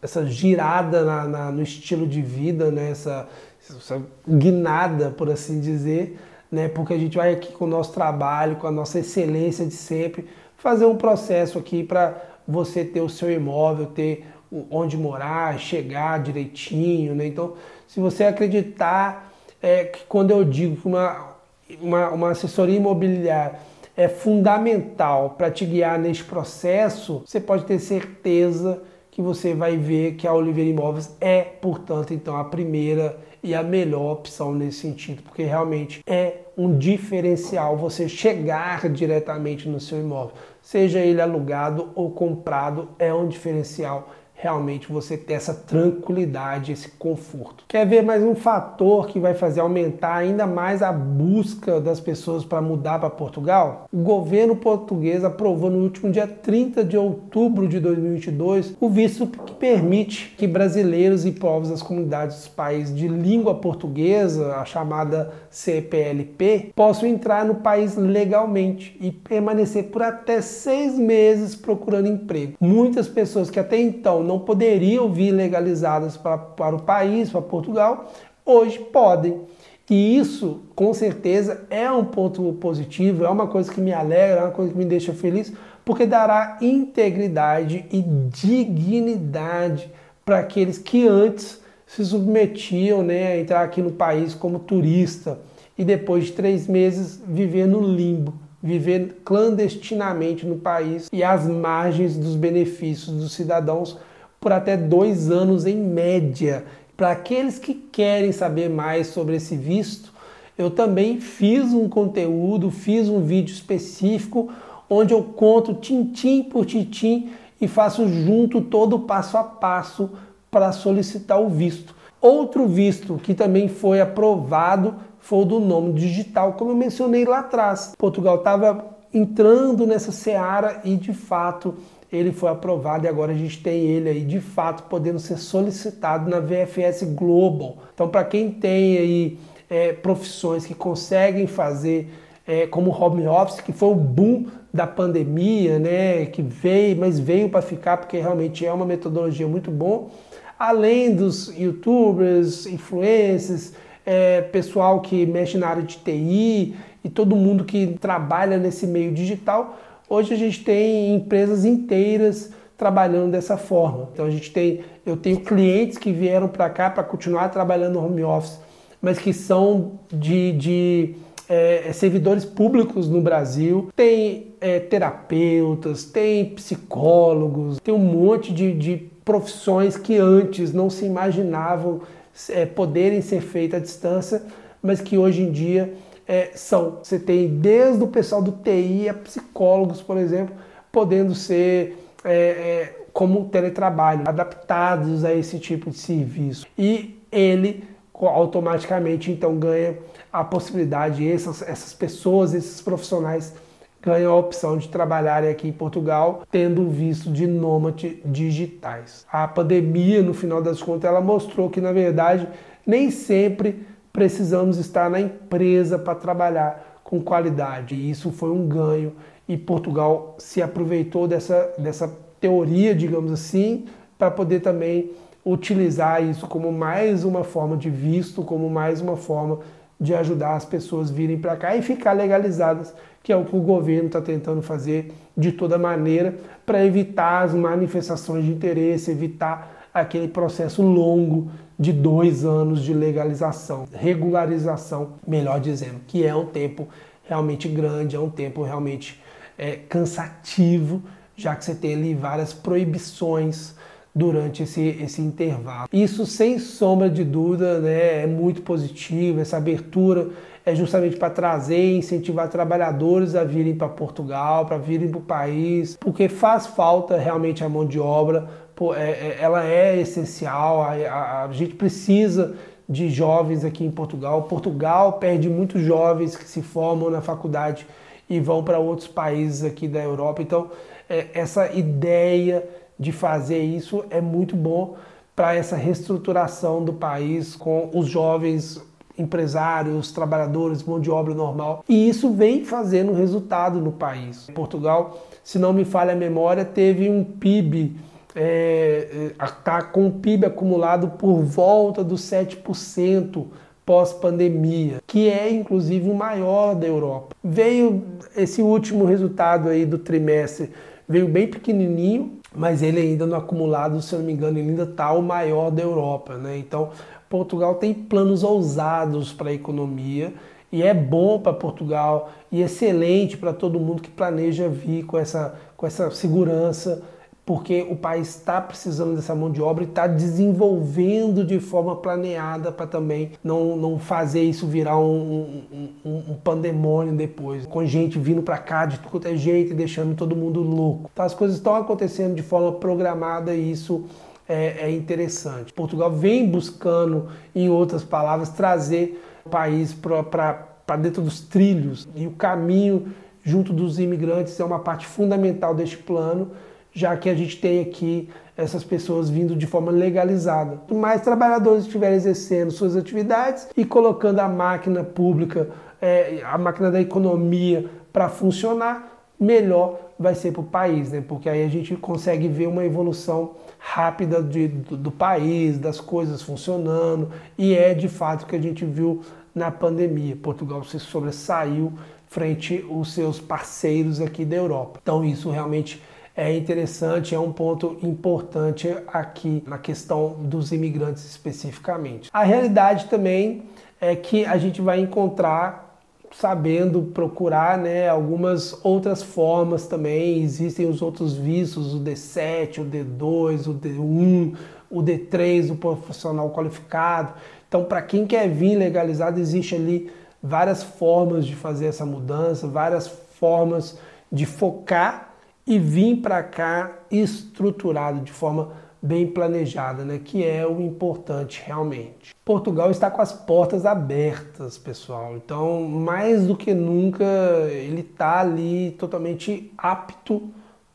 essa 0.01 0.25
girada 0.25 1.03
na, 1.03 1.25
na, 1.25 1.51
no 1.51 1.61
estilo 1.61 2.07
de 2.07 2.21
vida, 2.21 2.71
né? 2.71 2.91
essa, 2.91 3.27
essa 3.59 4.01
guinada, 4.27 5.11
por 5.11 5.29
assim 5.29 5.59
dizer, 5.59 6.19
né? 6.51 6.67
porque 6.67 6.93
a 6.93 6.97
gente 6.97 7.17
vai 7.17 7.33
aqui 7.33 7.51
com 7.53 7.65
o 7.65 7.67
nosso 7.67 7.93
trabalho, 7.93 8.55
com 8.57 8.67
a 8.67 8.71
nossa 8.71 8.99
excelência 8.99 9.65
de 9.65 9.75
sempre, 9.75 10.27
fazer 10.57 10.85
um 10.85 10.95
processo 10.95 11.57
aqui 11.57 11.83
para 11.83 12.21
você 12.47 12.83
ter 12.83 13.01
o 13.01 13.09
seu 13.09 13.31
imóvel, 13.31 13.85
ter 13.87 14.25
onde 14.69 14.97
morar, 14.97 15.59
chegar 15.59 16.21
direitinho, 16.21 17.13
né? 17.13 17.27
Então, 17.27 17.53
se 17.87 17.99
você 17.99 18.23
acreditar 18.23 19.31
é, 19.61 19.85
que 19.85 20.03
quando 20.07 20.31
eu 20.31 20.43
digo 20.43 20.75
que 20.75 20.87
uma, 20.87 21.35
uma, 21.81 22.09
uma 22.09 22.29
assessoria 22.31 22.77
imobiliária 22.77 23.59
é 23.95 24.07
fundamental 24.07 25.31
para 25.37 25.51
te 25.51 25.65
guiar 25.65 25.99
neste 25.99 26.23
processo, 26.23 27.21
você 27.25 27.39
pode 27.39 27.65
ter 27.65 27.79
certeza 27.79 28.81
que 29.11 29.21
você 29.21 29.53
vai 29.53 29.75
ver 29.75 30.15
que 30.15 30.25
a 30.25 30.33
Oliveira 30.33 30.69
Imóveis 30.69 31.13
é, 31.19 31.41
portanto, 31.41 32.13
então 32.13 32.37
a 32.37 32.45
primeira 32.45 33.19
e 33.43 33.53
a 33.55 33.63
melhor 33.63 34.13
opção 34.13 34.53
nesse 34.53 34.79
sentido, 34.79 35.23
porque 35.23 35.43
realmente 35.43 36.01
é 36.07 36.37
um 36.57 36.77
diferencial 36.77 37.77
você 37.77 38.07
chegar 38.07 38.87
diretamente 38.89 39.67
no 39.67 39.79
seu 39.79 39.99
imóvel, 39.99 40.33
seja 40.61 40.99
ele 40.99 41.21
alugado 41.21 41.89
ou 41.95 42.11
comprado, 42.11 42.89
é 42.99 43.13
um 43.13 43.27
diferencial 43.27 44.09
realmente 44.41 44.89
você 44.89 45.17
ter 45.17 45.33
essa 45.33 45.53
tranquilidade, 45.53 46.71
esse 46.71 46.87
conforto. 46.91 47.65
Quer 47.67 47.85
ver 47.85 48.01
mais 48.01 48.23
um 48.23 48.33
fator 48.33 49.07
que 49.07 49.19
vai 49.19 49.33
fazer 49.33 49.59
aumentar 49.59 50.15
ainda 50.15 50.47
mais 50.47 50.81
a 50.81 50.93
busca 50.93 51.81
das 51.81 51.99
pessoas 51.99 52.45
para 52.45 52.61
mudar 52.61 52.99
para 52.99 53.09
Portugal? 53.09 53.85
O 53.91 53.97
governo 53.97 54.55
português 54.55 55.25
aprovou 55.25 55.69
no 55.69 55.79
último 55.79 56.09
dia 56.09 56.25
30 56.25 56.85
de 56.85 56.95
outubro 56.95 57.67
de 57.67 57.81
2022 57.81 58.77
o 58.79 58.89
visto 58.89 59.27
que 59.27 59.51
permite 59.55 60.33
que 60.37 60.47
brasileiros 60.47 61.25
e 61.25 61.33
povos 61.33 61.69
das 61.69 61.81
comunidades 61.81 62.37
dos 62.37 62.47
países 62.47 62.95
de 62.95 63.09
língua 63.09 63.55
portuguesa, 63.55 64.55
a 64.55 64.63
chamada 64.63 65.33
CPLP, 65.49 66.71
possam 66.73 67.09
entrar 67.09 67.43
no 67.43 67.55
país 67.55 67.97
legalmente 67.97 68.95
e 69.01 69.11
permanecer 69.11 69.89
por 69.89 70.01
até 70.01 70.39
seis 70.39 70.97
meses 70.97 71.55
procurando 71.55 72.07
emprego. 72.07 72.53
Muitas 72.61 73.09
pessoas 73.09 73.49
que 73.49 73.59
até 73.59 73.77
então 73.77 74.28
não 74.29 74.39
poderiam 74.39 75.11
vir 75.11 75.31
legalizadas 75.31 76.15
para, 76.15 76.37
para 76.37 76.75
o 76.75 76.83
país, 76.83 77.31
para 77.31 77.41
Portugal, 77.41 78.11
hoje 78.45 78.77
podem. 78.77 79.41
E 79.89 80.17
isso, 80.17 80.59
com 80.75 80.93
certeza, 80.93 81.65
é 81.67 81.91
um 81.91 82.05
ponto 82.05 82.53
positivo, 82.61 83.25
é 83.25 83.29
uma 83.29 83.47
coisa 83.47 83.73
que 83.73 83.81
me 83.81 83.91
alegra, 83.91 84.41
é 84.41 84.43
uma 84.43 84.51
coisa 84.51 84.71
que 84.71 84.77
me 84.77 84.85
deixa 84.85 85.13
feliz, 85.13 85.51
porque 85.83 86.05
dará 86.05 86.59
integridade 86.61 87.85
e 87.91 88.03
dignidade 88.03 89.91
para 90.23 90.39
aqueles 90.39 90.77
que 90.77 91.07
antes 91.07 91.59
se 91.87 92.05
submetiam 92.05 93.01
né, 93.01 93.33
a 93.33 93.39
entrar 93.39 93.63
aqui 93.63 93.81
no 93.81 93.91
país 93.91 94.35
como 94.35 94.59
turista 94.59 95.39
e 95.75 95.83
depois 95.83 96.25
de 96.25 96.33
três 96.33 96.67
meses 96.67 97.19
viver 97.27 97.65
no 97.65 97.81
limbo 97.81 98.35
viver 98.61 99.21
clandestinamente 99.23 100.45
no 100.45 100.57
país 100.57 101.09
e 101.11 101.23
às 101.23 101.47
margens 101.47 102.17
dos 102.17 102.35
benefícios 102.35 103.15
dos 103.15 103.31
cidadãos 103.31 103.97
por 104.39 104.51
até 104.51 104.77
dois 104.77 105.29
anos 105.29 105.65
em 105.65 105.75
média. 105.75 106.65
Para 106.95 107.11
aqueles 107.11 107.59
que 107.59 107.73
querem 107.73 108.31
saber 108.31 108.69
mais 108.69 109.07
sobre 109.07 109.35
esse 109.35 109.55
visto, 109.55 110.13
eu 110.57 110.69
também 110.69 111.19
fiz 111.19 111.73
um 111.73 111.87
conteúdo, 111.87 112.69
fiz 112.69 113.07
um 113.07 113.21
vídeo 113.21 113.53
específico 113.53 114.49
onde 114.89 115.13
eu 115.13 115.23
conto 115.23 115.73
tintim 115.75 116.43
por 116.43 116.65
tintim 116.65 117.29
e 117.61 117.67
faço 117.67 118.07
junto 118.07 118.61
todo 118.61 118.95
o 118.95 118.99
passo 118.99 119.37
a 119.37 119.43
passo 119.43 120.09
para 120.49 120.71
solicitar 120.71 121.39
o 121.39 121.49
visto. 121.49 121.95
Outro 122.19 122.67
visto 122.67 123.15
que 123.21 123.33
também 123.33 123.67
foi 123.67 124.01
aprovado 124.01 124.95
foi 125.19 125.39
o 125.39 125.45
do 125.45 125.59
nome 125.59 125.93
digital, 125.93 126.53
como 126.53 126.71
eu 126.71 126.75
mencionei 126.75 127.23
lá 127.23 127.39
atrás. 127.39 127.93
Portugal 127.97 128.37
estava 128.37 128.85
entrando 129.13 129.85
nessa 129.85 130.11
seara 130.11 130.81
e 130.83 130.95
de 130.95 131.13
fato 131.13 131.75
ele 132.11 132.31
foi 132.31 132.49
aprovado 132.49 133.05
e 133.05 133.07
agora 133.07 133.31
a 133.31 133.35
gente 133.35 133.61
tem 133.61 133.85
ele 133.85 134.09
aí 134.09 134.21
de 134.21 134.39
fato 134.39 134.83
podendo 134.83 135.19
ser 135.19 135.37
solicitado 135.37 136.29
na 136.29 136.39
VFS 136.39 137.03
Global. 137.03 137.77
Então, 137.93 138.09
para 138.09 138.23
quem 138.23 138.49
tem 138.49 138.97
aí 138.97 139.39
é, 139.69 139.93
profissões 139.93 140.65
que 140.65 140.73
conseguem 140.73 141.45
fazer 141.45 142.11
é, 142.47 142.65
como 142.65 142.89
home 142.89 143.27
office, 143.27 143.61
que 143.61 143.71
foi 143.71 143.89
o 143.89 143.95
boom 143.95 144.47
da 144.73 144.87
pandemia, 144.87 145.77
né, 145.77 146.25
que 146.25 146.41
veio, 146.41 146.97
mas 146.97 147.19
veio 147.19 147.49
para 147.49 147.61
ficar 147.61 147.97
porque 147.97 148.17
realmente 148.17 148.65
é 148.65 148.73
uma 148.73 148.85
metodologia 148.85 149.47
muito 149.47 149.69
bom. 149.69 150.09
Além 150.57 151.15
dos 151.15 151.47
youtubers, 151.57 152.65
influencers, 152.65 153.73
é, 154.05 154.41
pessoal 154.41 155.01
que 155.01 155.25
mexe 155.27 155.57
na 155.57 155.67
área 155.67 155.83
de 155.83 155.97
TI 155.97 156.75
e 157.03 157.09
todo 157.09 157.35
mundo 157.35 157.63
que 157.63 157.95
trabalha 158.01 158.57
nesse 158.57 158.87
meio 158.87 159.13
digital, 159.13 159.77
Hoje 160.09 160.33
a 160.33 160.37
gente 160.37 160.63
tem 160.63 161.13
empresas 161.13 161.63
inteiras 161.63 162.49
trabalhando 162.75 163.31
dessa 163.31 163.57
forma. 163.57 164.09
Então 164.11 164.25
a 164.25 164.29
gente 164.31 164.51
tem, 164.51 164.81
eu 165.05 165.15
tenho 165.15 165.41
clientes 165.41 165.99
que 165.99 166.11
vieram 166.11 166.47
para 166.47 166.67
cá 166.67 166.89
para 166.89 167.03
continuar 167.03 167.49
trabalhando 167.49 167.93
no 167.93 168.05
home 168.05 168.23
office, 168.23 168.59
mas 168.99 169.19
que 169.19 169.31
são 169.31 169.99
de, 170.11 170.53
de 170.53 171.15
é, 171.47 171.91
servidores 171.93 172.43
públicos 172.43 173.07
no 173.07 173.21
Brasil. 173.21 173.89
Tem 173.95 174.47
é, 174.59 174.79
terapeutas, 174.79 176.05
tem 176.05 176.45
psicólogos, 176.45 177.79
tem 177.79 177.93
um 177.93 177.99
monte 177.99 178.51
de, 178.51 178.73
de 178.73 178.97
profissões 179.23 179.95
que 179.95 180.17
antes 180.17 180.73
não 180.73 180.89
se 180.89 181.05
imaginavam 181.05 182.01
é, 182.49 182.65
poderem 182.65 183.21
ser 183.21 183.41
feitas 183.41 183.79
à 183.79 183.83
distância, 183.83 184.43
mas 184.81 185.01
que 185.01 185.19
hoje 185.19 185.43
em 185.43 185.51
dia 185.51 185.93
é, 186.29 186.51
são. 186.53 186.99
Você 187.01 187.17
tem 187.17 187.47
desde 187.47 188.03
o 188.03 188.07
pessoal 188.07 188.39
do 188.39 188.51
TI 188.51 189.09
a 189.09 189.15
psicólogos, 189.15 189.99
por 189.99 190.15
exemplo, 190.15 190.55
podendo 190.91 191.33
ser 191.33 191.97
é, 192.23 192.33
é, 192.33 192.95
como 193.11 193.49
teletrabalho, 193.49 194.21
adaptados 194.27 195.25
a 195.25 195.33
esse 195.33 195.57
tipo 195.57 195.89
de 195.89 195.97
serviço. 195.97 196.67
E 196.77 197.19
ele 197.31 197.83
automaticamente 198.13 199.31
então 199.31 199.55
ganha 199.55 199.97
a 200.31 200.43
possibilidade, 200.43 201.27
essas, 201.27 201.63
essas 201.63 201.93
pessoas, 201.93 202.53
esses 202.53 202.79
profissionais 202.79 203.55
ganham 204.01 204.31
a 204.31 204.35
opção 204.35 204.77
de 204.77 204.87
trabalharem 204.87 205.49
aqui 205.49 205.67
em 205.67 205.71
Portugal, 205.71 206.43
tendo 206.51 206.89
visto 206.89 207.31
de 207.31 207.47
nômade 207.47 208.21
digitais. 208.23 209.25
A 209.31 209.47
pandemia, 209.47 210.21
no 210.21 210.33
final 210.33 210.61
das 210.61 210.81
contas, 210.81 211.09
ela 211.09 211.21
mostrou 211.21 211.69
que, 211.69 211.81
na 211.81 211.91
verdade, 211.91 212.47
nem 212.85 213.09
sempre 213.09 213.85
precisamos 214.19 214.77
estar 214.77 215.09
na 215.09 215.21
empresa 215.21 215.97
para 215.97 216.13
trabalhar 216.13 216.99
com 217.05 217.21
qualidade. 217.21 217.95
E 217.95 218.11
isso 218.11 218.33
foi 218.33 218.49
um 218.49 218.67
ganho 218.67 219.13
e 219.47 219.55
Portugal 219.55 220.35
se 220.37 220.61
aproveitou 220.61 221.25
dessa, 221.25 221.73
dessa 221.77 222.13
teoria, 222.37 222.93
digamos 222.93 223.31
assim, 223.31 223.85
para 224.17 224.29
poder 224.29 224.59
também 224.59 225.11
utilizar 225.45 226.21
isso 226.21 226.47
como 226.47 226.69
mais 226.69 227.23
uma 227.23 227.45
forma 227.45 227.77
de 227.77 227.89
visto, 227.89 228.43
como 228.43 228.69
mais 228.69 228.99
uma 228.99 229.15
forma 229.15 229.59
de 229.97 230.13
ajudar 230.13 230.55
as 230.55 230.65
pessoas 230.65 231.09
virem 231.09 231.39
para 231.39 231.55
cá 231.55 231.77
e 231.77 231.81
ficar 231.81 232.11
legalizadas, 232.11 232.93
que 233.23 233.31
é 233.31 233.37
o 233.37 233.45
que 233.45 233.55
o 233.55 233.61
governo 233.61 234.07
está 234.07 234.19
tentando 234.19 234.61
fazer 234.61 235.13
de 235.35 235.53
toda 235.53 235.77
maneira 235.77 236.35
para 236.65 236.85
evitar 236.85 237.43
as 237.43 237.53
manifestações 237.53 238.43
de 238.43 238.51
interesse, 238.51 239.11
evitar 239.11 239.87
aquele 239.93 240.27
processo 240.27 240.81
longo 240.81 241.49
de 241.79 241.93
dois 241.93 242.43
anos 242.43 242.83
de 242.83 242.93
legalização, 242.93 243.87
regularização, 243.93 245.13
melhor 245.25 245.61
dizendo, 245.61 246.01
que 246.05 246.25
é 246.25 246.35
um 246.35 246.45
tempo 246.45 246.89
realmente 247.23 247.69
grande, 247.69 248.17
é 248.17 248.19
um 248.19 248.29
tempo 248.29 248.63
realmente 248.63 249.21
é, 249.57 249.77
cansativo, 249.87 251.01
já 251.37 251.55
que 251.55 251.63
você 251.63 251.73
tem 251.73 251.93
ali 251.93 252.13
várias 252.13 252.51
proibições 252.51 253.75
durante 254.13 254.63
esse, 254.63 254.81
esse 254.81 255.21
intervalo. 255.21 255.87
Isso, 255.93 256.25
sem 256.25 256.59
sombra 256.59 257.09
de 257.09 257.23
dúvida, 257.23 257.79
né, 257.79 258.23
é 258.23 258.27
muito 258.27 258.61
positivo, 258.61 259.39
essa 259.39 259.55
abertura 259.55 260.29
é 260.65 260.75
justamente 260.75 261.15
para 261.15 261.29
trazer 261.29 261.77
e 261.77 261.97
incentivar 261.97 262.49
trabalhadores 262.49 263.35
a 263.35 263.43
virem 263.43 263.75
para 263.75 263.87
Portugal, 263.87 264.65
para 264.65 264.77
virem 264.77 265.07
para 265.07 265.17
o 265.17 265.21
país, 265.21 265.95
porque 265.99 266.27
faz 266.27 266.67
falta 266.67 267.17
realmente 267.17 267.63
a 267.63 267.69
mão 267.69 267.85
de 267.85 267.99
obra 267.99 268.49
pô, 268.79 268.95
é, 268.95 269.09
é, 269.09 269.37
ela 269.41 269.65
é 269.65 269.99
essencial, 269.99 270.81
a, 270.81 270.93
a, 270.93 271.43
a 271.43 271.51
gente 271.51 271.75
precisa 271.75 272.55
de 272.87 273.09
jovens 273.09 273.65
aqui 273.65 273.83
em 273.83 273.91
Portugal. 273.91 274.43
Portugal 274.43 275.13
perde 275.19 275.49
muitos 275.49 275.81
jovens 275.81 276.37
que 276.37 276.45
se 276.45 276.61
formam 276.61 277.09
na 277.09 277.19
faculdade 277.19 277.85
e 278.29 278.39
vão 278.39 278.63
para 278.63 278.79
outros 278.79 279.09
países 279.09 279.65
aqui 279.65 279.85
da 279.85 279.99
Europa. 279.99 280.41
Então, 280.41 280.71
é, 281.09 281.27
essa 281.33 281.69
ideia 281.73 282.63
de 282.97 283.11
fazer 283.11 283.59
isso 283.59 284.05
é 284.09 284.21
muito 284.21 284.55
bom 284.55 284.95
para 285.35 285.53
essa 285.53 285.75
reestruturação 285.75 286.81
do 286.81 286.93
país 286.93 287.57
com 287.57 287.89
os 287.93 288.07
jovens 288.07 288.81
empresários, 289.17 290.13
trabalhadores, 290.13 290.81
mão 290.83 291.01
de 291.01 291.11
obra 291.11 291.33
normal. 291.33 291.83
E 291.89 292.07
isso 292.07 292.31
vem 292.31 292.63
fazendo 292.63 293.11
resultado 293.11 293.81
no 293.81 293.91
país. 293.91 294.47
Portugal, 294.55 295.27
se 295.43 295.59
não 295.59 295.73
me 295.73 295.83
falha 295.83 296.13
a 296.13 296.15
memória, 296.15 296.63
teve 296.63 297.09
um 297.09 297.25
PIB 297.25 298.07
está 298.39 299.45
é, 299.45 299.51
tá 299.63 299.81
com 299.81 300.07
o 300.07 300.11
PIB 300.11 300.45
acumulado 300.45 301.09
por 301.09 301.41
volta 301.41 302.03
dos 302.03 302.21
7% 302.21 303.45
pós-pandemia, 303.85 305.01
que 305.05 305.27
é 305.27 305.51
inclusive 305.51 306.09
o 306.09 306.13
maior 306.13 306.75
da 306.75 306.87
Europa. 306.87 307.35
Veio 307.43 308.03
esse 308.37 308.61
último 308.61 309.03
resultado 309.03 309.67
aí 309.67 309.85
do 309.85 309.97
trimestre, 309.97 310.71
veio 311.07 311.27
bem 311.27 311.47
pequenininho, 311.47 312.33
mas 312.55 312.81
ele 312.81 312.99
ainda 312.99 313.25
no 313.25 313.35
acumulado, 313.35 314.01
se 314.01 314.13
eu 314.13 314.19
não 314.19 314.25
me 314.25 314.33
engano, 314.33 314.57
ele 314.57 314.69
ainda 314.69 314.83
está 314.83 315.11
o 315.11 315.21
maior 315.21 315.69
da 315.69 315.81
Europa, 315.81 316.35
né? 316.35 316.57
Então, 316.57 316.91
Portugal 317.29 317.75
tem 317.75 317.93
planos 317.93 318.43
ousados 318.43 319.33
para 319.33 319.49
a 319.49 319.53
economia 319.53 320.33
e 320.71 320.81
é 320.83 320.93
bom 320.93 321.39
para 321.39 321.53
Portugal 321.53 322.31
e 322.51 322.61
excelente 322.61 323.37
para 323.37 323.53
todo 323.53 323.79
mundo 323.79 324.01
que 324.01 324.09
planeja 324.09 324.69
vir 324.69 325.03
com 325.03 325.17
essa, 325.17 325.55
com 325.75 325.85
essa 325.85 326.09
segurança 326.11 327.01
porque 327.49 327.87
o 327.89 327.95
país 327.95 328.35
está 328.35 328.61
precisando 328.61 329.15
dessa 329.15 329.33
mão 329.33 329.51
de 329.51 329.59
obra 329.59 329.83
e 329.83 329.87
está 329.87 330.05
desenvolvendo 330.05 331.43
de 331.43 331.59
forma 331.59 331.95
planeada 331.95 332.71
para 332.71 332.85
também 332.85 333.31
não, 333.43 333.75
não 333.75 333.97
fazer 333.97 334.43
isso 334.43 334.67
virar 334.67 334.99
um, 334.99 335.63
um, 336.05 336.15
um 336.29 336.35
pandemônio 336.35 337.15
depois, 337.15 337.65
com 337.65 337.83
gente 337.87 338.19
vindo 338.19 338.43
para 338.43 338.59
cá 338.59 338.85
de 338.85 338.99
tudo 338.99 339.27
é 339.27 339.35
jeito 339.35 339.71
e 339.71 339.73
deixando 339.73 340.15
todo 340.15 340.35
mundo 340.35 340.61
louco. 340.61 341.09
Então 341.11 341.25
as 341.25 341.33
coisas 341.33 341.57
estão 341.57 341.73
acontecendo 341.73 342.35
de 342.35 342.43
forma 342.43 342.73
programada 342.73 343.55
e 343.55 343.71
isso 343.71 344.05
é, 344.47 344.85
é 344.85 344.91
interessante. 344.91 345.73
Portugal 345.73 346.11
vem 346.11 346.47
buscando, 346.47 347.29
em 347.55 347.67
outras 347.67 348.03
palavras, 348.03 348.49
trazer 348.49 349.25
o 349.43 349.49
país 349.49 349.91
para 349.91 350.97
dentro 351.01 351.23
dos 351.23 351.41
trilhos 351.41 352.07
e 352.15 352.27
o 352.27 352.31
caminho 352.31 353.07
junto 353.43 353.73
dos 353.73 353.97
imigrantes 353.97 354.59
é 354.59 354.63
uma 354.63 354.77
parte 354.77 355.07
fundamental 355.07 355.73
deste 355.73 355.97
plano, 355.97 356.51
já 356.93 357.15
que 357.15 357.29
a 357.29 357.35
gente 357.35 357.59
tem 357.59 357.81
aqui 357.81 358.29
essas 358.57 358.83
pessoas 358.83 359.29
vindo 359.29 359.55
de 359.55 359.65
forma 359.65 359.91
legalizada. 359.91 360.81
Mais 360.91 361.21
trabalhadores 361.21 361.85
estiverem 361.85 362.17
exercendo 362.17 362.71
suas 362.71 362.95
atividades 362.95 363.69
e 363.75 363.85
colocando 363.85 364.39
a 364.39 364.47
máquina 364.49 365.03
pública, 365.03 365.69
é, 366.01 366.41
a 366.43 366.57
máquina 366.57 366.91
da 366.91 366.99
economia 366.99 367.89
para 368.11 368.27
funcionar, 368.27 369.19
melhor 369.39 369.97
vai 370.19 370.35
ser 370.35 370.51
para 370.51 370.61
o 370.61 370.65
país, 370.65 371.11
né? 371.11 371.23
porque 371.25 371.47
aí 371.47 371.63
a 371.63 371.69
gente 371.69 371.95
consegue 371.95 372.49
ver 372.49 372.67
uma 372.67 372.83
evolução 372.83 373.51
rápida 373.77 374.43
de, 374.43 374.67
do, 374.67 374.97
do 374.97 375.11
país, 375.11 375.77
das 375.77 376.01
coisas 376.01 376.41
funcionando, 376.41 377.31
e 377.57 377.73
é 377.73 377.93
de 377.93 378.09
fato 378.09 378.43
o 378.43 378.45
que 378.45 378.57
a 378.57 378.61
gente 378.61 378.83
viu 378.83 379.21
na 379.55 379.71
pandemia. 379.71 380.35
Portugal 380.35 380.83
se 380.83 380.99
sobressaiu 380.99 381.93
frente 382.27 382.85
aos 382.89 383.13
seus 383.13 383.39
parceiros 383.39 384.19
aqui 384.19 384.43
da 384.43 384.57
Europa. 384.57 384.99
Então 385.01 385.23
isso 385.23 385.49
realmente 385.49 386.01
é 386.39 386.55
interessante, 386.55 387.35
é 387.35 387.39
um 387.39 387.51
ponto 387.51 387.97
importante 388.01 388.95
aqui 389.07 389.61
na 389.67 389.77
questão 389.77 390.37
dos 390.39 390.71
imigrantes 390.71 391.25
especificamente. 391.25 392.29
A 392.31 392.43
realidade 392.43 393.07
também 393.07 393.63
é 393.99 394.15
que 394.15 394.45
a 394.45 394.57
gente 394.57 394.81
vai 394.81 395.01
encontrar 395.01 395.99
sabendo 396.31 397.01
procurar 397.01 397.77
né, 397.77 398.07
algumas 398.07 398.79
outras 398.85 399.21
formas 399.21 399.85
também. 399.85 400.41
Existem 400.41 400.87
os 400.87 401.01
outros 401.01 401.35
vistos, 401.35 401.93
o 401.93 401.99
D7, 401.99 402.79
o 402.79 402.85
D2, 402.85 403.67
o 403.67 403.73
D1, 403.73 404.55
o 404.89 405.03
D3, 405.03 405.71
o 405.71 405.75
profissional 405.75 406.51
qualificado. 406.51 407.33
Então, 407.67 407.83
para 407.83 408.01
quem 408.01 408.25
quer 408.25 408.47
vir 408.47 408.77
legalizado, 408.77 409.41
existe 409.41 409.75
ali 409.75 410.09
várias 410.41 410.83
formas 410.83 411.45
de 411.45 411.55
fazer 411.55 411.87
essa 411.87 412.05
mudança, 412.05 412.65
várias 412.65 413.07
formas 413.07 413.99
de 414.31 414.45
focar 414.45 415.28
e 415.69 415.77
vir 415.77 416.17
para 416.17 416.41
cá 416.41 416.91
estruturado 417.11 418.21
de 418.21 418.31
forma 418.31 418.71
bem 418.99 419.27
planejada, 419.27 420.03
né? 420.03 420.19
que 420.21 420.43
é 420.43 420.65
o 420.65 420.81
importante 420.81 421.61
realmente. 421.63 422.33
Portugal 422.43 422.89
está 422.89 423.11
com 423.11 423.21
as 423.21 423.31
portas 423.31 423.85
abertas, 423.85 424.79
pessoal. 424.79 425.37
Então, 425.37 425.83
mais 425.83 426.47
do 426.47 426.57
que 426.57 426.73
nunca, 426.73 427.23
ele 427.69 428.01
está 428.01 428.39
ali 428.39 428.95
totalmente 428.97 429.71
apto 429.77 430.49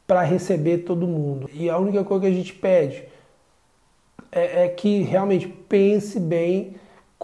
para 0.09 0.23
receber 0.23 0.79
todo 0.79 1.07
mundo. 1.07 1.49
E 1.53 1.71
a 1.71 1.79
única 1.79 2.03
coisa 2.03 2.23
que 2.23 2.33
a 2.33 2.35
gente 2.35 2.53
pede 2.53 3.05
é, 4.33 4.65
é 4.65 4.69
que 4.69 5.03
realmente 5.03 5.47
pense 5.47 6.19
bem 6.19 6.75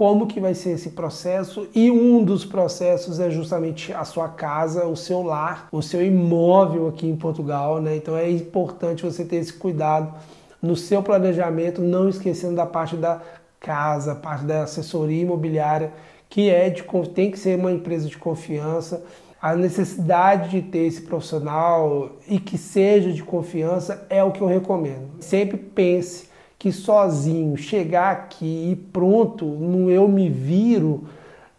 como 0.01 0.27
que 0.27 0.41
vai 0.41 0.55
ser 0.55 0.71
esse 0.71 0.93
processo 0.93 1.69
e 1.75 1.91
um 1.91 2.25
dos 2.25 2.43
processos 2.43 3.21
é 3.21 3.29
justamente 3.29 3.93
a 3.93 4.03
sua 4.03 4.31
casa, 4.31 4.87
o 4.87 4.97
seu 4.97 5.23
lar, 5.23 5.69
o 5.71 5.83
seu 5.83 6.03
imóvel 6.03 6.89
aqui 6.89 7.07
em 7.07 7.15
Portugal, 7.15 7.83
né? 7.83 7.97
Então 7.97 8.17
é 8.17 8.31
importante 8.31 9.03
você 9.03 9.27
ter 9.27 9.37
esse 9.37 9.53
cuidado 9.53 10.15
no 10.63 10.75
seu 10.75 11.03
planejamento, 11.03 11.83
não 11.83 12.09
esquecendo 12.09 12.57
da 12.57 12.65
parte 12.65 12.97
da 12.97 13.21
casa, 13.61 14.15
parte 14.15 14.47
da 14.47 14.63
assessoria 14.63 15.21
imobiliária, 15.21 15.93
que 16.31 16.49
é 16.49 16.71
de, 16.71 16.83
tem 17.13 17.31
que 17.31 17.39
ser 17.39 17.59
uma 17.59 17.71
empresa 17.71 18.09
de 18.09 18.17
confiança. 18.17 19.05
A 19.39 19.55
necessidade 19.55 20.49
de 20.49 20.63
ter 20.63 20.87
esse 20.87 21.03
profissional 21.03 22.13
e 22.27 22.41
que 22.41 22.57
seja 22.57 23.13
de 23.13 23.23
confiança 23.23 24.07
é 24.09 24.25
o 24.25 24.33
que 24.33 24.41
eu 24.41 24.47
recomendo. 24.47 25.11
Sempre 25.21 25.59
pense 25.59 26.30
que 26.61 26.71
sozinho 26.71 27.57
chegar 27.57 28.13
aqui 28.13 28.71
e 28.71 28.77
pronto, 28.77 29.47
no 29.47 29.91
eu 29.91 30.07
me 30.07 30.29
viro, 30.29 31.05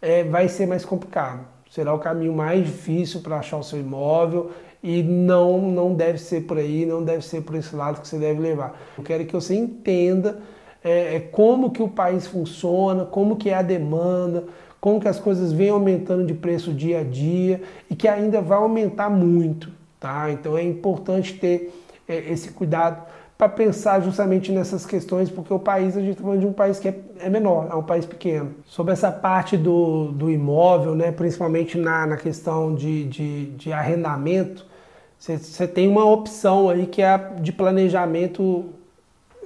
é, 0.00 0.22
vai 0.22 0.48
ser 0.48 0.64
mais 0.64 0.84
complicado. 0.84 1.44
Será 1.68 1.92
o 1.92 1.98
caminho 1.98 2.32
mais 2.32 2.64
difícil 2.64 3.20
para 3.20 3.40
achar 3.40 3.56
o 3.56 3.64
seu 3.64 3.80
imóvel 3.80 4.52
e 4.80 5.02
não, 5.02 5.60
não 5.60 5.92
deve 5.92 6.18
ser 6.18 6.42
por 6.42 6.56
aí, 6.56 6.86
não 6.86 7.02
deve 7.02 7.24
ser 7.24 7.40
por 7.40 7.56
esse 7.56 7.74
lado 7.74 8.00
que 8.00 8.06
você 8.06 8.16
deve 8.16 8.40
levar. 8.40 8.80
Eu 8.96 9.02
quero 9.02 9.26
que 9.26 9.32
você 9.32 9.56
entenda 9.56 10.38
é, 10.84 11.16
é, 11.16 11.20
como 11.20 11.72
que 11.72 11.82
o 11.82 11.88
país 11.88 12.28
funciona, 12.28 13.04
como 13.04 13.34
que 13.34 13.50
é 13.50 13.54
a 13.54 13.62
demanda, 13.62 14.44
como 14.80 15.00
que 15.00 15.08
as 15.08 15.18
coisas 15.18 15.52
vêm 15.52 15.70
aumentando 15.70 16.24
de 16.24 16.34
preço 16.34 16.72
dia 16.72 17.00
a 17.00 17.02
dia 17.02 17.60
e 17.90 17.96
que 17.96 18.06
ainda 18.06 18.40
vai 18.40 18.58
aumentar 18.58 19.10
muito, 19.10 19.68
tá? 19.98 20.30
Então 20.30 20.56
é 20.56 20.62
importante 20.62 21.34
ter 21.34 21.74
é, 22.06 22.30
esse 22.30 22.52
cuidado 22.52 23.02
para 23.42 23.48
pensar 23.48 24.00
justamente 24.00 24.52
nessas 24.52 24.86
questões, 24.86 25.28
porque 25.28 25.52
o 25.52 25.58
país, 25.58 25.96
a 25.96 26.00
gente 26.00 26.12
está 26.12 26.22
falando 26.22 26.38
de 26.38 26.46
um 26.46 26.52
país 26.52 26.78
que 26.78 26.86
é, 26.86 26.94
é, 27.18 27.28
menor, 27.28 27.66
é 27.72 27.74
um 27.74 27.82
país 27.82 28.06
pequeno. 28.06 28.54
Sobre 28.66 28.92
essa 28.92 29.10
parte 29.10 29.56
do, 29.56 30.12
do 30.12 30.30
imóvel, 30.30 30.94
né, 30.94 31.10
principalmente 31.10 31.76
na, 31.76 32.06
na 32.06 32.16
questão 32.16 32.72
de, 32.72 33.02
de, 33.02 33.46
de 33.46 33.72
arrendamento, 33.72 34.64
você 35.18 35.66
tem 35.66 35.88
uma 35.88 36.04
opção 36.04 36.70
aí 36.70 36.86
que 36.86 37.02
é 37.02 37.18
de 37.40 37.52
planejamento 37.52 38.66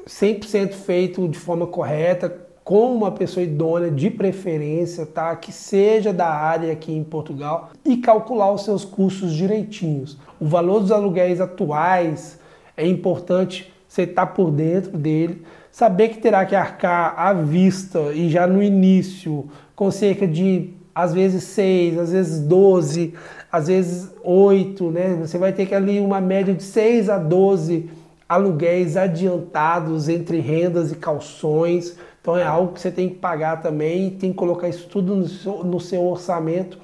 100% 0.07 0.75
feito 0.75 1.27
de 1.27 1.39
forma 1.39 1.67
correta, 1.67 2.37
com 2.63 2.95
uma 2.95 3.11
pessoa 3.11 3.43
idônea 3.43 3.91
de 3.91 4.11
preferência, 4.11 5.07
tá? 5.07 5.35
Que 5.37 5.51
seja 5.51 6.13
da 6.13 6.29
área 6.29 6.71
aqui 6.71 6.93
em 6.93 7.03
Portugal 7.03 7.71
e 7.83 7.97
calcular 7.97 8.53
os 8.53 8.63
seus 8.63 8.85
custos 8.85 9.33
direitinhos. 9.33 10.19
O 10.39 10.45
valor 10.45 10.81
dos 10.81 10.93
aluguéis 10.93 11.41
atuais 11.41 12.39
é 12.77 12.87
importante 12.87 13.75
você 13.97 14.03
estar 14.03 14.27
tá 14.27 14.33
por 14.33 14.51
dentro 14.51 14.97
dele, 14.97 15.43
saber 15.71 16.11
que 16.11 16.19
terá 16.19 16.45
que 16.45 16.55
arcar 16.55 17.15
à 17.19 17.33
vista 17.33 18.13
e 18.13 18.29
já 18.29 18.47
no 18.47 18.63
início 18.63 19.49
com 19.75 19.91
cerca 19.91 20.27
de 20.27 20.75
às 20.95 21.13
vezes 21.13 21.45
6, 21.45 21.99
às 21.99 22.13
vezes 22.13 22.41
12, 22.41 23.15
às 23.53 23.69
vezes 23.69 24.11
8, 24.23 24.91
né? 24.91 25.19
Você 25.21 25.37
vai 25.37 25.53
ter 25.53 25.67
que 25.67 25.75
ali 25.75 26.01
uma 26.01 26.21
média 26.21 26.55
de 26.55 26.63
6 26.63 27.11
a 27.11 27.19
12 27.19 27.91
aluguéis 28.29 28.97
adiantados 28.97 30.09
entre 30.09 30.41
rendas 30.41 30.91
e 30.91 30.97
calções. 30.97 31.97
Então 32.21 32.37
é 32.37 32.45
algo 32.45 32.73
que 32.73 32.81
você 32.81 32.91
tem 32.91 33.09
que 33.09 33.17
pagar 33.17 33.61
também, 33.61 34.11
tem 34.11 34.31
que 34.31 34.37
colocar 34.37 34.69
isso 34.69 34.89
tudo 34.89 35.15
no 35.15 35.29
seu, 35.29 35.65
no 35.65 35.79
seu 35.79 36.03
orçamento 36.03 36.79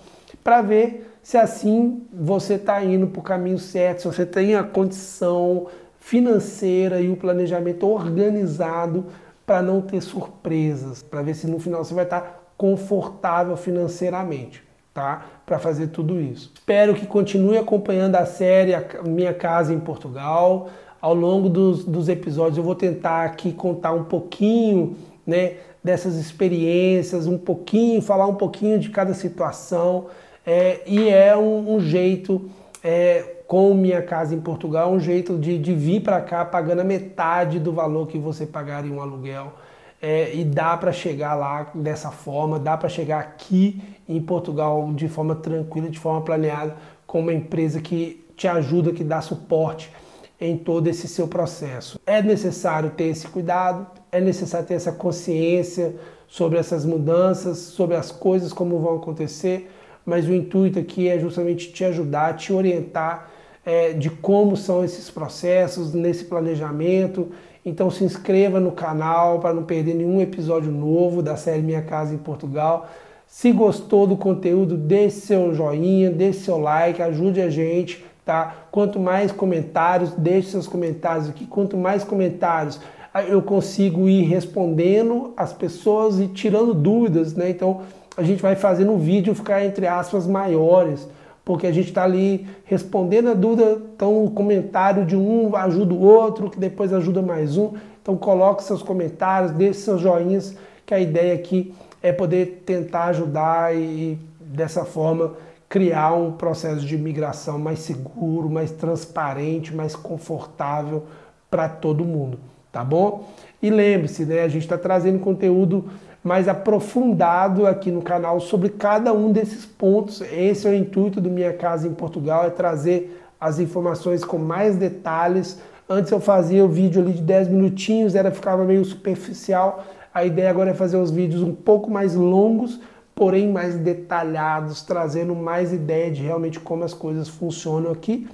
para 0.45 0.61
ver 0.61 1.11
se 1.23 1.39
assim 1.39 2.03
você 2.13 2.55
está 2.55 2.85
indo 2.85 3.07
para 3.07 3.21
o 3.21 3.23
caminho 3.23 3.59
certo, 3.59 4.03
se 4.03 4.07
você 4.09 4.27
tem 4.27 4.57
a 4.57 4.63
condição 4.63 5.69
financeira 6.03 7.00
e 7.00 7.09
o 7.09 7.16
planejamento 7.16 7.86
organizado 7.86 9.07
para 9.46 9.62
não 9.62 9.80
ter 9.80 10.03
surpresas, 10.03 11.03
para 11.03 11.22
ver 11.22 11.34
se 11.34 11.46
no 11.46 11.59
final 11.59 11.82
você 11.84 11.94
vai 11.94 12.05
estar 12.05 12.20
tá 12.20 12.40
confortável 12.57 13.57
financeiramente 13.57 14.62
tá? 14.92 15.24
Para 15.46 15.59
fazer 15.59 15.88
tudo 15.88 16.20
isso. 16.20 16.53
Espero 16.55 16.94
que 16.94 17.07
continue 17.07 17.57
acompanhando 17.57 18.16
a 18.16 18.26
série 18.26 18.72
Minha 19.05 19.32
Casa 19.32 19.72
em 19.72 19.80
Portugal. 19.80 20.68
Ao 21.00 21.14
longo 21.14 21.48
dos, 21.48 21.84
dos 21.84 22.09
episódios 22.09 22.59
eu 22.59 22.64
vou 22.64 22.74
tentar 22.74 23.24
aqui 23.24 23.53
contar 23.53 23.92
um 23.92 24.05
pouquinho, 24.05 24.96
né, 25.26 25.55
dessas 25.82 26.16
experiências, 26.16 27.26
um 27.26 27.38
pouquinho, 27.38 28.00
falar 28.03 28.26
um 28.26 28.34
pouquinho 28.34 28.78
de 28.78 28.90
cada 28.90 29.14
situação. 29.14 30.07
É, 30.44 30.80
e 30.86 31.09
é 31.09 31.36
um, 31.36 31.76
um 31.76 31.80
jeito, 31.80 32.50
é, 32.84 33.41
com 33.53 33.74
Minha 33.74 34.00
Casa 34.00 34.34
em 34.34 34.40
Portugal, 34.40 34.90
um 34.90 34.98
jeito 34.98 35.36
de, 35.36 35.59
de 35.59 35.74
vir 35.74 36.00
para 36.00 36.22
cá 36.22 36.42
pagando 36.42 36.80
a 36.80 36.84
metade 36.84 37.59
do 37.59 37.70
valor 37.70 38.09
que 38.09 38.16
você 38.16 38.46
pagaria 38.46 38.90
em 38.90 38.94
um 38.94 39.03
aluguel 39.03 39.53
é, 40.00 40.34
e 40.34 40.42
dá 40.42 40.74
para 40.74 40.90
chegar 40.90 41.34
lá 41.34 41.70
dessa 41.74 42.11
forma, 42.11 42.59
dá 42.59 42.78
para 42.78 42.88
chegar 42.88 43.20
aqui 43.20 43.82
em 44.09 44.22
Portugal 44.22 44.90
de 44.94 45.07
forma 45.07 45.34
tranquila, 45.34 45.90
de 45.90 45.98
forma 45.98 46.22
planeada, 46.22 46.76
com 47.07 47.20
uma 47.20 47.34
empresa 47.34 47.78
que 47.78 48.24
te 48.38 48.48
ajuda, 48.48 48.90
que 48.90 49.05
dá 49.05 49.20
suporte 49.20 49.92
em 50.40 50.57
todo 50.57 50.88
esse 50.88 51.07
seu 51.07 51.28
processo. 51.28 52.00
É 52.07 52.22
necessário 52.22 52.88
ter 52.96 53.09
esse 53.09 53.28
cuidado, 53.28 53.86
é 54.11 54.18
necessário 54.18 54.66
ter 54.66 54.76
essa 54.76 54.92
consciência 54.92 55.94
sobre 56.26 56.59
essas 56.59 56.86
mudanças, 56.86 57.59
sobre 57.59 57.96
as 57.96 58.11
coisas 58.11 58.50
como 58.50 58.78
vão 58.78 58.96
acontecer, 58.96 59.70
mas 60.07 60.26
o 60.26 60.32
intuito 60.32 60.78
aqui 60.78 61.07
é 61.07 61.18
justamente 61.18 61.70
te 61.70 61.84
ajudar, 61.84 62.34
te 62.34 62.50
orientar 62.50 63.30
é, 63.65 63.93
de 63.93 64.11
como 64.11 64.57
são 64.57 64.85
esses 64.85 65.11
processos, 65.11 65.95
nesse 65.95 66.25
planejamento 66.25 67.29
então 67.65 67.91
se 67.91 68.03
inscreva 68.03 68.59
no 68.59 68.73
canal 68.73 69.39
para 69.39 69.55
não 69.55 69.63
perder 69.63 69.95
nenhum 69.95 70.21
episódio 70.21 70.73
novo 70.73 71.23
da 71.23 71.37
série 71.37 71.63
Minha 71.63 71.83
Casa 71.83 72.13
em 72.13 72.19
Portugal. 72.19 72.89
Se 73.27 73.53
gostou 73.53 74.07
do 74.07 74.17
conteúdo, 74.17 74.77
deixe 74.77 75.21
seu 75.21 75.55
joinha, 75.55 76.11
deixe 76.11 76.41
seu 76.41 76.59
like, 76.59 77.01
ajude 77.01 77.41
a 77.41 77.49
gente, 77.49 78.05
tá? 78.25 78.67
Quanto 78.71 78.99
mais 78.99 79.31
comentários, 79.31 80.11
deixe 80.11 80.51
seus 80.51 80.67
comentários 80.67 81.29
aqui. 81.29 81.47
Quanto 81.47 81.77
mais 81.77 82.03
comentários, 82.03 82.81
eu 83.29 83.41
consigo 83.41 84.09
ir 84.09 84.25
respondendo 84.25 85.33
as 85.37 85.53
pessoas 85.53 86.19
e 86.19 86.27
tirando 86.27 86.75
dúvidas, 86.75 87.35
né? 87.35 87.49
Então 87.49 87.83
a 88.17 88.23
gente 88.25 88.43
vai 88.43 88.57
fazendo 88.57 88.93
um 88.93 88.99
vídeo 88.99 89.35
ficar 89.35 89.65
entre 89.65 89.87
aspas 89.87 90.27
maiores 90.27 91.09
porque 91.45 91.66
a 91.66 91.72
gente 91.72 91.88
está 91.88 92.05
ali 92.05 92.47
respondendo 92.64 93.30
a 93.30 93.34
dúvida, 93.34 93.82
então 93.95 94.24
o 94.24 94.30
comentário 94.30 95.05
de 95.05 95.16
um 95.16 95.55
ajuda 95.57 95.93
o 95.93 96.01
outro, 96.01 96.49
que 96.49 96.59
depois 96.59 96.93
ajuda 96.93 97.20
mais 97.20 97.57
um. 97.57 97.72
Então 98.01 98.16
coloque 98.16 98.62
seus 98.62 98.82
comentários, 98.82 99.53
deixe 99.53 99.80
seus 99.80 100.01
joinhas, 100.01 100.57
que 100.86 100.95
a 100.95 101.01
ideia 101.01 101.34
aqui 101.34 101.74
é 102.03 102.12
poder 102.12 102.62
tentar 102.66 103.07
ajudar 103.07 103.74
e 103.74 104.18
dessa 104.40 104.84
forma 104.84 105.34
criar 105.68 106.12
um 106.12 106.32
processo 106.32 106.84
de 106.84 106.99
migração 106.99 107.59
mais 107.59 107.78
seguro, 107.78 108.51
mais 108.51 108.70
transparente, 108.70 109.74
mais 109.74 109.97
confortável 109.97 111.05
para 111.51 111.68
todo 111.68 112.05
mundo, 112.05 112.38
tá 112.70 112.84
bom? 112.84 113.24
E 113.62 113.70
lembre-se, 113.70 114.26
né, 114.26 114.43
a 114.43 114.49
gente 114.49 114.62
está 114.64 114.76
trazendo 114.76 115.18
conteúdo 115.18 115.88
mais 116.23 116.47
aprofundado 116.47 117.66
aqui 117.66 117.91
no 117.91 118.01
canal 118.01 118.39
sobre 118.39 118.68
cada 118.68 119.12
um 119.12 119.33
desses 119.33 119.66
pontos. 119.66 120.20
Esse 120.20 120.66
é 120.66 120.70
o 120.70 120.75
intuito 120.75 121.20
do 121.20 121.29
Minha 121.29 121.53
Casa 121.53 121.89
em 121.89 121.95
Portugal, 121.95 122.45
é 122.47 122.51
trazer 122.51 123.20
as 123.41 123.59
informações 123.59 124.25
com 124.25 124.39
mais 124.39 124.77
detalhes. 124.77 125.61
Antes 125.89 126.12
eu 126.12 126.20
fazia 126.20 126.64
o 126.64 126.68
vídeo 126.68 127.03
ali 127.03 127.12
de 127.12 127.23
10 127.23 127.49
minutinhos, 127.49 128.14
era 128.14 128.31
ficava 128.31 128.64
meio 128.64 128.85
superficial. 128.85 129.85
A 130.14 130.25
ideia 130.25 130.49
agora 130.49 130.70
é 130.70 130.75
fazer 130.75 130.97
os 130.97 131.11
vídeos 131.11 131.43
um 131.43 131.55
pouco 131.55 131.91
mais 131.91 132.14
longos, 132.14 132.81
porém 133.14 133.51
mais 133.51 133.77
detalhados, 133.77 134.83
trazendo 134.83 135.35
mais 135.35 135.73
ideia 135.73 136.11
de 136.11 136.23
realmente 136.23 136.61
como 136.61 136.85
as 136.85 136.95
coisas 136.95 137.29
funcionam 137.29 137.91
aqui. 137.91 138.29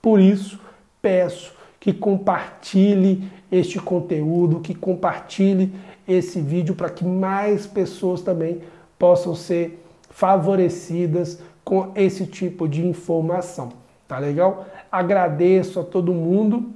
Por 0.00 0.18
isso, 0.18 0.58
peço 1.02 1.52
que 1.78 1.92
compartilhe 1.92 3.30
este 3.52 3.78
conteúdo, 3.78 4.60
que 4.60 4.74
compartilhe 4.74 5.70
esse 6.06 6.40
vídeo 6.40 6.74
para 6.74 6.90
que 6.90 7.04
mais 7.04 7.66
pessoas 7.66 8.20
também 8.22 8.62
possam 8.98 9.34
ser 9.34 9.82
favorecidas 10.10 11.40
com 11.64 11.92
esse 11.94 12.26
tipo 12.26 12.68
de 12.68 12.86
informação. 12.86 13.72
Tá 14.06 14.18
legal? 14.18 14.66
Agradeço 14.92 15.80
a 15.80 15.84
todo 15.84 16.12
mundo. 16.12 16.70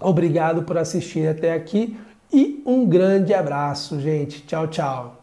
Obrigado 0.00 0.62
por 0.62 0.78
assistir 0.78 1.28
até 1.28 1.52
aqui 1.52 1.98
e 2.32 2.62
um 2.66 2.86
grande 2.86 3.34
abraço, 3.34 4.00
gente. 4.00 4.42
Tchau, 4.46 4.68
tchau. 4.68 5.15